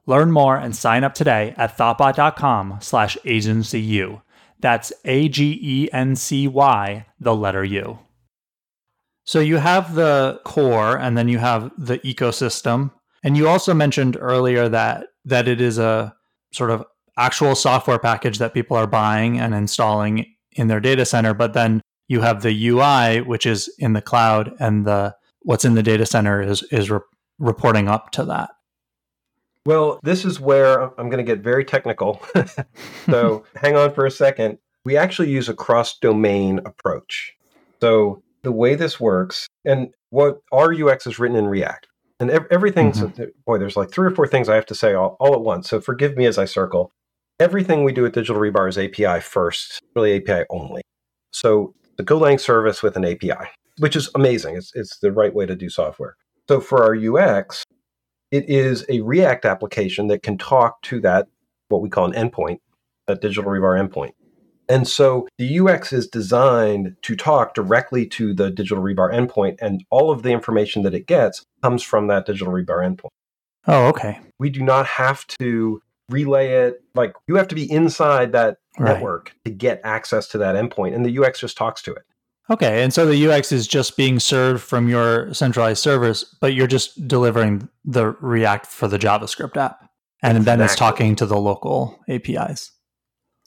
Learn 0.06 0.30
more 0.30 0.56
and 0.56 0.76
sign 0.76 1.02
up 1.02 1.14
today 1.14 1.54
at 1.56 1.76
thoughtbot.com 1.76 2.78
slash 2.80 3.18
agency 3.24 3.80
That's 4.60 4.92
A-G-E-N-C-Y, 5.04 5.86
the 7.18 7.34
letter 7.34 7.64
U. 7.64 7.98
So 9.30 9.38
you 9.38 9.58
have 9.58 9.94
the 9.94 10.40
core 10.42 10.98
and 10.98 11.16
then 11.16 11.28
you 11.28 11.38
have 11.38 11.70
the 11.78 12.00
ecosystem. 12.00 12.90
And 13.22 13.36
you 13.36 13.46
also 13.46 13.72
mentioned 13.72 14.16
earlier 14.18 14.68
that 14.68 15.06
that 15.24 15.46
it 15.46 15.60
is 15.60 15.78
a 15.78 16.16
sort 16.52 16.72
of 16.72 16.84
actual 17.16 17.54
software 17.54 18.00
package 18.00 18.38
that 18.38 18.54
people 18.54 18.76
are 18.76 18.88
buying 18.88 19.38
and 19.38 19.54
installing 19.54 20.26
in 20.56 20.66
their 20.66 20.80
data 20.80 21.04
center, 21.04 21.32
but 21.32 21.52
then 21.52 21.80
you 22.08 22.22
have 22.22 22.42
the 22.42 22.68
UI, 22.70 23.20
which 23.20 23.46
is 23.46 23.72
in 23.78 23.92
the 23.92 24.02
cloud, 24.02 24.52
and 24.58 24.84
the 24.84 25.14
what's 25.42 25.64
in 25.64 25.74
the 25.74 25.82
data 25.84 26.06
center 26.06 26.42
is 26.42 26.64
is 26.72 26.90
re- 26.90 26.98
reporting 27.38 27.86
up 27.86 28.10
to 28.10 28.24
that. 28.24 28.50
Well, 29.64 30.00
this 30.02 30.24
is 30.24 30.40
where 30.40 30.82
I'm 30.98 31.08
going 31.08 31.24
to 31.24 31.32
get 31.34 31.38
very 31.38 31.64
technical. 31.64 32.20
so 33.06 33.44
hang 33.54 33.76
on 33.76 33.94
for 33.94 34.06
a 34.06 34.10
second. 34.10 34.58
We 34.84 34.96
actually 34.96 35.30
use 35.30 35.48
a 35.48 35.54
cross 35.54 35.96
domain 36.00 36.58
approach. 36.64 37.36
So 37.80 38.24
the 38.42 38.52
way 38.52 38.74
this 38.74 38.98
works, 38.98 39.46
and 39.64 39.88
what 40.10 40.40
our 40.52 40.72
UX 40.72 41.06
is 41.06 41.18
written 41.18 41.36
in 41.36 41.46
React, 41.46 41.86
and 42.18 42.30
ev- 42.30 42.46
everything's 42.50 43.00
mm-hmm. 43.00 43.24
boy. 43.46 43.58
There's 43.58 43.76
like 43.76 43.90
three 43.90 44.06
or 44.06 44.14
four 44.14 44.26
things 44.26 44.48
I 44.48 44.54
have 44.54 44.66
to 44.66 44.74
say 44.74 44.94
all, 44.94 45.16
all 45.20 45.34
at 45.34 45.40
once. 45.40 45.68
So 45.68 45.80
forgive 45.80 46.16
me 46.16 46.26
as 46.26 46.38
I 46.38 46.44
circle. 46.44 46.92
Everything 47.38 47.84
we 47.84 47.92
do 47.92 48.04
at 48.04 48.12
Digital 48.12 48.40
Rebar 48.40 48.68
is 48.68 48.76
API 48.76 49.20
first, 49.20 49.80
really 49.96 50.16
API 50.16 50.44
only. 50.50 50.82
So 51.32 51.74
the 51.96 52.04
Golang 52.04 52.38
service 52.38 52.82
with 52.82 52.96
an 52.96 53.04
API, 53.04 53.48
which 53.78 53.96
is 53.96 54.10
amazing. 54.14 54.56
It's, 54.56 54.72
it's 54.74 54.98
the 54.98 55.12
right 55.12 55.34
way 55.34 55.46
to 55.46 55.56
do 55.56 55.70
software. 55.70 56.16
So 56.48 56.60
for 56.60 56.82
our 56.82 56.94
UX, 56.94 57.64
it 58.30 58.48
is 58.48 58.84
a 58.88 59.00
React 59.00 59.46
application 59.46 60.08
that 60.08 60.22
can 60.22 60.36
talk 60.36 60.82
to 60.82 61.00
that, 61.00 61.28
what 61.68 61.80
we 61.80 61.88
call 61.88 62.12
an 62.12 62.12
endpoint, 62.12 62.58
that 63.06 63.20
digital 63.20 63.50
rebar 63.50 63.80
endpoint. 63.80 64.12
And 64.70 64.86
so 64.86 65.26
the 65.36 65.58
UX 65.58 65.92
is 65.92 66.06
designed 66.06 66.94
to 67.02 67.16
talk 67.16 67.54
directly 67.54 68.06
to 68.06 68.32
the 68.32 68.50
digital 68.50 68.82
rebar 68.82 69.12
endpoint, 69.12 69.56
and 69.60 69.84
all 69.90 70.12
of 70.12 70.22
the 70.22 70.30
information 70.30 70.84
that 70.84 70.94
it 70.94 71.08
gets 71.08 71.44
comes 71.62 71.82
from 71.82 72.06
that 72.06 72.24
digital 72.24 72.52
rebar 72.52 72.78
endpoint. 72.86 73.10
Oh, 73.66 73.88
okay. 73.88 74.20
We 74.38 74.48
do 74.48 74.62
not 74.62 74.86
have 74.86 75.26
to 75.38 75.82
relay 76.08 76.66
it. 76.66 76.82
Like 76.94 77.14
you 77.26 77.34
have 77.34 77.48
to 77.48 77.54
be 77.56 77.70
inside 77.70 78.32
that 78.32 78.58
right. 78.78 78.94
network 78.94 79.32
to 79.44 79.50
get 79.50 79.80
access 79.82 80.28
to 80.28 80.38
that 80.38 80.54
endpoint, 80.54 80.94
and 80.94 81.04
the 81.04 81.18
UX 81.18 81.40
just 81.40 81.56
talks 81.56 81.82
to 81.82 81.92
it. 81.92 82.02
Okay, 82.48 82.82
and 82.82 82.92
so 82.92 83.06
the 83.06 83.28
UX 83.28 83.52
is 83.52 83.66
just 83.66 83.96
being 83.96 84.18
served 84.18 84.62
from 84.62 84.88
your 84.88 85.32
centralized 85.34 85.82
servers, 85.82 86.24
but 86.40 86.54
you're 86.54 86.66
just 86.66 87.06
delivering 87.06 87.68
the 87.84 88.08
React 88.20 88.66
for 88.66 88.88
the 88.88 88.98
JavaScript 88.98 89.56
app, 89.56 89.88
and 90.22 90.36
exactly. 90.36 90.44
then 90.44 90.60
it's 90.60 90.76
talking 90.76 91.16
to 91.16 91.26
the 91.26 91.38
local 91.38 91.98
APIs. 92.08 92.72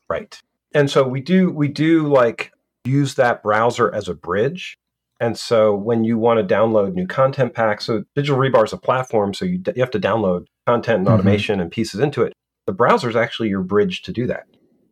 Right, 0.10 0.40
and 0.74 0.90
so 0.90 1.08
we 1.08 1.22
do 1.22 1.52
we 1.52 1.68
do 1.68 2.08
like 2.08 2.52
use 2.86 3.16
that 3.16 3.44
browser 3.44 3.94
as 3.94 4.08
a 4.08 4.14
bridge. 4.14 4.78
And 5.20 5.38
so 5.38 5.74
when 5.74 6.04
you 6.04 6.18
want 6.18 6.46
to 6.46 6.56
download 6.56 6.94
new 6.94 7.08
content 7.08 7.54
packs, 7.54 7.86
so 7.86 8.04
Digital 8.16 8.38
Rebar 8.38 8.66
is 8.66 8.74
a 8.74 8.78
platform, 8.78 9.34
so 9.34 9.46
you, 9.46 9.58
d- 9.58 9.72
you 9.76 9.82
have 9.82 9.92
to 9.92 10.00
download 10.00 10.48
content 10.68 11.00
and 11.00 11.08
mm-hmm. 11.08 11.14
automation 11.14 11.56
mm-hmm. 11.56 11.62
and 11.62 11.72
pieces 11.72 12.02
into 12.02 12.24
it. 12.24 12.34
The 12.68 12.74
browser 12.74 13.10
is 13.10 13.16
actually 13.16 13.50
your 13.50 13.62
bridge 13.62 14.02
to 14.02 14.12
do 14.12 14.28
that. 14.28 14.44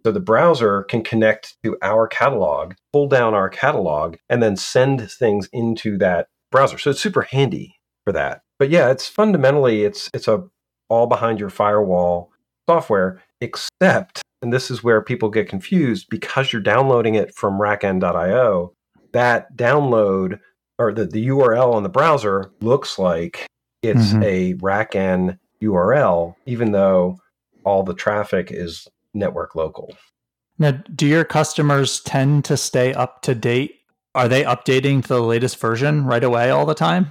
So 0.05 0.11
the 0.11 0.19
browser 0.19 0.83
can 0.83 1.03
connect 1.03 1.57
to 1.63 1.77
our 1.81 2.07
catalog, 2.07 2.73
pull 2.93 3.07
down 3.07 3.33
our 3.33 3.49
catalog, 3.49 4.15
and 4.29 4.41
then 4.41 4.55
send 4.55 5.11
things 5.11 5.49
into 5.51 5.97
that 5.97 6.27
browser. 6.51 6.77
So 6.77 6.91
it's 6.91 7.01
super 7.01 7.23
handy 7.23 7.75
for 8.05 8.13
that. 8.13 8.41
But 8.57 8.69
yeah, 8.69 8.89
it's 8.89 9.07
fundamentally 9.07 9.83
it's 9.83 10.09
it's 10.13 10.27
a 10.27 10.45
all 10.89 11.07
behind 11.07 11.39
your 11.39 11.49
firewall 11.49 12.31
software, 12.69 13.21
except, 13.39 14.21
and 14.41 14.51
this 14.51 14.71
is 14.71 14.83
where 14.83 15.01
people 15.01 15.29
get 15.29 15.49
confused, 15.49 16.07
because 16.09 16.51
you're 16.51 16.61
downloading 16.61 17.15
it 17.15 17.33
from 17.35 17.59
rackn.io, 17.59 18.73
that 19.13 19.55
download 19.55 20.39
or 20.79 20.91
the, 20.91 21.05
the 21.05 21.27
URL 21.27 21.73
on 21.73 21.83
the 21.83 21.89
browser 21.89 22.51
looks 22.59 22.97
like 22.97 23.45
it's 23.83 24.13
mm-hmm. 24.13 24.23
a 24.23 24.53
rackn 24.55 25.37
URL, 25.61 26.35
even 26.45 26.71
though 26.71 27.19
all 27.63 27.83
the 27.83 27.93
traffic 27.93 28.49
is 28.51 28.87
network 29.13 29.55
local. 29.55 29.93
Now, 30.57 30.71
do 30.71 31.07
your 31.07 31.23
customers 31.23 32.01
tend 32.01 32.45
to 32.45 32.57
stay 32.57 32.93
up 32.93 33.21
to 33.23 33.35
date? 33.35 33.75
Are 34.15 34.27
they 34.27 34.43
updating 34.43 35.01
to 35.03 35.07
the 35.07 35.21
latest 35.21 35.59
version 35.59 36.05
right 36.05 36.23
away 36.23 36.49
all 36.49 36.65
the 36.65 36.75
time? 36.75 37.09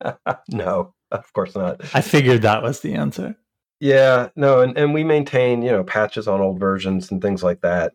no, 0.50 0.92
of 1.10 1.32
course 1.32 1.54
not. 1.54 1.80
I 1.94 2.00
figured 2.00 2.42
that 2.42 2.62
was 2.62 2.80
the 2.80 2.94
answer. 2.94 3.36
Yeah, 3.80 4.30
no, 4.34 4.60
and, 4.60 4.76
and 4.76 4.92
we 4.92 5.04
maintain, 5.04 5.62
you 5.62 5.70
know, 5.70 5.84
patches 5.84 6.26
on 6.26 6.40
old 6.40 6.58
versions 6.58 7.10
and 7.10 7.22
things 7.22 7.42
like 7.42 7.60
that. 7.60 7.92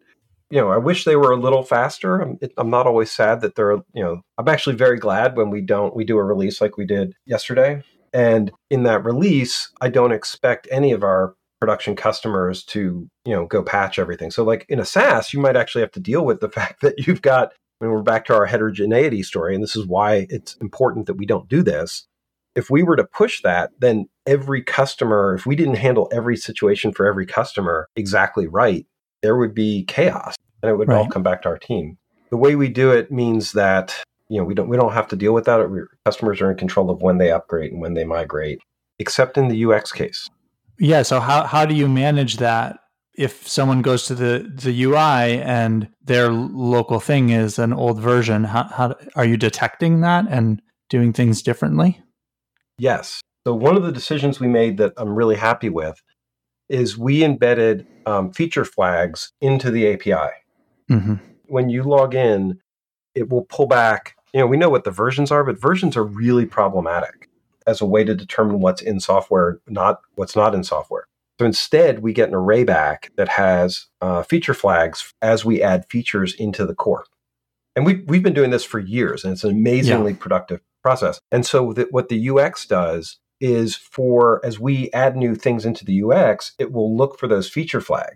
You 0.49 0.61
know, 0.61 0.71
I 0.71 0.77
wish 0.77 1.03
they 1.03 1.15
were 1.15 1.31
a 1.31 1.39
little 1.39 1.63
faster. 1.63 2.21
I'm, 2.21 2.37
it, 2.41 2.53
I'm 2.57 2.69
not 2.69 2.87
always 2.87 3.11
sad 3.11 3.41
that 3.41 3.55
they're, 3.55 3.73
you 3.93 4.03
know, 4.03 4.21
I'm 4.37 4.47
actually 4.47 4.75
very 4.75 4.97
glad 4.97 5.35
when 5.35 5.49
we 5.49 5.61
don't, 5.61 5.95
we 5.95 6.05
do 6.05 6.17
a 6.17 6.23
release 6.23 6.61
like 6.61 6.77
we 6.77 6.85
did 6.85 7.13
yesterday. 7.25 7.81
And 8.13 8.51
in 8.69 8.83
that 8.83 9.03
release, 9.03 9.71
I 9.81 9.89
don't 9.89 10.11
expect 10.11 10.67
any 10.71 10.91
of 10.91 11.03
our 11.03 11.35
production 11.63 11.95
customers 11.95 12.61
to 12.61 13.09
you 13.23 13.33
know 13.33 13.45
go 13.45 13.63
patch 13.63 13.97
everything 13.97 14.29
so 14.29 14.43
like 14.43 14.65
in 14.67 14.81
a 14.81 14.85
saas 14.85 15.31
you 15.31 15.39
might 15.39 15.55
actually 15.55 15.79
have 15.79 15.93
to 15.93 15.99
deal 16.01 16.25
with 16.25 16.41
the 16.41 16.49
fact 16.57 16.81
that 16.81 17.07
you've 17.07 17.21
got 17.21 17.53
when 17.79 17.89
we're 17.89 18.01
back 18.01 18.25
to 18.25 18.35
our 18.35 18.45
heterogeneity 18.45 19.23
story 19.23 19.55
and 19.55 19.63
this 19.63 19.73
is 19.73 19.87
why 19.87 20.27
it's 20.29 20.55
important 20.55 21.05
that 21.05 21.13
we 21.13 21.25
don't 21.25 21.47
do 21.47 21.63
this 21.63 22.05
if 22.55 22.69
we 22.69 22.83
were 22.83 22.95
to 22.95 23.03
push 23.03 23.41
that 23.41 23.71
then 23.79 24.07
every 24.25 24.61
customer 24.61 25.35
if 25.35 25.45
we 25.45 25.55
didn't 25.55 25.75
handle 25.75 26.09
every 26.11 26.37
situation 26.37 26.91
for 26.91 27.05
every 27.05 27.25
customer 27.25 27.87
exactly 27.95 28.47
right 28.47 28.85
there 29.21 29.37
would 29.37 29.53
be 29.53 29.85
chaos 29.85 30.35
and 30.61 30.69
it 30.69 30.75
would 30.75 30.87
right. 30.87 30.97
all 30.97 31.07
come 31.07 31.23
back 31.23 31.41
to 31.41 31.49
our 31.49 31.57
team 31.57 31.97
the 32.29 32.37
way 32.37 32.55
we 32.55 32.69
do 32.69 32.91
it 32.91 33.11
means 33.11 33.53
that 33.53 33.95
you 34.29 34.37
know 34.37 34.43
we 34.43 34.53
don't 34.53 34.69
we 34.69 34.77
don't 34.77 34.93
have 34.93 35.07
to 35.07 35.15
deal 35.15 35.33
with 35.33 35.45
that 35.45 35.87
customers 36.05 36.41
are 36.41 36.51
in 36.51 36.57
control 36.57 36.89
of 36.89 37.01
when 37.01 37.17
they 37.17 37.31
upgrade 37.31 37.71
and 37.71 37.81
when 37.81 37.93
they 37.93 38.05
migrate 38.05 38.59
except 38.99 39.37
in 39.37 39.47
the 39.47 39.65
ux 39.65 39.91
case 39.91 40.29
yeah. 40.79 41.03
So 41.03 41.19
how 41.19 41.43
how 41.43 41.65
do 41.65 41.75
you 41.75 41.87
manage 41.87 42.37
that 42.37 42.79
if 43.15 43.47
someone 43.47 43.81
goes 43.81 44.05
to 44.07 44.15
the 44.15 44.51
the 44.53 44.83
UI 44.83 45.41
and 45.41 45.87
their 46.03 46.31
local 46.31 46.99
thing 46.99 47.29
is 47.29 47.59
an 47.59 47.73
old 47.73 47.99
version? 47.99 48.43
How 48.43 48.63
how 48.63 48.95
are 49.15 49.25
you 49.25 49.37
detecting 49.37 50.01
that 50.01 50.25
and 50.29 50.61
doing 50.89 51.13
things 51.13 51.41
differently? 51.41 52.01
Yes. 52.77 53.21
So 53.45 53.53
one 53.53 53.75
of 53.75 53.83
the 53.83 53.91
decisions 53.91 54.39
we 54.39 54.47
made 54.47 54.77
that 54.77 54.93
I'm 54.97 55.15
really 55.15 55.35
happy 55.35 55.69
with 55.69 56.01
is 56.69 56.97
we 56.97 57.23
embedded 57.23 57.85
um, 58.05 58.31
feature 58.31 58.65
flags 58.65 59.31
into 59.41 59.69
the 59.69 59.93
API. 59.93 60.31
Mm-hmm. 60.89 61.15
When 61.45 61.69
you 61.69 61.83
log 61.83 62.15
in, 62.15 62.59
it 63.15 63.29
will 63.29 63.43
pull 63.43 63.67
back. 63.67 64.15
You 64.33 64.39
know, 64.39 64.47
we 64.47 64.57
know 64.57 64.69
what 64.69 64.85
the 64.85 64.91
versions 64.91 65.31
are, 65.31 65.43
but 65.43 65.59
versions 65.59 65.95
are 65.97 66.03
really 66.03 66.45
problematic 66.45 67.29
as 67.67 67.81
a 67.81 67.85
way 67.85 68.03
to 68.03 68.15
determine 68.15 68.59
what's 68.59 68.81
in 68.81 68.99
software, 68.99 69.59
not 69.67 70.01
what's 70.15 70.35
not 70.35 70.55
in 70.55 70.63
software. 70.63 71.07
So 71.39 71.45
instead, 71.45 71.99
we 71.99 72.13
get 72.13 72.29
an 72.29 72.35
array 72.35 72.63
back 72.63 73.11
that 73.17 73.29
has 73.29 73.87
uh, 74.01 74.23
feature 74.23 74.53
flags 74.53 75.13
as 75.21 75.43
we 75.43 75.61
add 75.61 75.85
features 75.89 76.33
into 76.35 76.65
the 76.65 76.75
core. 76.75 77.05
And 77.75 77.85
we, 77.85 78.03
we've 78.07 78.21
been 78.21 78.33
doing 78.33 78.51
this 78.51 78.63
for 78.63 78.79
years, 78.79 79.23
and 79.23 79.33
it's 79.33 79.43
an 79.43 79.51
amazingly 79.51 80.11
yeah. 80.11 80.17
productive 80.19 80.61
process. 80.83 81.19
And 81.31 81.45
so, 81.45 81.73
the, 81.73 81.87
what 81.89 82.09
the 82.09 82.29
UX 82.29 82.65
does 82.67 83.17
is 83.41 83.75
for 83.75 84.45
as 84.45 84.59
we 84.59 84.91
add 84.91 85.15
new 85.17 85.35
things 85.35 85.65
into 85.65 85.83
the 85.83 86.03
UX, 86.03 86.53
it 86.59 86.71
will 86.71 86.95
look 86.95 87.17
for 87.17 87.27
those 87.27 87.49
feature 87.49 87.81
flags. 87.81 88.15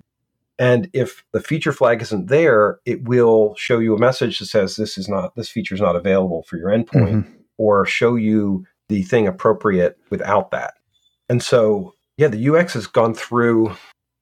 And 0.60 0.90
if 0.94 1.24
the 1.34 1.42
feature 1.42 1.72
flag 1.72 2.02
isn't 2.02 2.28
there, 2.28 2.80
it 2.86 3.04
will 3.04 3.54
show 3.58 3.80
you 3.80 3.96
a 3.96 4.00
message 4.00 4.40
that 4.40 4.46
says 4.48 4.76
this 4.76 4.98
is 4.98 5.08
not 5.08 5.36
this 5.36 5.50
feature 5.50 5.76
is 5.76 5.82
not 5.82 5.96
available 5.96 6.44
for 6.44 6.58
your 6.58 6.70
endpoint, 6.70 7.12
Mhm. 7.24 7.34
or 7.58 7.86
show 7.86 8.16
you 8.16 8.66
the 8.90 9.04
thing 9.04 9.28
appropriate 9.28 9.98
without 10.10 10.52
that. 10.52 10.74
And 11.30 11.44
so, 11.44 11.94
yeah, 12.18 12.30
the 12.30 12.38
UX 12.50 12.74
has 12.74 12.88
gone 12.88 13.14
through 13.14 13.76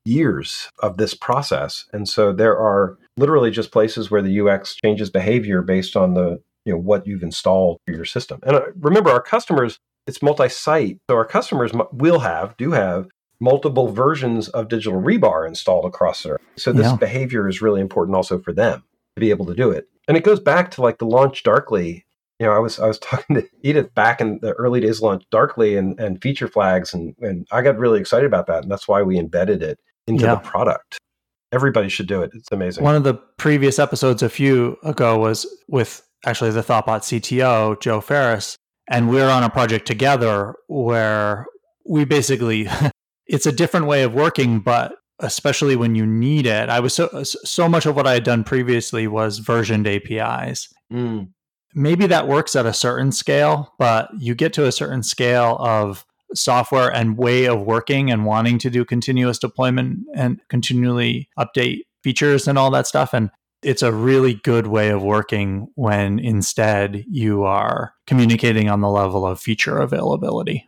years 0.05 0.69
of 0.79 0.97
this 0.97 1.13
process, 1.13 1.85
and 1.93 2.07
so 2.09 2.33
there 2.33 2.57
are 2.57 2.97
literally 3.17 3.51
just 3.51 3.71
places 3.71 4.11
where 4.11 4.21
the 4.21 4.39
UX 4.39 4.75
changes 4.75 5.09
behavior 5.09 5.61
based 5.61 5.95
on 5.95 6.15
the 6.15 6.41
you 6.65 6.73
know 6.73 6.79
what 6.79 7.05
you've 7.07 7.23
installed 7.23 7.79
for 7.87 7.93
your 7.93 8.05
system. 8.05 8.39
And 8.43 8.55
uh, 8.57 8.61
remember, 8.79 9.09
our 9.11 9.21
customers 9.21 9.79
it's 10.07 10.21
multi-site, 10.21 10.99
so 11.09 11.15
our 11.15 11.25
customers 11.25 11.71
will 11.91 12.19
have 12.19 12.55
do 12.57 12.71
have 12.71 13.07
multiple 13.39 13.87
versions 13.91 14.47
of 14.49 14.67
digital 14.69 15.01
rebar 15.01 15.47
installed 15.47 15.83
across 15.85 16.23
their. 16.23 16.37
So 16.57 16.71
this 16.71 16.85
Yeah. 16.91 16.95
behavior 16.97 17.47
is 17.49 17.61
really 17.61 17.81
important 17.81 18.15
also 18.15 18.39
for 18.39 18.53
them 18.53 18.83
to 19.15 19.19
be 19.19 19.29
able 19.31 19.45
to 19.47 19.55
do 19.55 19.71
it. 19.71 19.87
And 20.07 20.15
it 20.15 20.23
goes 20.23 20.39
back 20.39 20.69
to 20.71 20.81
like 20.81 20.99
the 20.99 21.07
LaunchDarkly. 21.07 22.03
You 22.39 22.45
know, 22.45 22.51
I 22.53 22.59
was 22.59 22.79
I 22.79 22.87
was 22.87 22.99
talking 23.09 23.35
to 23.37 23.47
Edith 23.63 23.93
back 23.95 24.21
in 24.21 24.39
the 24.41 24.53
early 24.53 24.79
days 24.79 25.01
LaunchDarkly 25.01 25.77
and, 25.77 25.99
and 25.99 26.21
feature 26.21 26.47
flags 26.47 26.93
and 26.93 27.15
and 27.19 27.47
I 27.51 27.61
got 27.61 27.77
really 27.79 27.99
excited 27.99 28.25
about 28.27 28.47
that 28.47 28.63
and 28.63 28.71
that's 28.71 28.87
why 28.87 29.01
we 29.01 29.17
embedded 29.17 29.63
it 29.63 29.79
into 30.07 30.25
Yeah. 30.25 30.35
the 30.35 30.41
product. 30.41 30.97
Everybody 31.51 31.89
should 31.89 32.07
do 32.07 32.21
it. 32.21 32.31
It's 32.33 32.51
amazing. 32.51 32.83
One 32.83 32.95
of 32.95 33.03
the 33.03 33.13
previous 33.13 33.79
episodes 33.79 34.21
a 34.21 34.29
few 34.29 34.77
ago 34.83 35.17
was 35.17 35.45
with 35.67 36.05
actually 36.25 36.51
the 36.51 36.61
Thoughtbot 36.61 37.01
CTO, 37.01 37.79
Joe 37.81 38.01
Ferris, 38.01 38.57
and 38.89 39.09
we're 39.09 39.29
on 39.29 39.43
a 39.43 39.49
project 39.49 39.85
together 39.85 40.55
where 40.67 41.47
we 41.87 42.05
basically 42.05 42.67
it's 43.27 43.45
a 43.45 43.51
different 43.51 43.87
way 43.87 44.03
of 44.03 44.13
working, 44.13 44.59
but 44.59 44.95
especially 45.19 45.75
when 45.75 45.95
you 45.95 46.05
need 46.05 46.45
it. 46.45 46.69
I 46.69 46.79
was 46.79 46.93
so 46.93 47.23
so 47.23 47.69
much 47.69 47.85
of 47.85 47.95
what 47.95 48.07
I 48.07 48.13
had 48.13 48.23
done 48.23 48.43
previously 48.43 49.07
was 49.07 49.39
versioned 49.39 49.87
APIs. 49.87 50.67
Mm. 50.91 51.29
Maybe 51.73 52.07
that 52.07 52.27
works 52.27 52.55
at 52.55 52.65
a 52.65 52.73
certain 52.73 53.11
scale, 53.11 53.73
but 53.77 54.09
you 54.17 54.35
get 54.35 54.53
to 54.53 54.65
a 54.65 54.71
certain 54.71 55.03
scale 55.03 55.57
of 55.59 56.05
software 56.33 56.91
and 56.91 57.17
way 57.17 57.45
of 57.45 57.61
working 57.61 58.11
and 58.11 58.25
wanting 58.25 58.57
to 58.59 58.69
do 58.69 58.85
continuous 58.85 59.37
deployment 59.37 59.99
and 60.15 60.39
continually 60.49 61.29
update 61.37 61.81
features 62.03 62.47
and 62.47 62.57
all 62.57 62.71
that 62.71 62.87
stuff. 62.87 63.13
And 63.13 63.29
it's 63.61 63.81
a 63.81 63.91
really 63.91 64.35
good 64.35 64.67
way 64.67 64.89
of 64.89 65.01
working 65.01 65.67
when 65.75 66.19
instead 66.19 67.03
you 67.09 67.43
are 67.43 67.93
communicating 68.05 68.69
on 68.69 68.81
the 68.81 68.89
level 68.89 69.25
of 69.25 69.39
feature 69.39 69.77
availability. 69.79 70.67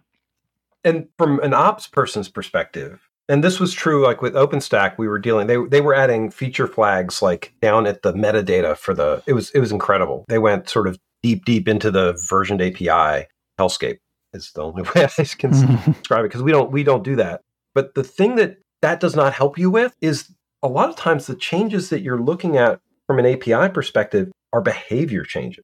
and 0.83 1.07
from 1.17 1.39
an 1.41 1.53
ops 1.53 1.87
person's 1.87 2.29
perspective 2.29 3.07
and 3.29 3.43
this 3.43 3.59
was 3.59 3.73
true 3.73 4.03
like 4.03 4.21
with 4.21 4.33
openstack 4.33 4.97
we 4.97 5.07
were 5.07 5.19
dealing 5.19 5.47
they, 5.47 5.57
they 5.69 5.81
were 5.81 5.93
adding 5.93 6.29
feature 6.29 6.67
flags 6.67 7.21
like 7.21 7.53
down 7.61 7.85
at 7.85 8.01
the 8.01 8.13
metadata 8.13 8.77
for 8.77 8.93
the 8.93 9.21
it 9.25 9.33
was 9.33 9.51
it 9.51 9.59
was 9.59 9.71
incredible 9.71 10.25
they 10.27 10.39
went 10.39 10.69
sort 10.69 10.87
of 10.87 10.97
deep 11.23 11.45
deep 11.45 11.67
into 11.67 11.91
the 11.91 12.17
versioned 12.29 12.61
api 12.61 13.25
hellscape 13.59 13.97
is 14.33 14.51
the 14.53 14.61
only 14.61 14.81
way 14.95 15.07
i 15.17 15.23
can 15.23 15.51
describe 15.93 16.21
it 16.21 16.29
because 16.29 16.43
we 16.43 16.51
don't 16.51 16.71
we 16.71 16.83
don't 16.83 17.03
do 17.03 17.15
that 17.15 17.41
but 17.73 17.95
the 17.95 18.03
thing 18.03 18.35
that 18.35 18.57
that 18.81 18.99
does 18.99 19.15
not 19.15 19.33
help 19.33 19.57
you 19.57 19.69
with 19.69 19.95
is 20.01 20.31
a 20.63 20.67
lot 20.67 20.89
of 20.89 20.95
times 20.95 21.27
the 21.27 21.35
changes 21.35 21.89
that 21.89 22.01
you're 22.01 22.21
looking 22.21 22.57
at 22.57 22.79
from 23.05 23.19
an 23.19 23.25
api 23.25 23.69
perspective 23.69 24.31
are 24.53 24.61
behavior 24.61 25.23
changes 25.23 25.63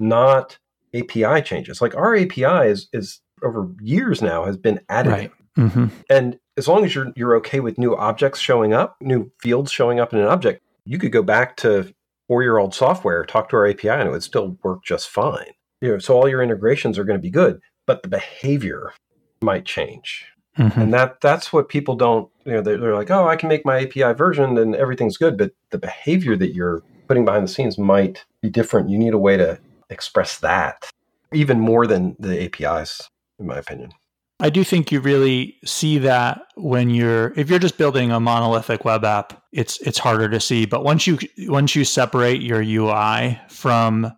not 0.00 0.58
api 0.94 1.42
changes 1.42 1.80
like 1.82 1.94
our 1.96 2.16
api 2.16 2.68
is 2.68 2.88
is 2.92 3.20
over 3.42 3.68
years 3.80 4.20
now 4.22 4.44
has 4.44 4.56
been 4.56 4.80
added 4.88 5.10
Right. 5.10 5.32
hmm 5.56 5.86
and 6.10 6.38
as 6.58 6.66
long 6.66 6.84
as 6.84 6.94
you're 6.94 7.12
you're 7.14 7.36
okay 7.36 7.60
with 7.60 7.78
new 7.78 7.96
objects 7.96 8.40
showing 8.40 8.74
up, 8.74 8.96
new 9.00 9.30
fields 9.40 9.70
showing 9.70 10.00
up 10.00 10.12
in 10.12 10.18
an 10.18 10.26
object, 10.26 10.60
you 10.84 10.98
could 10.98 11.12
go 11.12 11.22
back 11.22 11.56
to 11.58 11.94
four 12.26 12.42
year 12.42 12.58
old 12.58 12.74
software, 12.74 13.24
talk 13.24 13.48
to 13.50 13.56
our 13.56 13.66
API, 13.68 13.88
and 13.88 14.08
it 14.08 14.10
would 14.10 14.24
still 14.24 14.58
work 14.64 14.84
just 14.84 15.08
fine. 15.08 15.52
You 15.80 15.92
know, 15.92 15.98
so 16.00 16.16
all 16.16 16.28
your 16.28 16.42
integrations 16.42 16.98
are 16.98 17.04
going 17.04 17.18
to 17.18 17.22
be 17.22 17.30
good, 17.30 17.60
but 17.86 18.02
the 18.02 18.08
behavior 18.08 18.92
might 19.40 19.64
change. 19.64 20.26
Hmm 20.58 20.80
And 20.80 20.92
that 20.92 21.20
that's 21.20 21.52
what 21.52 21.68
people 21.68 21.94
don't, 21.94 22.28
you 22.44 22.52
know, 22.52 22.60
they're, 22.60 22.78
they're 22.78 22.94
like, 22.94 23.10
oh, 23.10 23.28
I 23.28 23.36
can 23.36 23.48
make 23.48 23.64
my 23.64 23.82
API 23.82 24.12
version 24.12 24.58
and 24.58 24.74
everything's 24.74 25.16
good, 25.16 25.38
but 25.38 25.52
the 25.70 25.78
behavior 25.78 26.36
that 26.36 26.52
you're 26.52 26.82
putting 27.06 27.24
behind 27.24 27.44
the 27.44 27.48
scenes 27.48 27.78
might 27.78 28.24
be 28.42 28.50
different. 28.50 28.90
You 28.90 28.98
need 28.98 29.14
a 29.14 29.18
way 29.18 29.36
to 29.36 29.58
express 29.88 30.38
that 30.40 30.90
even 31.32 31.60
more 31.60 31.86
than 31.86 32.16
the 32.18 32.44
APIs, 32.44 33.08
in 33.38 33.46
my 33.46 33.56
opinion. 33.56 33.92
I 34.40 34.50
do 34.50 34.64
think 34.64 34.90
you 34.90 35.00
really 35.00 35.56
see 35.64 35.98
that 35.98 36.42
when 36.56 36.90
you're 36.90 37.32
if 37.36 37.50
you're 37.50 37.58
just 37.58 37.78
building 37.78 38.10
a 38.10 38.20
monolithic 38.20 38.84
web 38.84 39.04
app, 39.04 39.42
it's 39.52 39.80
it's 39.80 39.98
harder 39.98 40.28
to 40.28 40.40
see. 40.40 40.64
But 40.64 40.84
once 40.84 41.06
you 41.06 41.18
once 41.48 41.74
you 41.74 41.84
separate 41.84 42.40
your 42.40 42.62
UI 42.62 43.40
from 43.48 44.12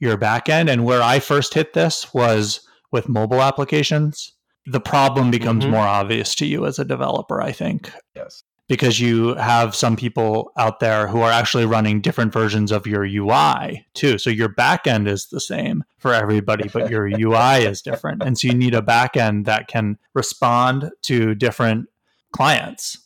your 0.00 0.18
backend, 0.18 0.70
and 0.70 0.84
where 0.84 1.02
I 1.02 1.20
first 1.20 1.54
hit 1.54 1.72
this 1.72 2.12
was 2.12 2.66
with 2.90 3.08
mobile 3.08 3.42
applications, 3.42 4.33
the 4.66 4.80
problem 4.80 5.30
becomes 5.30 5.64
Mhm. 5.64 5.70
more 5.70 5.86
obvious 5.86 6.34
to 6.36 6.46
you 6.46 6.66
as 6.66 6.78
a 6.78 6.84
developer, 6.84 7.40
I 7.42 7.52
think. 7.52 7.92
Yes. 8.16 8.42
Because 8.66 8.98
you 8.98 9.34
have 9.34 9.74
some 9.74 9.94
people 9.94 10.50
out 10.56 10.80
there 10.80 11.06
who 11.06 11.20
are 11.20 11.30
actually 11.30 11.66
running 11.66 12.00
different 12.00 12.32
versions 12.32 12.72
of 12.72 12.86
your 12.86 13.04
UI 13.04 13.84
too. 13.92 14.16
So 14.16 14.30
your 14.30 14.48
backend 14.48 15.06
is 15.06 15.26
the 15.26 15.40
same 15.40 15.84
for 15.98 16.14
everybody, 16.14 16.68
but 16.72 16.88
your 16.90 17.06
UI 17.20 17.58
is 17.66 17.82
different. 17.82 18.22
And 18.22 18.38
so 18.38 18.48
you 18.48 18.54
need 18.54 18.74
a 18.74 18.80
backend 18.80 19.44
that 19.44 19.68
can 19.68 19.98
respond 20.14 20.90
to 21.02 21.34
different 21.34 21.88
clients. 22.32 22.96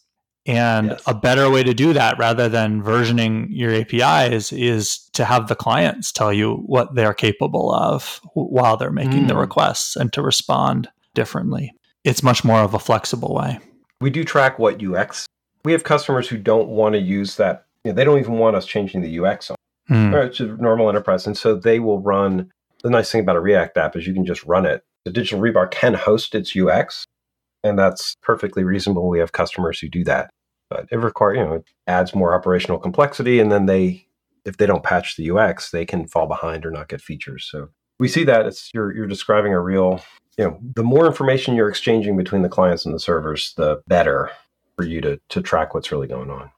And 0.46 0.90
Yes. 0.90 1.02
a 1.06 1.12
better 1.14 1.50
way 1.50 1.62
to 1.64 1.74
do 1.74 1.92
that 1.92 2.16
rather 2.18 2.48
than 2.48 2.80
versioning 2.82 3.48
your 3.50 3.72
APIs 3.74 4.52
is 4.52 4.98
to 5.12 5.24
have 5.24 5.48
the 5.48 5.56
clients 5.56 6.12
tell 6.12 6.32
you 6.32 6.62
what 6.66 6.94
they're 6.94 7.12
capable 7.12 7.70
of 7.74 8.20
while 8.34 8.76
they're 8.76 8.90
making 8.92 9.26
the 9.26 9.34
Mm. 9.34 9.40
requests 9.40 9.96
and 9.96 10.12
to 10.14 10.22
respond 10.22 10.88
differently. 11.18 11.74
It's 12.04 12.22
much 12.22 12.44
more 12.44 12.60
of 12.60 12.74
a 12.74 12.78
flexible 12.78 13.34
way. 13.34 13.58
we 14.00 14.08
do 14.08 14.22
track 14.22 14.56
what 14.60 14.80
UX. 14.80 15.26
We 15.64 15.72
have 15.72 15.82
customers 15.82 16.28
who 16.28 16.38
don't 16.38 16.68
want 16.68 16.94
to 16.94 17.00
use 17.00 17.36
that. 17.38 17.66
You 17.82 17.90
know, 17.90 17.96
they 17.96 18.04
don't 18.04 18.20
even 18.20 18.34
want 18.34 18.54
us 18.54 18.64
changing 18.64 19.02
the 19.02 19.18
UX 19.18 19.50
on. 19.50 19.56
Mm. 19.90 20.14
Or 20.14 20.22
It's 20.22 20.38
a 20.38 20.46
normal 20.46 20.88
enterprise, 20.88 21.26
and 21.26 21.36
so 21.36 21.56
they 21.56 21.80
will 21.80 22.00
run. 22.00 22.50
The 22.84 22.90
nice 22.90 23.10
thing 23.10 23.20
about 23.20 23.34
a 23.34 23.40
React 23.40 23.76
app 23.78 23.96
is 23.96 24.06
you 24.06 24.14
can 24.14 24.24
just 24.24 24.44
run 24.44 24.64
it. 24.64 24.84
The 25.04 25.10
digital 25.10 25.40
rebar 25.40 25.68
can 25.68 25.94
host 25.94 26.36
its 26.36 26.54
UX, 26.56 27.04
and 27.64 27.76
that's 27.76 28.14
perfectly 28.22 28.62
reasonable. 28.62 29.08
We 29.08 29.18
have 29.18 29.32
customers 29.32 29.80
who 29.80 29.88
do 29.88 30.04
that, 30.04 30.30
but 30.70 30.86
it 30.92 30.98
requires 30.98 31.38
you 31.38 31.44
know 31.44 31.54
it 31.54 31.64
adds 31.88 32.14
more 32.14 32.32
operational 32.32 32.78
complexity, 32.78 33.40
and 33.40 33.50
then 33.50 33.66
they, 33.66 34.06
if 34.44 34.58
they 34.58 34.66
don't 34.66 34.84
patch 34.84 35.16
the 35.16 35.32
UX, 35.32 35.72
they 35.72 35.84
can 35.84 36.06
fall 36.06 36.28
behind 36.28 36.64
or 36.64 36.70
not 36.70 36.88
get 36.88 37.00
features. 37.00 37.48
So 37.50 37.70
we 37.98 38.06
see 38.06 38.22
that 38.24 38.46
it's 38.46 38.70
you're 38.72 38.94
you're 38.94 39.08
describing 39.08 39.52
a 39.52 39.60
real 39.60 40.00
you 40.38 40.44
know 40.44 40.58
the 40.74 40.84
more 40.84 41.06
information 41.06 41.54
you're 41.54 41.68
exchanging 41.68 42.16
between 42.16 42.42
the 42.42 42.48
clients 42.48 42.86
and 42.86 42.94
the 42.94 43.00
servers, 43.00 43.52
the 43.56 43.82
better 43.86 44.30
for 44.76 44.84
you 44.84 45.00
to 45.00 45.20
to 45.28 45.42
track 45.42 45.74
what's 45.74 45.92
really 45.92 46.06
going 46.06 46.30
on. 46.30 46.50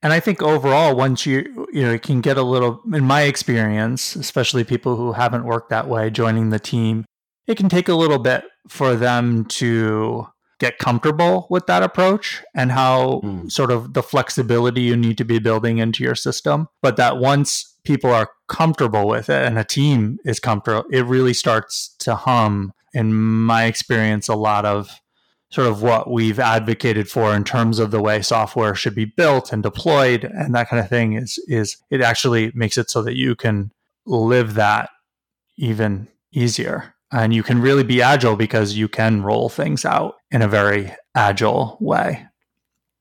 And 0.00 0.12
I 0.12 0.20
think 0.20 0.42
overall, 0.42 0.94
once 0.94 1.26
you 1.26 1.66
you 1.72 1.82
know, 1.82 1.92
it 1.92 2.02
can 2.02 2.20
get 2.20 2.36
a 2.36 2.42
little. 2.42 2.80
In 2.92 3.04
my 3.04 3.22
experience, 3.22 4.14
especially 4.14 4.62
people 4.62 4.96
who 4.96 5.12
haven't 5.12 5.44
worked 5.44 5.70
that 5.70 5.88
way, 5.88 6.10
joining 6.10 6.50
the 6.50 6.60
team, 6.60 7.04
it 7.48 7.56
can 7.56 7.68
take 7.68 7.88
a 7.88 7.94
little 7.94 8.18
bit 8.18 8.44
for 8.68 8.94
them 8.94 9.44
to 9.46 10.28
get 10.60 10.78
comfortable 10.78 11.46
with 11.50 11.66
that 11.66 11.82
approach 11.84 12.42
and 12.54 12.72
how 12.72 13.20
Mm. 13.24 13.50
sort 13.50 13.70
of 13.70 13.94
the 13.94 14.02
flexibility 14.02 14.82
you 14.82 14.96
need 14.96 15.16
to 15.16 15.24
be 15.24 15.38
building 15.38 15.78
into 15.78 16.02
your 16.02 16.16
system. 16.16 16.68
But 16.82 16.96
that 16.96 17.18
once 17.18 17.76
people 17.84 18.10
are 18.12 18.28
comfortable 18.48 19.06
with 19.06 19.30
it 19.30 19.46
and 19.46 19.56
a 19.58 19.64
team 19.64 20.18
is 20.24 20.40
comfortable, 20.40 20.84
it 20.90 21.06
really 21.06 21.32
starts 21.32 21.94
to 22.00 22.14
hum. 22.16 22.72
In 22.94 23.14
my 23.14 23.64
experience, 23.64 24.28
a 24.28 24.34
lot 24.34 24.64
of 24.64 24.90
sort 25.50 25.66
of 25.66 25.82
what 25.82 26.10
we've 26.10 26.38
advocated 26.38 27.08
for 27.08 27.34
in 27.34 27.44
terms 27.44 27.78
of 27.78 27.90
the 27.90 28.02
way 28.02 28.20
software 28.20 28.74
should 28.74 28.94
be 28.94 29.06
built 29.06 29.52
and 29.52 29.62
deployed 29.62 30.24
and 30.24 30.54
that 30.54 30.68
kind 30.68 30.78
of 30.78 30.88
thing 30.90 31.14
is 31.14 31.38
is 31.48 31.78
it 31.90 32.02
actually 32.02 32.52
makes 32.54 32.76
it 32.76 32.90
so 32.90 33.00
that 33.02 33.16
you 33.16 33.34
can 33.34 33.72
live 34.04 34.54
that 34.54 34.90
even 35.56 36.06
easier 36.32 36.94
and 37.10 37.32
you 37.32 37.42
can 37.42 37.62
really 37.62 37.82
be 37.82 38.02
agile 38.02 38.36
because 38.36 38.76
you 38.76 38.88
can 38.88 39.22
roll 39.22 39.48
things 39.48 39.86
out 39.86 40.16
in 40.30 40.42
a 40.42 40.48
very 40.48 40.92
agile 41.14 41.78
way 41.80 42.28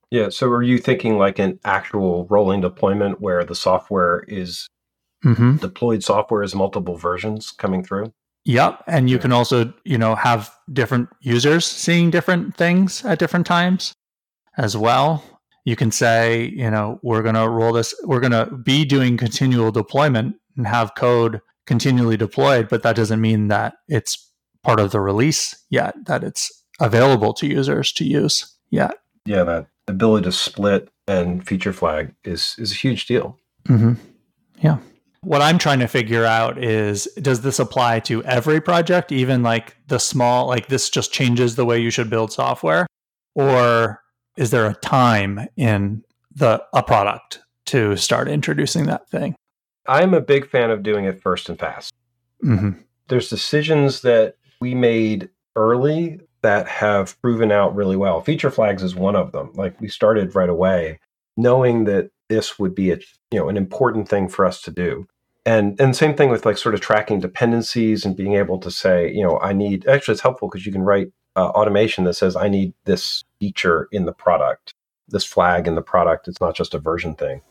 Yeah. 0.10 0.30
So 0.30 0.48
are 0.48 0.64
you 0.64 0.78
thinking 0.78 1.18
like 1.18 1.40
an 1.40 1.60
actual 1.66 2.26
rolling 2.30 2.62
deployment 2.62 3.20
where 3.20 3.44
the 3.44 3.56
software 3.56 4.24
is 4.28 4.70
mm-hmm. 5.24 5.58
deployed 5.58 6.04
software 6.04 6.44
is 6.44 6.56
multiple 6.56 6.96
versions 6.96 7.52
coming 7.52 7.84
through? 7.84 8.14
Yep. 8.48 8.84
And 8.88 9.10
you 9.10 9.20
can 9.20 9.34
also, 9.34 9.74
you 9.84 9.98
know, 9.98 10.16
have 10.16 10.56
different 10.72 11.10
users 11.20 11.66
seeing 11.66 12.10
different 12.10 12.56
things 12.56 13.04
at 13.04 13.20
different 13.20 13.46
times 13.46 13.94
as 14.58 14.78
well. 14.78 15.22
You 15.66 15.76
can 15.76 15.92
say, 15.92 16.46
you 16.56 16.72
know, 16.72 16.98
we're 17.04 17.24
going 17.24 17.36
to 17.36 17.50
roll 17.50 17.74
this, 17.74 17.94
we're 18.06 18.22
going 18.22 18.32
to 18.32 18.46
be 18.56 18.86
doing 18.86 19.18
continual 19.18 19.72
deployment 19.72 20.38
and 20.56 20.66
have 20.66 20.96
code 20.96 21.42
continually 21.66 22.16
deployed, 22.16 22.70
but 22.70 22.84
that 22.84 22.96
doesn't 22.96 23.20
mean 23.20 23.50
that 23.50 23.74
it's 23.90 24.32
part 24.64 24.80
of 24.80 24.92
the 24.92 25.02
release 25.02 25.54
yet, 25.70 25.94
that 26.06 26.24
it's 26.24 26.64
available 26.80 27.34
to 27.34 27.48
users 27.48 27.92
to 27.92 28.06
use 28.06 28.56
yet. 28.70 28.96
Yeah, 29.26 29.44
that 29.44 29.68
ability 29.90 30.24
to 30.24 30.32
split 30.32 30.88
and 31.06 31.46
feature 31.46 31.74
flag 31.74 32.16
is 32.24 32.56
is 32.58 32.72
a 32.72 32.76
huge 32.76 33.08
deal. 33.08 33.38
Mm-hmm. 33.68 33.96
Yeah. 34.62 34.78
What 35.22 35.42
I'm 35.42 35.58
trying 35.58 35.80
to 35.80 35.88
figure 35.88 36.26
out 36.26 36.62
is 36.64 37.06
does 37.22 37.42
this 37.42 37.60
apply 37.60 38.02
to 38.02 38.24
every 38.24 38.62
project, 38.62 39.12
even 39.12 39.44
like 39.44 39.76
the 39.88 40.00
small, 40.00 40.48
like 40.48 40.68
this 40.68 40.90
just 40.90 41.12
changes 41.12 41.56
the 41.56 41.66
way 41.66 41.80
you 41.80 41.90
should 41.90 42.10
build 42.10 42.32
software? 42.32 42.88
Or 43.36 44.02
is 44.38 44.52
there 44.52 44.68
a 44.68 44.76
time 44.76 45.48
in 45.58 46.04
the 46.34 46.64
a 46.74 46.84
product 46.84 47.40
to 47.66 47.96
start 47.98 48.28
introducing 48.28 48.86
that 48.86 49.10
thing? 49.10 49.36
I'm 49.88 50.14
a 50.14 50.22
big 50.22 50.50
fan 50.50 50.70
of 50.70 50.84
doing 50.84 51.06
it 51.06 51.22
first 51.22 51.50
and 51.50 51.58
fast. 51.58 51.94
Mm-hmm. 52.44 52.82
There's 53.08 53.30
decisions 53.30 54.02
that 54.02 54.36
we 54.60 54.76
made 54.76 55.30
early 55.56 56.20
that 56.42 56.68
have 56.68 57.20
proven 57.22 57.52
out 57.52 57.76
really 57.76 57.96
well. 57.96 58.22
Feature 58.22 58.52
flags 58.52 58.84
is 58.84 58.96
one 58.96 59.16
of 59.16 59.32
them. 59.32 59.52
Like 59.56 59.80
we 59.82 59.88
started 59.88 60.36
right 60.36 60.50
away 60.50 61.00
knowing 61.36 61.86
that 61.86 62.10
this 62.30 62.60
would 62.60 62.76
be 62.76 62.92
a 62.92 62.98
you 63.32 63.40
know 63.40 63.50
an 63.50 63.58
important 63.58 64.08
thing 64.10 64.28
for 64.30 64.46
us 64.46 64.62
to 64.62 64.72
do. 64.72 65.08
And 65.46 65.80
and 65.80 65.96
same 65.96 66.16
thing 66.16 66.30
with 66.30 66.46
like 66.46 66.58
sort 66.58 66.76
of 66.76 66.82
tracking 66.82 67.20
dependencies 67.20 68.06
and 68.06 68.18
being 68.18 68.34
able 68.34 68.60
to 68.60 68.70
say, 68.70 69.12
you 69.12 69.24
know, 69.24 69.40
I 69.40 69.54
need 69.54 69.88
actually 69.88 70.14
it's 70.14 70.22
helpful 70.22 70.50
because 70.50 70.66
you 70.66 70.72
can 70.72 70.82
write 70.82 71.08
uh, 71.36 71.50
automation 71.50 72.04
that 72.04 72.16
says 72.16 72.36
I 72.36 72.50
need 72.50 72.74
this 72.86 73.24
feature 73.40 73.88
in 73.92 74.06
the 74.06 74.12
product, 74.12 74.74
this 75.08 75.24
flag 75.24 75.68
in 75.68 75.76
the 75.76 75.82
product. 75.82 76.28
It's 76.28 76.42
not 76.42 76.56
just 76.56 76.74
a 76.74 76.80
version 76.80 77.16
thing. 77.16 77.42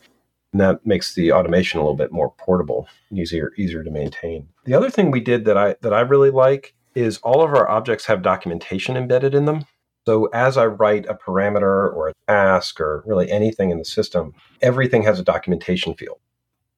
And 0.53 0.61
that 0.61 0.85
makes 0.85 1.15
the 1.15 1.31
automation 1.31 1.79
a 1.79 1.83
little 1.83 1.97
bit 1.97 2.11
more 2.11 2.31
portable, 2.37 2.87
easier 3.11 3.51
easier 3.57 3.83
to 3.83 3.91
maintain. 3.91 4.47
The 4.65 4.75
other 4.75 4.89
thing 4.89 5.09
we 5.09 5.19
did 5.19 5.45
that 5.45 5.57
I 5.57 5.75
that 5.81 5.93
I 5.93 6.01
really 6.01 6.31
like 6.31 6.75
is 6.93 7.17
all 7.19 7.43
of 7.43 7.51
our 7.51 7.69
objects 7.69 8.05
have 8.05 8.21
documentation 8.21 8.97
embedded 8.97 9.33
in 9.33 9.45
them. 9.45 9.65
So 10.07 10.27
as 10.27 10.55
I 10.55 10.67
write 10.67 11.05
a 11.07 11.15
parameter 11.15 11.93
or 11.93 12.07
a 12.07 12.13
task 12.29 12.79
or 12.79 13.03
really 13.05 13.29
anything 13.29 13.71
in 13.71 13.77
the 13.77 13.83
system, 13.83 14.33
everything 14.61 15.03
has 15.03 15.19
a 15.19 15.23
documentation 15.23 15.95
field. 15.95 16.19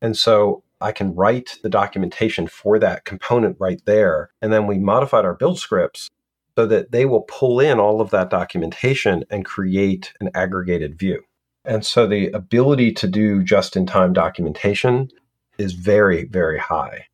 And 0.01 0.17
so 0.17 0.63
I 0.81 0.91
can 0.91 1.13
write 1.13 1.59
the 1.61 1.69
documentation 1.69 2.47
for 2.47 2.79
that 2.79 3.05
component 3.05 3.55
right 3.59 3.79
there. 3.85 4.31
And 4.41 4.51
then 4.51 4.65
we 4.65 4.79
modified 4.79 5.25
our 5.25 5.35
build 5.35 5.59
scripts 5.59 6.09
so 6.57 6.65
that 6.65 6.91
they 6.91 7.05
will 7.05 7.21
pull 7.21 7.59
in 7.59 7.79
all 7.79 8.01
of 8.01 8.09
that 8.09 8.31
documentation 8.31 9.23
and 9.29 9.45
create 9.45 10.11
an 10.19 10.31
aggregated 10.33 10.97
view. 10.97 11.21
And 11.63 11.85
so 11.85 12.07
the 12.07 12.31
ability 12.31 12.93
to 12.93 13.07
do 13.07 13.43
just 13.43 13.75
in 13.75 13.85
time 13.85 14.11
documentation 14.11 15.07
is 15.59 15.73
very, 15.73 16.25
very 16.25 16.57
high. 16.57 17.05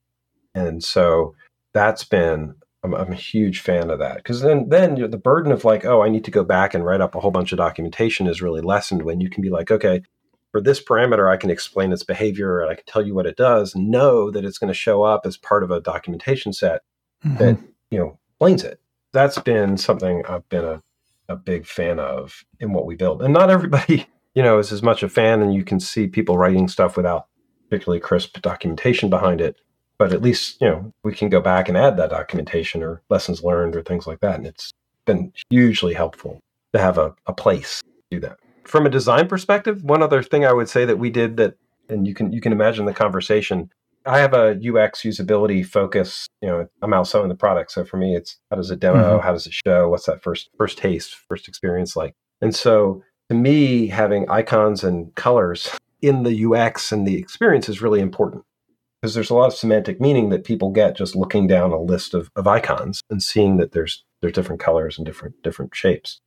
And 0.54 0.82
so 0.82 1.36
that's 1.74 2.06
been 2.06 2.56
I'm, 2.86 2.96
I'm 2.96 3.12
a 3.12 3.16
huge 3.16 3.60
fan 3.60 3.90
of 3.90 4.00
that 4.00 4.18
because 4.18 4.42
then 4.42 4.70
then 4.70 4.96
the 4.96 5.18
burden 5.18 5.52
of 5.52 5.66
like 5.66 5.86
oh 5.86 6.02
I 6.02 6.10
need 6.10 6.24
to 6.26 6.32
go 6.32 6.44
back 6.44 6.74
and 6.74 6.86
write 6.86 7.02
up 7.02 7.16
a 7.16 7.20
whole 7.20 7.32
bunch 7.32 7.52
of 7.52 7.58
documentation 7.58 8.28
is 8.28 8.42
really 8.42 8.62
lessened 8.62 9.02
when 9.02 9.20
you 9.20 9.30
can 9.30 9.42
be 9.42 9.50
like 9.50 9.72
okay 9.72 10.02
for 10.52 10.62
this 10.62 10.82
parameter 10.82 11.30
I 11.30 11.38
can 11.38 11.50
explain 11.50 11.92
its 11.92 12.04
behavior 12.04 12.62
and 12.62 12.72
I 12.72 12.76
can 12.76 12.86
tell 12.86 13.06
you 13.06 13.14
what 13.14 13.26
it 13.26 13.36
does 13.36 13.76
know 13.76 14.32
that 14.32 14.46
it's 14.46 14.58
going 14.58 14.70
to 14.70 14.74
show 14.74 15.04
up 15.04 15.26
as 15.26 15.36
part 15.36 15.64
of 15.64 15.72
a 15.72 15.82
documentation 15.82 16.54
set 16.54 16.82
mm-hmm. 17.26 17.38
that 17.38 17.58
you 17.92 18.00
know 18.00 18.18
explains 18.36 18.64
it. 18.64 18.80
That's 19.14 19.40
been 19.40 19.78
something 19.78 20.24
I've 20.28 20.48
been 20.50 20.66
a, 20.66 20.84
a 21.30 21.36
big 21.36 21.66
fan 21.66 22.00
of 22.00 22.44
in 22.60 22.74
what 22.74 22.86
we 22.86 22.96
build, 22.96 23.22
and 23.22 23.34
not 23.34 23.50
everybody 23.50 24.08
you 24.36 24.44
know 24.44 24.60
is 24.60 24.72
as 24.72 24.84
much 24.84 25.04
a 25.04 25.10
fan, 25.10 25.42
and 25.42 25.54
you 25.54 25.64
can 25.64 25.80
see 25.80 26.08
people 26.08 26.38
writing 26.38 26.68
stuff 26.68 26.98
without 26.98 27.28
particularly 27.70 28.00
crisp 28.00 28.40
documentation 28.42 29.10
behind 29.10 29.42
it 29.42 29.58
but 29.98 30.14
at 30.14 30.22
least 30.22 30.60
you 30.62 30.68
know 30.68 30.92
we 31.04 31.14
can 31.14 31.30
go 31.30 31.42
back 31.42 31.68
and 31.68 31.78
add 31.78 31.98
that 31.98 32.10
documentation 32.10 32.84
or 32.84 33.02
lessons 33.10 33.44
learned 33.44 33.76
or 33.76 33.82
things 33.82 34.08
like 34.08 34.20
that. 34.22 34.36
And 34.36 34.48
it's 34.48 34.72
been 35.06 35.32
hugely 35.50 35.94
helpful 35.94 36.40
to 36.74 36.80
have 36.80 36.98
a, 36.98 37.14
a 37.28 37.34
place 37.34 37.82
to 37.82 38.18
do 38.18 38.20
that. 38.22 38.38
From 38.64 38.86
a 38.86 38.90
design 38.90 39.28
perspective 39.28 39.84
one 39.84 40.02
other 40.02 40.24
thing 40.24 40.46
i 40.46 40.54
would 40.54 40.70
say 40.70 40.86
that 40.86 40.98
we 40.98 41.10
did 41.10 41.38
that 41.38 41.58
and 41.90 42.08
you 42.08 42.14
can 42.14 42.32
you 42.34 42.42
can 42.42 42.52
imagine 42.52 42.86
the 42.86 42.94
conversation 42.94 43.70
i 44.08 44.18
have 44.18 44.34
a 44.34 44.60
ux 44.70 45.04
usability 45.04 45.66
focus. 45.66 46.28
You 46.42 46.50
know 46.50 46.68
i'm 46.82 46.94
out 46.94 47.08
selling 47.08 47.30
the 47.30 47.36
product. 47.36 47.72
So 47.72 47.86
for 47.86 47.98
me 47.98 48.16
it's 48.16 48.38
how 48.50 48.58
does 48.58 48.72
it 48.72 48.80
demo? 48.80 49.18
Mm-hmm. 49.18 49.26
how 49.26 49.32
does 49.32 49.48
it 49.48 49.54
show? 49.54 49.90
What's 49.90 50.06
that 50.06 50.24
first 50.24 50.50
first 50.58 50.78
taste 50.78 51.16
first 51.28 51.48
experience 51.48 51.96
like? 51.96 52.14
And 52.42 52.56
so 52.56 53.04
to 53.30 53.36
me 53.36 53.88
having 53.88 54.30
icons 54.30 54.84
and 54.84 55.14
colors 55.16 55.70
in 56.02 56.24
the 56.24 56.46
ux 56.46 56.92
and 56.92 57.08
the 57.08 57.18
experience 57.18 57.70
is 57.70 57.82
really 57.82 58.00
important 58.00 58.44
because 59.06 59.14
there's 59.14 59.30
a 59.30 59.36
lot 59.36 59.46
of 59.46 59.54
semantic 59.54 60.02
meaning 60.02 60.30
that 60.30 60.44
people 60.44 60.72
get 60.72 60.98
just 60.98 61.16
looking 61.16 61.46
down 61.46 61.72
a 61.72 61.80
list 61.80 62.16
of, 62.16 62.28
of 62.36 62.48
icons 62.48 63.02
and 63.12 63.22
seeing 63.22 63.58
that 63.58 63.72
there's 63.72 64.04
there's 64.20 64.34
different 64.34 64.60
colors 64.60 64.98
and 64.98 65.06
different 65.06 65.36
different 65.44 65.76
shapes. 65.76 66.20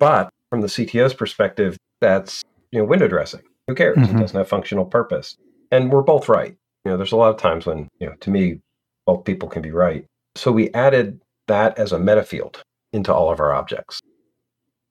But 0.00 0.28
from 0.50 0.60
the 0.60 0.66
CTO's 0.66 1.14
perspective, 1.14 1.76
that's 2.00 2.42
you 2.72 2.80
know 2.80 2.84
window 2.84 3.06
dressing. 3.06 3.42
Who 3.68 3.76
cares? 3.76 3.98
Mm-hmm. 3.98 4.16
It 4.16 4.20
doesn't 4.20 4.36
have 4.36 4.48
functional 4.48 4.84
purpose. 4.84 5.36
And 5.70 5.92
we're 5.92 6.02
both 6.02 6.28
right. 6.28 6.56
You 6.84 6.90
know, 6.90 6.96
there's 6.96 7.12
a 7.12 7.16
lot 7.16 7.32
of 7.32 7.36
times 7.36 7.66
when, 7.66 7.86
you 8.00 8.08
know, 8.08 8.14
to 8.18 8.30
me, 8.30 8.62
both 9.06 9.24
people 9.24 9.48
can 9.48 9.62
be 9.62 9.70
right. 9.70 10.04
So 10.34 10.50
we 10.50 10.72
added 10.72 11.20
that 11.46 11.78
as 11.78 11.92
a 11.92 12.00
meta 12.00 12.24
field 12.24 12.64
into 12.92 13.14
all 13.14 13.30
of 13.30 13.38
our 13.38 13.54
objects. 13.54 14.00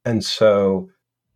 And 0.05 0.23
so 0.23 0.87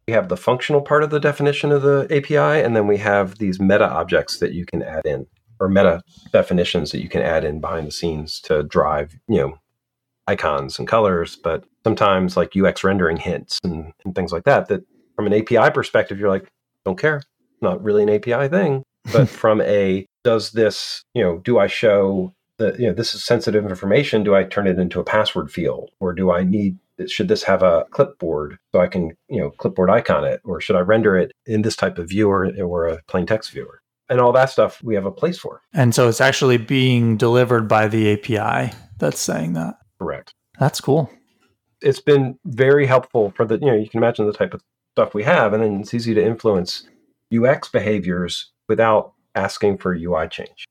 we 0.07 0.13
have 0.13 0.29
the 0.29 0.37
functional 0.37 0.81
part 0.81 1.03
of 1.03 1.09
the 1.09 1.19
definition 1.19 1.73
of 1.73 1.81
the 1.81 2.07
API, 2.15 2.63
and 2.63 2.75
then 2.77 2.87
we 2.87 2.97
have 2.97 3.39
these 3.39 3.59
meta 3.59 3.89
objects 3.89 4.37
that 4.37 4.53
you 4.53 4.65
can 4.65 4.83
add 4.83 5.05
in 5.05 5.25
or 5.61 5.69
meta 5.69 6.01
definitions 6.33 6.91
that 6.91 7.01
you 7.01 7.07
can 7.07 7.21
add 7.21 7.45
in 7.45 7.61
behind 7.61 7.87
the 7.87 7.91
scenes 7.91 8.41
to 8.41 8.63
drive, 8.63 9.15
you 9.29 9.37
know, 9.37 9.57
icons 10.27 10.79
and 10.79 10.87
colors, 10.87 11.35
but 11.35 11.63
sometimes 11.83 12.35
like 12.35 12.57
UX 12.57 12.83
rendering 12.83 13.17
hints 13.17 13.59
and, 13.63 13.93
and 14.03 14.15
things 14.15 14.31
like 14.31 14.43
that, 14.43 14.67
that 14.67 14.81
from 15.15 15.27
an 15.27 15.33
API 15.33 15.71
perspective, 15.71 16.19
you're 16.19 16.29
like, 16.29 16.47
don't 16.83 16.99
care. 16.99 17.21
Not 17.61 17.83
really 17.83 18.03
an 18.03 18.09
API 18.09 18.49
thing. 18.49 18.83
But 19.13 19.29
from 19.41 19.61
a 19.61 20.05
does 20.23 20.51
this, 20.51 21.03
you 21.13 21.23
know, 21.23 21.37
do 21.39 21.59
I 21.59 21.67
show 21.67 22.33
that, 22.57 22.79
you 22.79 22.87
know, 22.87 22.93
this 22.93 23.13
is 23.13 23.23
sensitive 23.23 23.65
information? 23.65 24.23
Do 24.23 24.35
I 24.35 24.43
turn 24.43 24.67
it 24.67 24.79
into 24.79 24.99
a 24.99 25.03
password 25.03 25.51
field? 25.51 25.91
Or 25.99 26.13
do 26.13 26.31
I 26.31 26.43
need 26.43 26.77
should 27.07 27.27
this 27.27 27.43
have 27.43 27.63
a 27.63 27.85
clipboard 27.89 28.59
so 28.71 28.79
I 28.79 28.87
can, 28.87 29.11
you 29.27 29.41
know, 29.41 29.51
clipboard 29.51 29.89
icon 29.89 30.23
it? 30.23 30.41
Or 30.43 30.61
should 30.61 30.75
I 30.75 30.81
render 30.81 31.17
it 31.17 31.31
in 31.45 31.61
this 31.63 31.75
type 31.75 31.97
of 31.97 32.09
viewer 32.09 32.51
or 32.59 32.87
a 32.87 33.01
plain 33.07 33.25
text 33.25 33.51
viewer? 33.51 33.80
And 34.11 34.19
all 34.19 34.33
that 34.33 34.49
stuff 34.49 34.83
we 34.83 34.93
have 34.93 35.05
a 35.05 35.11
place 35.11 35.39
for. 35.39 35.61
And 35.73 35.95
so 35.95 36.09
it's 36.09 36.19
actually 36.21 36.57
being 36.57 37.15
delivered 37.15 37.67
by 37.69 37.87
the 37.87 38.11
API 38.11 38.73
that's 38.99 39.21
saying 39.21 39.53
that. 39.53 39.75
Correct. 39.97 40.35
That's 40.59 40.81
cool. 40.81 41.09
It's 41.81 42.01
been 42.01 42.37
very 42.45 42.85
helpful 42.85 43.31
for 43.35 43.45
the, 43.45 43.57
you 43.57 43.67
know, 43.67 43.73
you 43.73 43.89
can 43.89 44.03
imagine 44.03 44.27
the 44.27 44.33
type 44.33 44.53
of 44.53 44.61
stuff 44.91 45.13
we 45.13 45.23
have, 45.23 45.53
and 45.53 45.63
then 45.63 45.79
it's 45.79 45.93
easy 45.93 46.13
to 46.13 46.23
influence 46.23 46.87
UX 47.33 47.69
behaviors 47.69 48.51
without 48.67 49.13
asking 49.33 49.77
for 49.77 49.95
UI 49.95 50.27
change. 50.27 50.65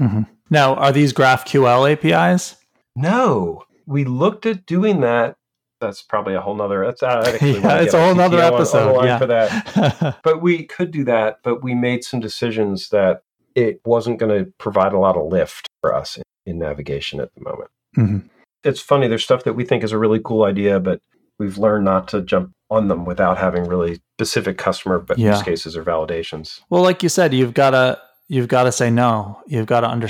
Mm-hmm. 0.00 0.22
Now, 0.48 0.74
are 0.76 0.90
these 0.90 1.12
GraphQL 1.12 1.92
APIs? 1.92 2.56
No, 2.96 3.62
we 3.86 4.04
looked 4.04 4.46
at 4.46 4.64
doing 4.64 5.02
that 5.02 5.36
that's 5.80 6.02
probably 6.02 6.34
a 6.34 6.40
whole 6.40 6.54
nother 6.54 6.84
that's 6.84 7.02
uh, 7.02 7.38
yeah, 7.42 7.80
it's 7.80 7.94
a 7.94 8.02
whole 8.02 8.14
nother 8.14 8.38
episode 8.38 8.96
on, 8.96 9.04
yeah. 9.04 9.18
for 9.18 9.26
that 9.26 10.18
but 10.22 10.42
we 10.42 10.64
could 10.64 10.90
do 10.90 11.04
that 11.04 11.38
but 11.42 11.62
we 11.62 11.74
made 11.74 12.04
some 12.04 12.20
decisions 12.20 12.90
that 12.90 13.22
it 13.54 13.80
wasn't 13.84 14.18
going 14.18 14.44
to 14.44 14.50
provide 14.58 14.92
a 14.92 14.98
lot 14.98 15.16
of 15.16 15.26
lift 15.26 15.66
for 15.80 15.94
us 15.94 16.16
in, 16.16 16.22
in 16.46 16.58
navigation 16.58 17.20
at 17.20 17.34
the 17.34 17.42
moment 17.42 17.70
mm-hmm. 17.96 18.26
it's 18.64 18.80
funny 18.80 19.08
there's 19.08 19.24
stuff 19.24 19.44
that 19.44 19.54
we 19.54 19.64
think 19.64 19.82
is 19.82 19.92
a 19.92 19.98
really 19.98 20.20
cool 20.24 20.44
idea 20.44 20.78
but 20.78 21.00
we've 21.38 21.58
learned 21.58 21.84
not 21.84 22.06
to 22.08 22.20
jump 22.20 22.52
on 22.70 22.88
them 22.88 23.04
without 23.04 23.38
having 23.38 23.64
really 23.64 24.00
specific 24.16 24.58
customer 24.58 25.04
yeah. 25.16 25.32
use 25.32 25.42
cases 25.42 25.76
or 25.76 25.82
validations 25.82 26.60
well 26.70 26.82
like 26.82 27.02
you 27.02 27.08
said 27.08 27.34
you've 27.34 27.54
got 27.54 27.70
to 27.70 27.98
you've 28.28 28.48
got 28.48 28.64
to 28.64 28.72
say 28.72 28.90
no 28.90 29.40
you've 29.46 29.66
got 29.66 29.80
to 29.80 29.88
under 29.88 30.08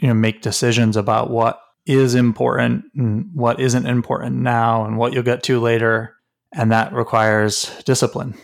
you 0.00 0.08
know 0.08 0.14
make 0.14 0.42
decisions 0.42 0.96
about 0.96 1.30
what 1.30 1.60
is 1.86 2.14
important 2.14 2.84
and 2.94 3.30
what 3.34 3.60
isn't 3.60 3.86
important 3.86 4.36
now 4.36 4.84
and 4.84 4.96
what 4.96 5.12
you'll 5.12 5.22
get 5.22 5.42
to 5.44 5.60
later 5.60 6.14
and 6.52 6.72
that 6.72 6.92
requires 6.92 7.82
discipline. 7.84 8.34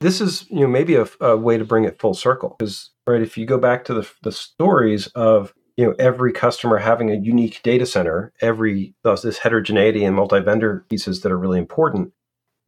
This 0.00 0.20
is 0.20 0.46
you 0.50 0.60
know 0.60 0.68
maybe 0.68 0.96
a, 0.96 1.06
a 1.20 1.36
way 1.36 1.58
to 1.58 1.64
bring 1.64 1.84
it 1.84 2.00
full 2.00 2.14
circle 2.14 2.56
because 2.58 2.90
right 3.06 3.22
if 3.22 3.36
you 3.38 3.46
go 3.46 3.58
back 3.58 3.84
to 3.84 3.94
the, 3.94 4.10
the 4.22 4.32
stories 4.32 5.06
of 5.08 5.54
you 5.76 5.86
know 5.86 5.94
every 5.98 6.32
customer 6.32 6.78
having 6.78 7.10
a 7.10 7.14
unique 7.14 7.60
data 7.62 7.86
center 7.86 8.32
every 8.40 8.94
this 9.04 9.38
heterogeneity 9.38 10.04
and 10.04 10.16
multi-vendor 10.16 10.84
pieces 10.88 11.20
that 11.20 11.32
are 11.32 11.38
really 11.38 11.58
important 11.58 12.12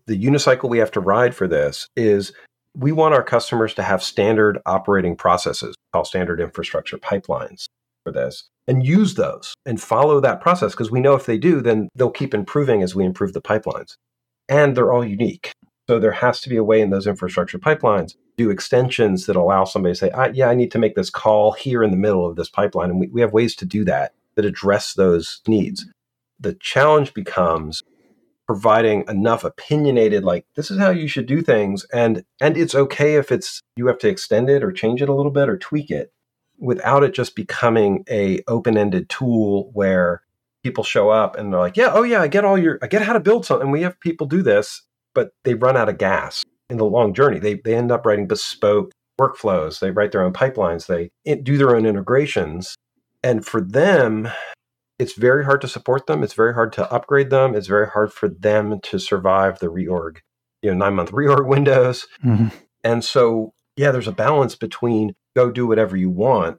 the 0.07 0.23
unicycle 0.23 0.69
we 0.69 0.79
have 0.79 0.91
to 0.93 1.01
ride 1.01 1.35
for 1.35 1.49
this 1.49 1.89
is 1.97 2.33
we 2.77 2.93
want 2.93 3.15
our 3.15 3.23
customers 3.23 3.75
to 3.75 3.83
have 3.83 4.03
standard 4.03 4.59
operating 4.67 5.17
processes 5.17 5.75
called 5.93 6.07
standard 6.07 6.41
infrastructure 6.41 6.99
pipelines 6.99 7.67
for 8.05 8.13
this 8.13 8.49
and 8.67 8.87
use 8.87 9.15
those 9.15 9.55
and 9.67 9.81
follow 9.81 10.21
that 10.21 10.41
process 10.41 10.73
because 10.73 10.91
we 10.91 11.01
know 11.01 11.15
if 11.15 11.27
they 11.27 11.39
do, 11.39 11.61
then 11.61 11.89
they'll 11.95 12.11
keep 12.11 12.35
improving 12.35 12.83
as 12.83 12.95
we 12.95 13.05
improve 13.05 13.33
the 13.33 13.43
pipelines. 13.43 13.97
And 14.49 14.77
they're 14.77 14.93
all 14.93 15.05
unique. 15.05 15.53
So 15.89 15.99
there 15.99 16.13
has 16.13 16.41
to 16.43 16.49
be 16.49 16.57
a 16.57 16.65
way 16.65 16.81
in 16.81 16.91
those 16.91 17.07
infrastructure 17.07 17.59
pipelines 17.59 18.15
do 18.37 18.51
extensions 18.51 19.27
that 19.27 19.37
allow 19.37 19.65
somebody 19.65 19.95
to 19.95 19.99
say, 19.99 20.11
yeah, 20.33 20.49
I 20.49 20.55
need 20.55 20.73
to 20.73 20.79
make 20.79 20.95
this 20.95 21.11
call 21.11 21.53
here 21.53 21.83
in 21.85 21.91
the 21.91 21.97
middle 21.97 22.27
of 22.27 22.37
this 22.37 22.49
pipeline. 22.49 22.91
And 22.91 22.99
we, 22.99 23.09
we 23.09 23.21
have 23.21 23.33
ways 23.33 23.55
to 23.57 23.67
do 23.67 23.85
that 23.85 24.13
that 24.35 24.45
address 24.45 24.95
those 24.95 25.41
needs. 25.47 25.87
The 26.41 26.55
challenge 26.55 27.15
becomes 27.15 27.83
providing 28.47 29.05
enough 29.09 29.45
opinionated 29.45 30.25
like 30.25 30.45
this 30.55 30.71
is 30.71 30.79
how 30.79 30.91
you 30.91 31.09
should 31.09 31.25
do 31.25 31.41
things 31.41 31.87
and 31.95 32.23
and 32.43 32.59
it's 32.59 32.75
okay 32.75 33.15
if 33.15 33.33
it's 33.33 33.63
you 33.75 33.87
have 33.87 33.97
to 33.97 34.09
extend 34.09 34.51
it 34.51 34.63
or 34.63 34.71
change 34.71 35.01
it 35.01 35.09
a 35.09 35.15
little 35.15 35.33
bit 35.33 35.49
or 35.49 35.57
tweak 35.57 35.91
it 35.91 36.13
without 36.65 37.03
it 37.03 37.15
just 37.15 37.37
becoming 37.37 38.05
a 38.11 38.41
open-ended 38.49 39.09
tool 39.09 39.71
where 39.73 40.23
people 40.63 40.85
show 40.85 41.11
up 41.11 41.37
and 41.37 41.53
they're 41.53 41.61
like 41.61 41.77
yeah 41.77 41.91
oh 41.93 42.03
yeah 42.03 42.23
i 42.23 42.29
get 42.29 42.45
all 42.45 42.59
your 42.59 42.79
i 42.83 42.87
get 42.87 43.03
how 43.03 43.13
to 43.13 43.21
build 43.21 43.45
something 43.45 43.71
we 43.71 43.83
have 43.83 43.99
people 44.01 44.27
do 44.27 44.43
this 44.43 44.83
but 45.15 45.33
they 45.45 45.55
run 45.55 45.77
out 45.77 45.89
of 45.89 45.99
gas 45.99 46.43
in 46.71 46.79
the 46.79 46.85
long 46.85 47.13
journey 47.13 47.39
they, 47.39 47.55
they 47.55 47.75
end 47.75 47.93
up 47.93 48.07
writing 48.07 48.27
bespoke 48.27 48.91
workflows 49.21 49.81
they 49.81 49.91
write 49.91 50.11
their 50.13 50.25
own 50.25 50.33
pipelines 50.33 50.87
they 50.87 51.11
do 51.43 51.59
their 51.59 51.77
own 51.77 51.87
integrations 51.87 52.75
and 53.23 53.45
for 53.45 53.61
them 53.61 54.29
it's 54.99 55.15
very 55.15 55.45
hard 55.45 55.61
to 55.63 55.69
support 55.69 56.07
them. 56.07 56.23
It's 56.23 56.35
very 56.35 56.55
hard 56.55 56.73
to 56.75 56.93
upgrade 56.93 57.31
them. 57.31 57.55
It's 57.55 57.67
very 57.67 57.89
hard 57.89 58.13
for 58.13 58.29
them 58.29 58.81
to 58.83 58.99
survive 58.99 59.59
the 59.59 59.67
reorg, 59.67 60.19
you 60.63 60.71
know, 60.71 60.77
nine 60.77 60.95
month 60.95 61.11
reorg 61.11 61.47
windows. 61.49 62.07
Mm-hmm. 62.25 62.49
And 62.85 63.05
so, 63.05 63.53
yeah, 63.77 63.91
there's 63.91 64.09
a 64.09 64.13
balance 64.13 64.55
between 64.55 65.15
go 65.35 65.51
do 65.51 65.67
whatever 65.67 65.97
you 65.97 66.11
want, 66.11 66.59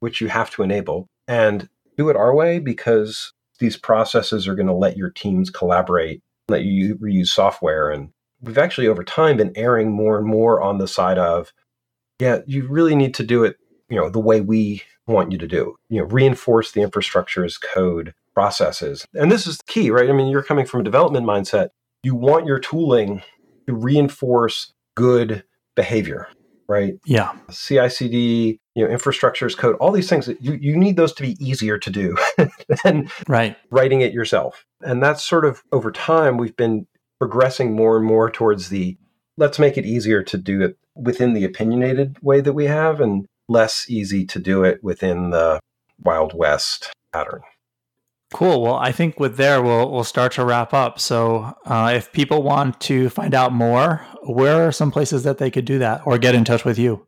which 0.00 0.20
you 0.20 0.28
have 0.28 0.50
to 0.50 0.62
enable, 0.62 1.06
and 1.28 1.68
do 1.96 2.08
it 2.08 2.16
our 2.16 2.34
way 2.34 2.58
because 2.58 3.32
these 3.58 3.76
processes 3.76 4.48
are 4.48 4.54
going 4.54 4.66
to 4.66 4.72
let 4.72 4.96
your 4.96 5.10
teams 5.10 5.50
collaborate, 5.50 6.22
let 6.48 6.62
you 6.62 6.96
reuse 6.96 7.28
software. 7.28 7.90
And 7.90 8.10
we've 8.40 8.58
actually 8.58 8.88
over 8.88 9.04
time 9.04 9.36
been 9.36 9.52
erring 9.54 9.90
more 9.92 10.18
and 10.18 10.26
more 10.26 10.60
on 10.60 10.78
the 10.78 10.88
side 10.88 11.18
of, 11.18 11.52
yeah, 12.18 12.38
you 12.46 12.66
really 12.66 12.96
need 12.96 13.14
to 13.14 13.24
do 13.24 13.44
it, 13.44 13.56
you 13.88 13.96
know, 13.96 14.08
the 14.08 14.20
way 14.20 14.40
we 14.40 14.82
want 15.06 15.32
you 15.32 15.38
to 15.38 15.46
do. 15.46 15.76
You 15.88 16.00
know, 16.00 16.06
reinforce 16.06 16.72
the 16.72 16.80
infrastructure 16.80 17.44
as 17.44 17.58
code 17.58 18.14
processes. 18.34 19.06
And 19.14 19.30
this 19.30 19.46
is 19.46 19.58
the 19.58 19.64
key, 19.66 19.90
right? 19.90 20.08
I 20.08 20.12
mean, 20.12 20.28
you're 20.28 20.42
coming 20.42 20.66
from 20.66 20.80
a 20.80 20.84
development 20.84 21.26
mindset. 21.26 21.68
You 22.02 22.14
want 22.14 22.46
your 22.46 22.58
tooling 22.58 23.22
to 23.66 23.74
reinforce 23.74 24.72
good 24.96 25.44
behavior, 25.76 26.28
right? 26.68 26.94
Yeah. 27.04 27.32
CI/CD, 27.50 28.58
you 28.74 28.84
know, 28.84 28.90
infrastructure 28.90 29.46
as 29.46 29.54
code, 29.54 29.76
all 29.76 29.92
these 29.92 30.08
things. 30.08 30.26
that 30.26 30.42
You 30.42 30.54
you 30.60 30.76
need 30.76 30.96
those 30.96 31.12
to 31.14 31.22
be 31.22 31.36
easier 31.44 31.78
to 31.78 31.90
do 31.90 32.16
than 32.84 33.10
right 33.28 33.56
writing 33.70 34.00
it 34.00 34.12
yourself. 34.12 34.64
And 34.80 35.02
that's 35.02 35.24
sort 35.24 35.44
of 35.44 35.62
over 35.72 35.90
time 35.90 36.36
we've 36.36 36.56
been 36.56 36.86
progressing 37.18 37.76
more 37.76 37.96
and 37.96 38.06
more 38.06 38.30
towards 38.30 38.68
the 38.68 38.96
let's 39.36 39.58
make 39.58 39.78
it 39.78 39.86
easier 39.86 40.22
to 40.22 40.38
do 40.38 40.60
it 40.62 40.76
within 40.94 41.32
the 41.34 41.44
opinionated 41.44 42.16
way 42.22 42.40
that 42.40 42.52
we 42.52 42.66
have 42.66 43.00
and 43.00 43.26
less 43.48 43.86
easy 43.88 44.24
to 44.26 44.38
do 44.38 44.64
it 44.64 44.82
within 44.82 45.30
the 45.30 45.60
Wild 45.98 46.34
West 46.34 46.92
pattern. 47.12 47.42
Cool. 48.32 48.62
Well, 48.62 48.74
I 48.76 48.92
think 48.92 49.20
with 49.20 49.36
there 49.36 49.62
we'll 49.62 49.90
we'll 49.90 50.04
start 50.04 50.32
to 50.32 50.44
wrap 50.44 50.72
up. 50.72 50.98
So, 50.98 51.54
uh, 51.66 51.92
if 51.94 52.12
people 52.12 52.42
want 52.42 52.80
to 52.80 53.08
find 53.10 53.34
out 53.34 53.52
more, 53.52 54.06
where 54.22 54.66
are 54.66 54.72
some 54.72 54.90
places 54.90 55.22
that 55.24 55.38
they 55.38 55.50
could 55.50 55.64
do 55.64 55.78
that 55.78 56.06
or 56.06 56.18
get 56.18 56.34
in 56.34 56.44
touch 56.44 56.64
with 56.64 56.78
you? 56.78 57.06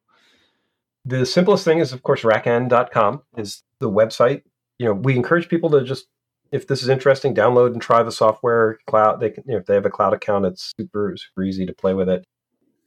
The 1.05 1.25
simplest 1.27 1.64
thing 1.64 1.79
is, 1.79 1.93
of 1.93 2.03
course, 2.03 2.22
rackn.com 2.22 3.22
is 3.37 3.62
the 3.79 3.91
website. 3.91 4.43
You 4.79 4.87
know, 4.87 4.93
we 4.95 5.16
encourage 5.16 5.49
people 5.49 5.70
to 5.70 5.85
just, 5.85 6.07
if 6.51 6.66
this 6.66 6.83
is 6.83 6.89
interesting, 6.89 7.35
download 7.35 7.72
and 7.72 7.81
try 7.81 8.03
the 8.03 8.12
software. 8.12 8.79
Cloud, 8.87 9.20
they 9.20 9.31
can, 9.31 9.45
you 9.47 9.53
know, 9.53 9.59
if 9.59 9.66
they 9.66 9.75
have 9.75 9.87
a 9.87 9.91
cloud 9.91 10.14
account, 10.14 10.47
it's 10.47 10.72
super 10.79 11.14
super 11.16 11.43
easy 11.43 11.66
to 11.66 11.72
play 11.72 11.95
with 11.95 12.09
it 12.09 12.25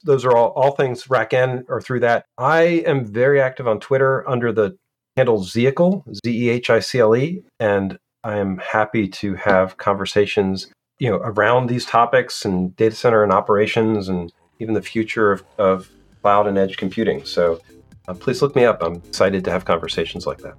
those 0.04 0.24
are 0.24 0.36
all, 0.36 0.48
all 0.50 0.72
things 0.72 1.04
RackN 1.04 1.64
or 1.68 1.80
through 1.80 2.00
that. 2.00 2.24
I 2.36 2.62
am 2.86 3.04
very 3.04 3.40
active 3.40 3.66
on 3.66 3.80
Twitter 3.80 4.28
under 4.28 4.52
the 4.52 4.76
handle 5.16 5.40
Zehicle, 5.40 6.04
Z 6.14 6.20
E 6.30 6.48
H 6.48 6.70
I 6.70 6.80
C 6.80 7.00
L 7.00 7.16
E, 7.16 7.42
and 7.58 7.98
I 8.28 8.36
am 8.36 8.58
happy 8.58 9.08
to 9.08 9.34
have 9.36 9.78
conversations, 9.78 10.70
you 10.98 11.08
know, 11.08 11.16
around 11.16 11.68
these 11.68 11.86
topics 11.86 12.44
and 12.44 12.76
data 12.76 12.94
center 12.94 13.22
and 13.22 13.32
operations 13.32 14.10
and 14.10 14.30
even 14.58 14.74
the 14.74 14.82
future 14.82 15.32
of, 15.32 15.42
of 15.56 15.88
cloud 16.20 16.46
and 16.46 16.58
edge 16.58 16.76
computing. 16.76 17.24
So 17.24 17.58
uh, 18.06 18.12
please 18.12 18.42
look 18.42 18.54
me 18.54 18.66
up. 18.66 18.82
I'm 18.82 18.96
excited 18.96 19.44
to 19.44 19.50
have 19.50 19.64
conversations 19.64 20.26
like 20.26 20.38
that. 20.38 20.56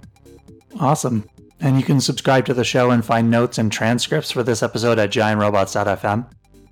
Awesome. 0.80 1.24
And 1.60 1.76
you 1.76 1.84
can 1.84 2.00
subscribe 2.00 2.44
to 2.46 2.54
the 2.54 2.64
show 2.64 2.90
and 2.90 3.04
find 3.04 3.30
notes 3.30 3.58
and 3.58 3.70
transcripts 3.70 4.32
for 4.32 4.42
this 4.42 4.64
episode 4.64 4.98
at 4.98 5.10
giantrobots.fm. 5.10 6.28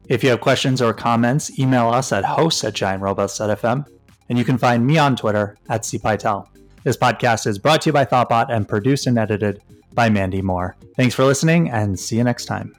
If 0.09 0.25
you 0.25 0.31
have 0.31 0.41
questions 0.41 0.83
or 0.83 0.93
comments, 0.95 1.61
email 1.61 1.91
us 1.91 2.11
at 2.11 2.25
hosts 2.25 2.65
at 2.65 2.75
giantrobots.fm, 2.75 3.87
and 4.31 4.39
you 4.39 4.45
can 4.45 4.59
find 4.59 4.85
me 4.85 4.99
on 4.99 5.15
Twitter 5.15 5.57
at 5.69 5.83
cpytel. 5.83 6.49
This 6.83 6.97
podcast 6.97 7.47
is 7.47 7.59
brought 7.59 7.83
to 7.83 7.91
you 7.91 7.93
by 7.93 8.05
Thoughtbot 8.05 8.47
and 8.51 8.67
produced 8.67 9.07
and 9.07 9.19
edited 9.19 9.63
by 9.99 10.09
Mandy 10.09 10.41
Moore. 10.41 10.77
Thanks 10.95 11.13
for 11.13 11.25
listening, 11.25 11.71
and 11.71 11.99
see 11.99 12.19
you 12.19 12.23
next 12.23 12.45
time. 12.45 12.73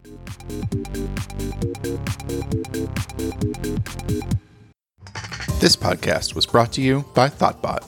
This 5.60 5.76
podcast 5.76 6.34
was 6.34 6.46
brought 6.46 6.72
to 6.72 6.82
you 6.82 7.04
by 7.14 7.28
Thoughtbot. 7.28 7.84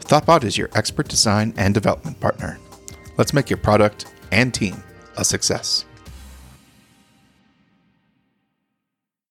Thoughtbot 0.00 0.44
is 0.44 0.58
your 0.58 0.68
expert 0.74 1.08
design 1.08 1.54
and 1.56 1.72
development 1.72 2.20
partner. 2.20 2.58
Let's 3.16 3.32
make 3.32 3.48
your 3.48 3.56
product 3.56 4.12
and 4.30 4.52
team 4.52 4.82
a 5.16 5.24
success. 5.24 5.86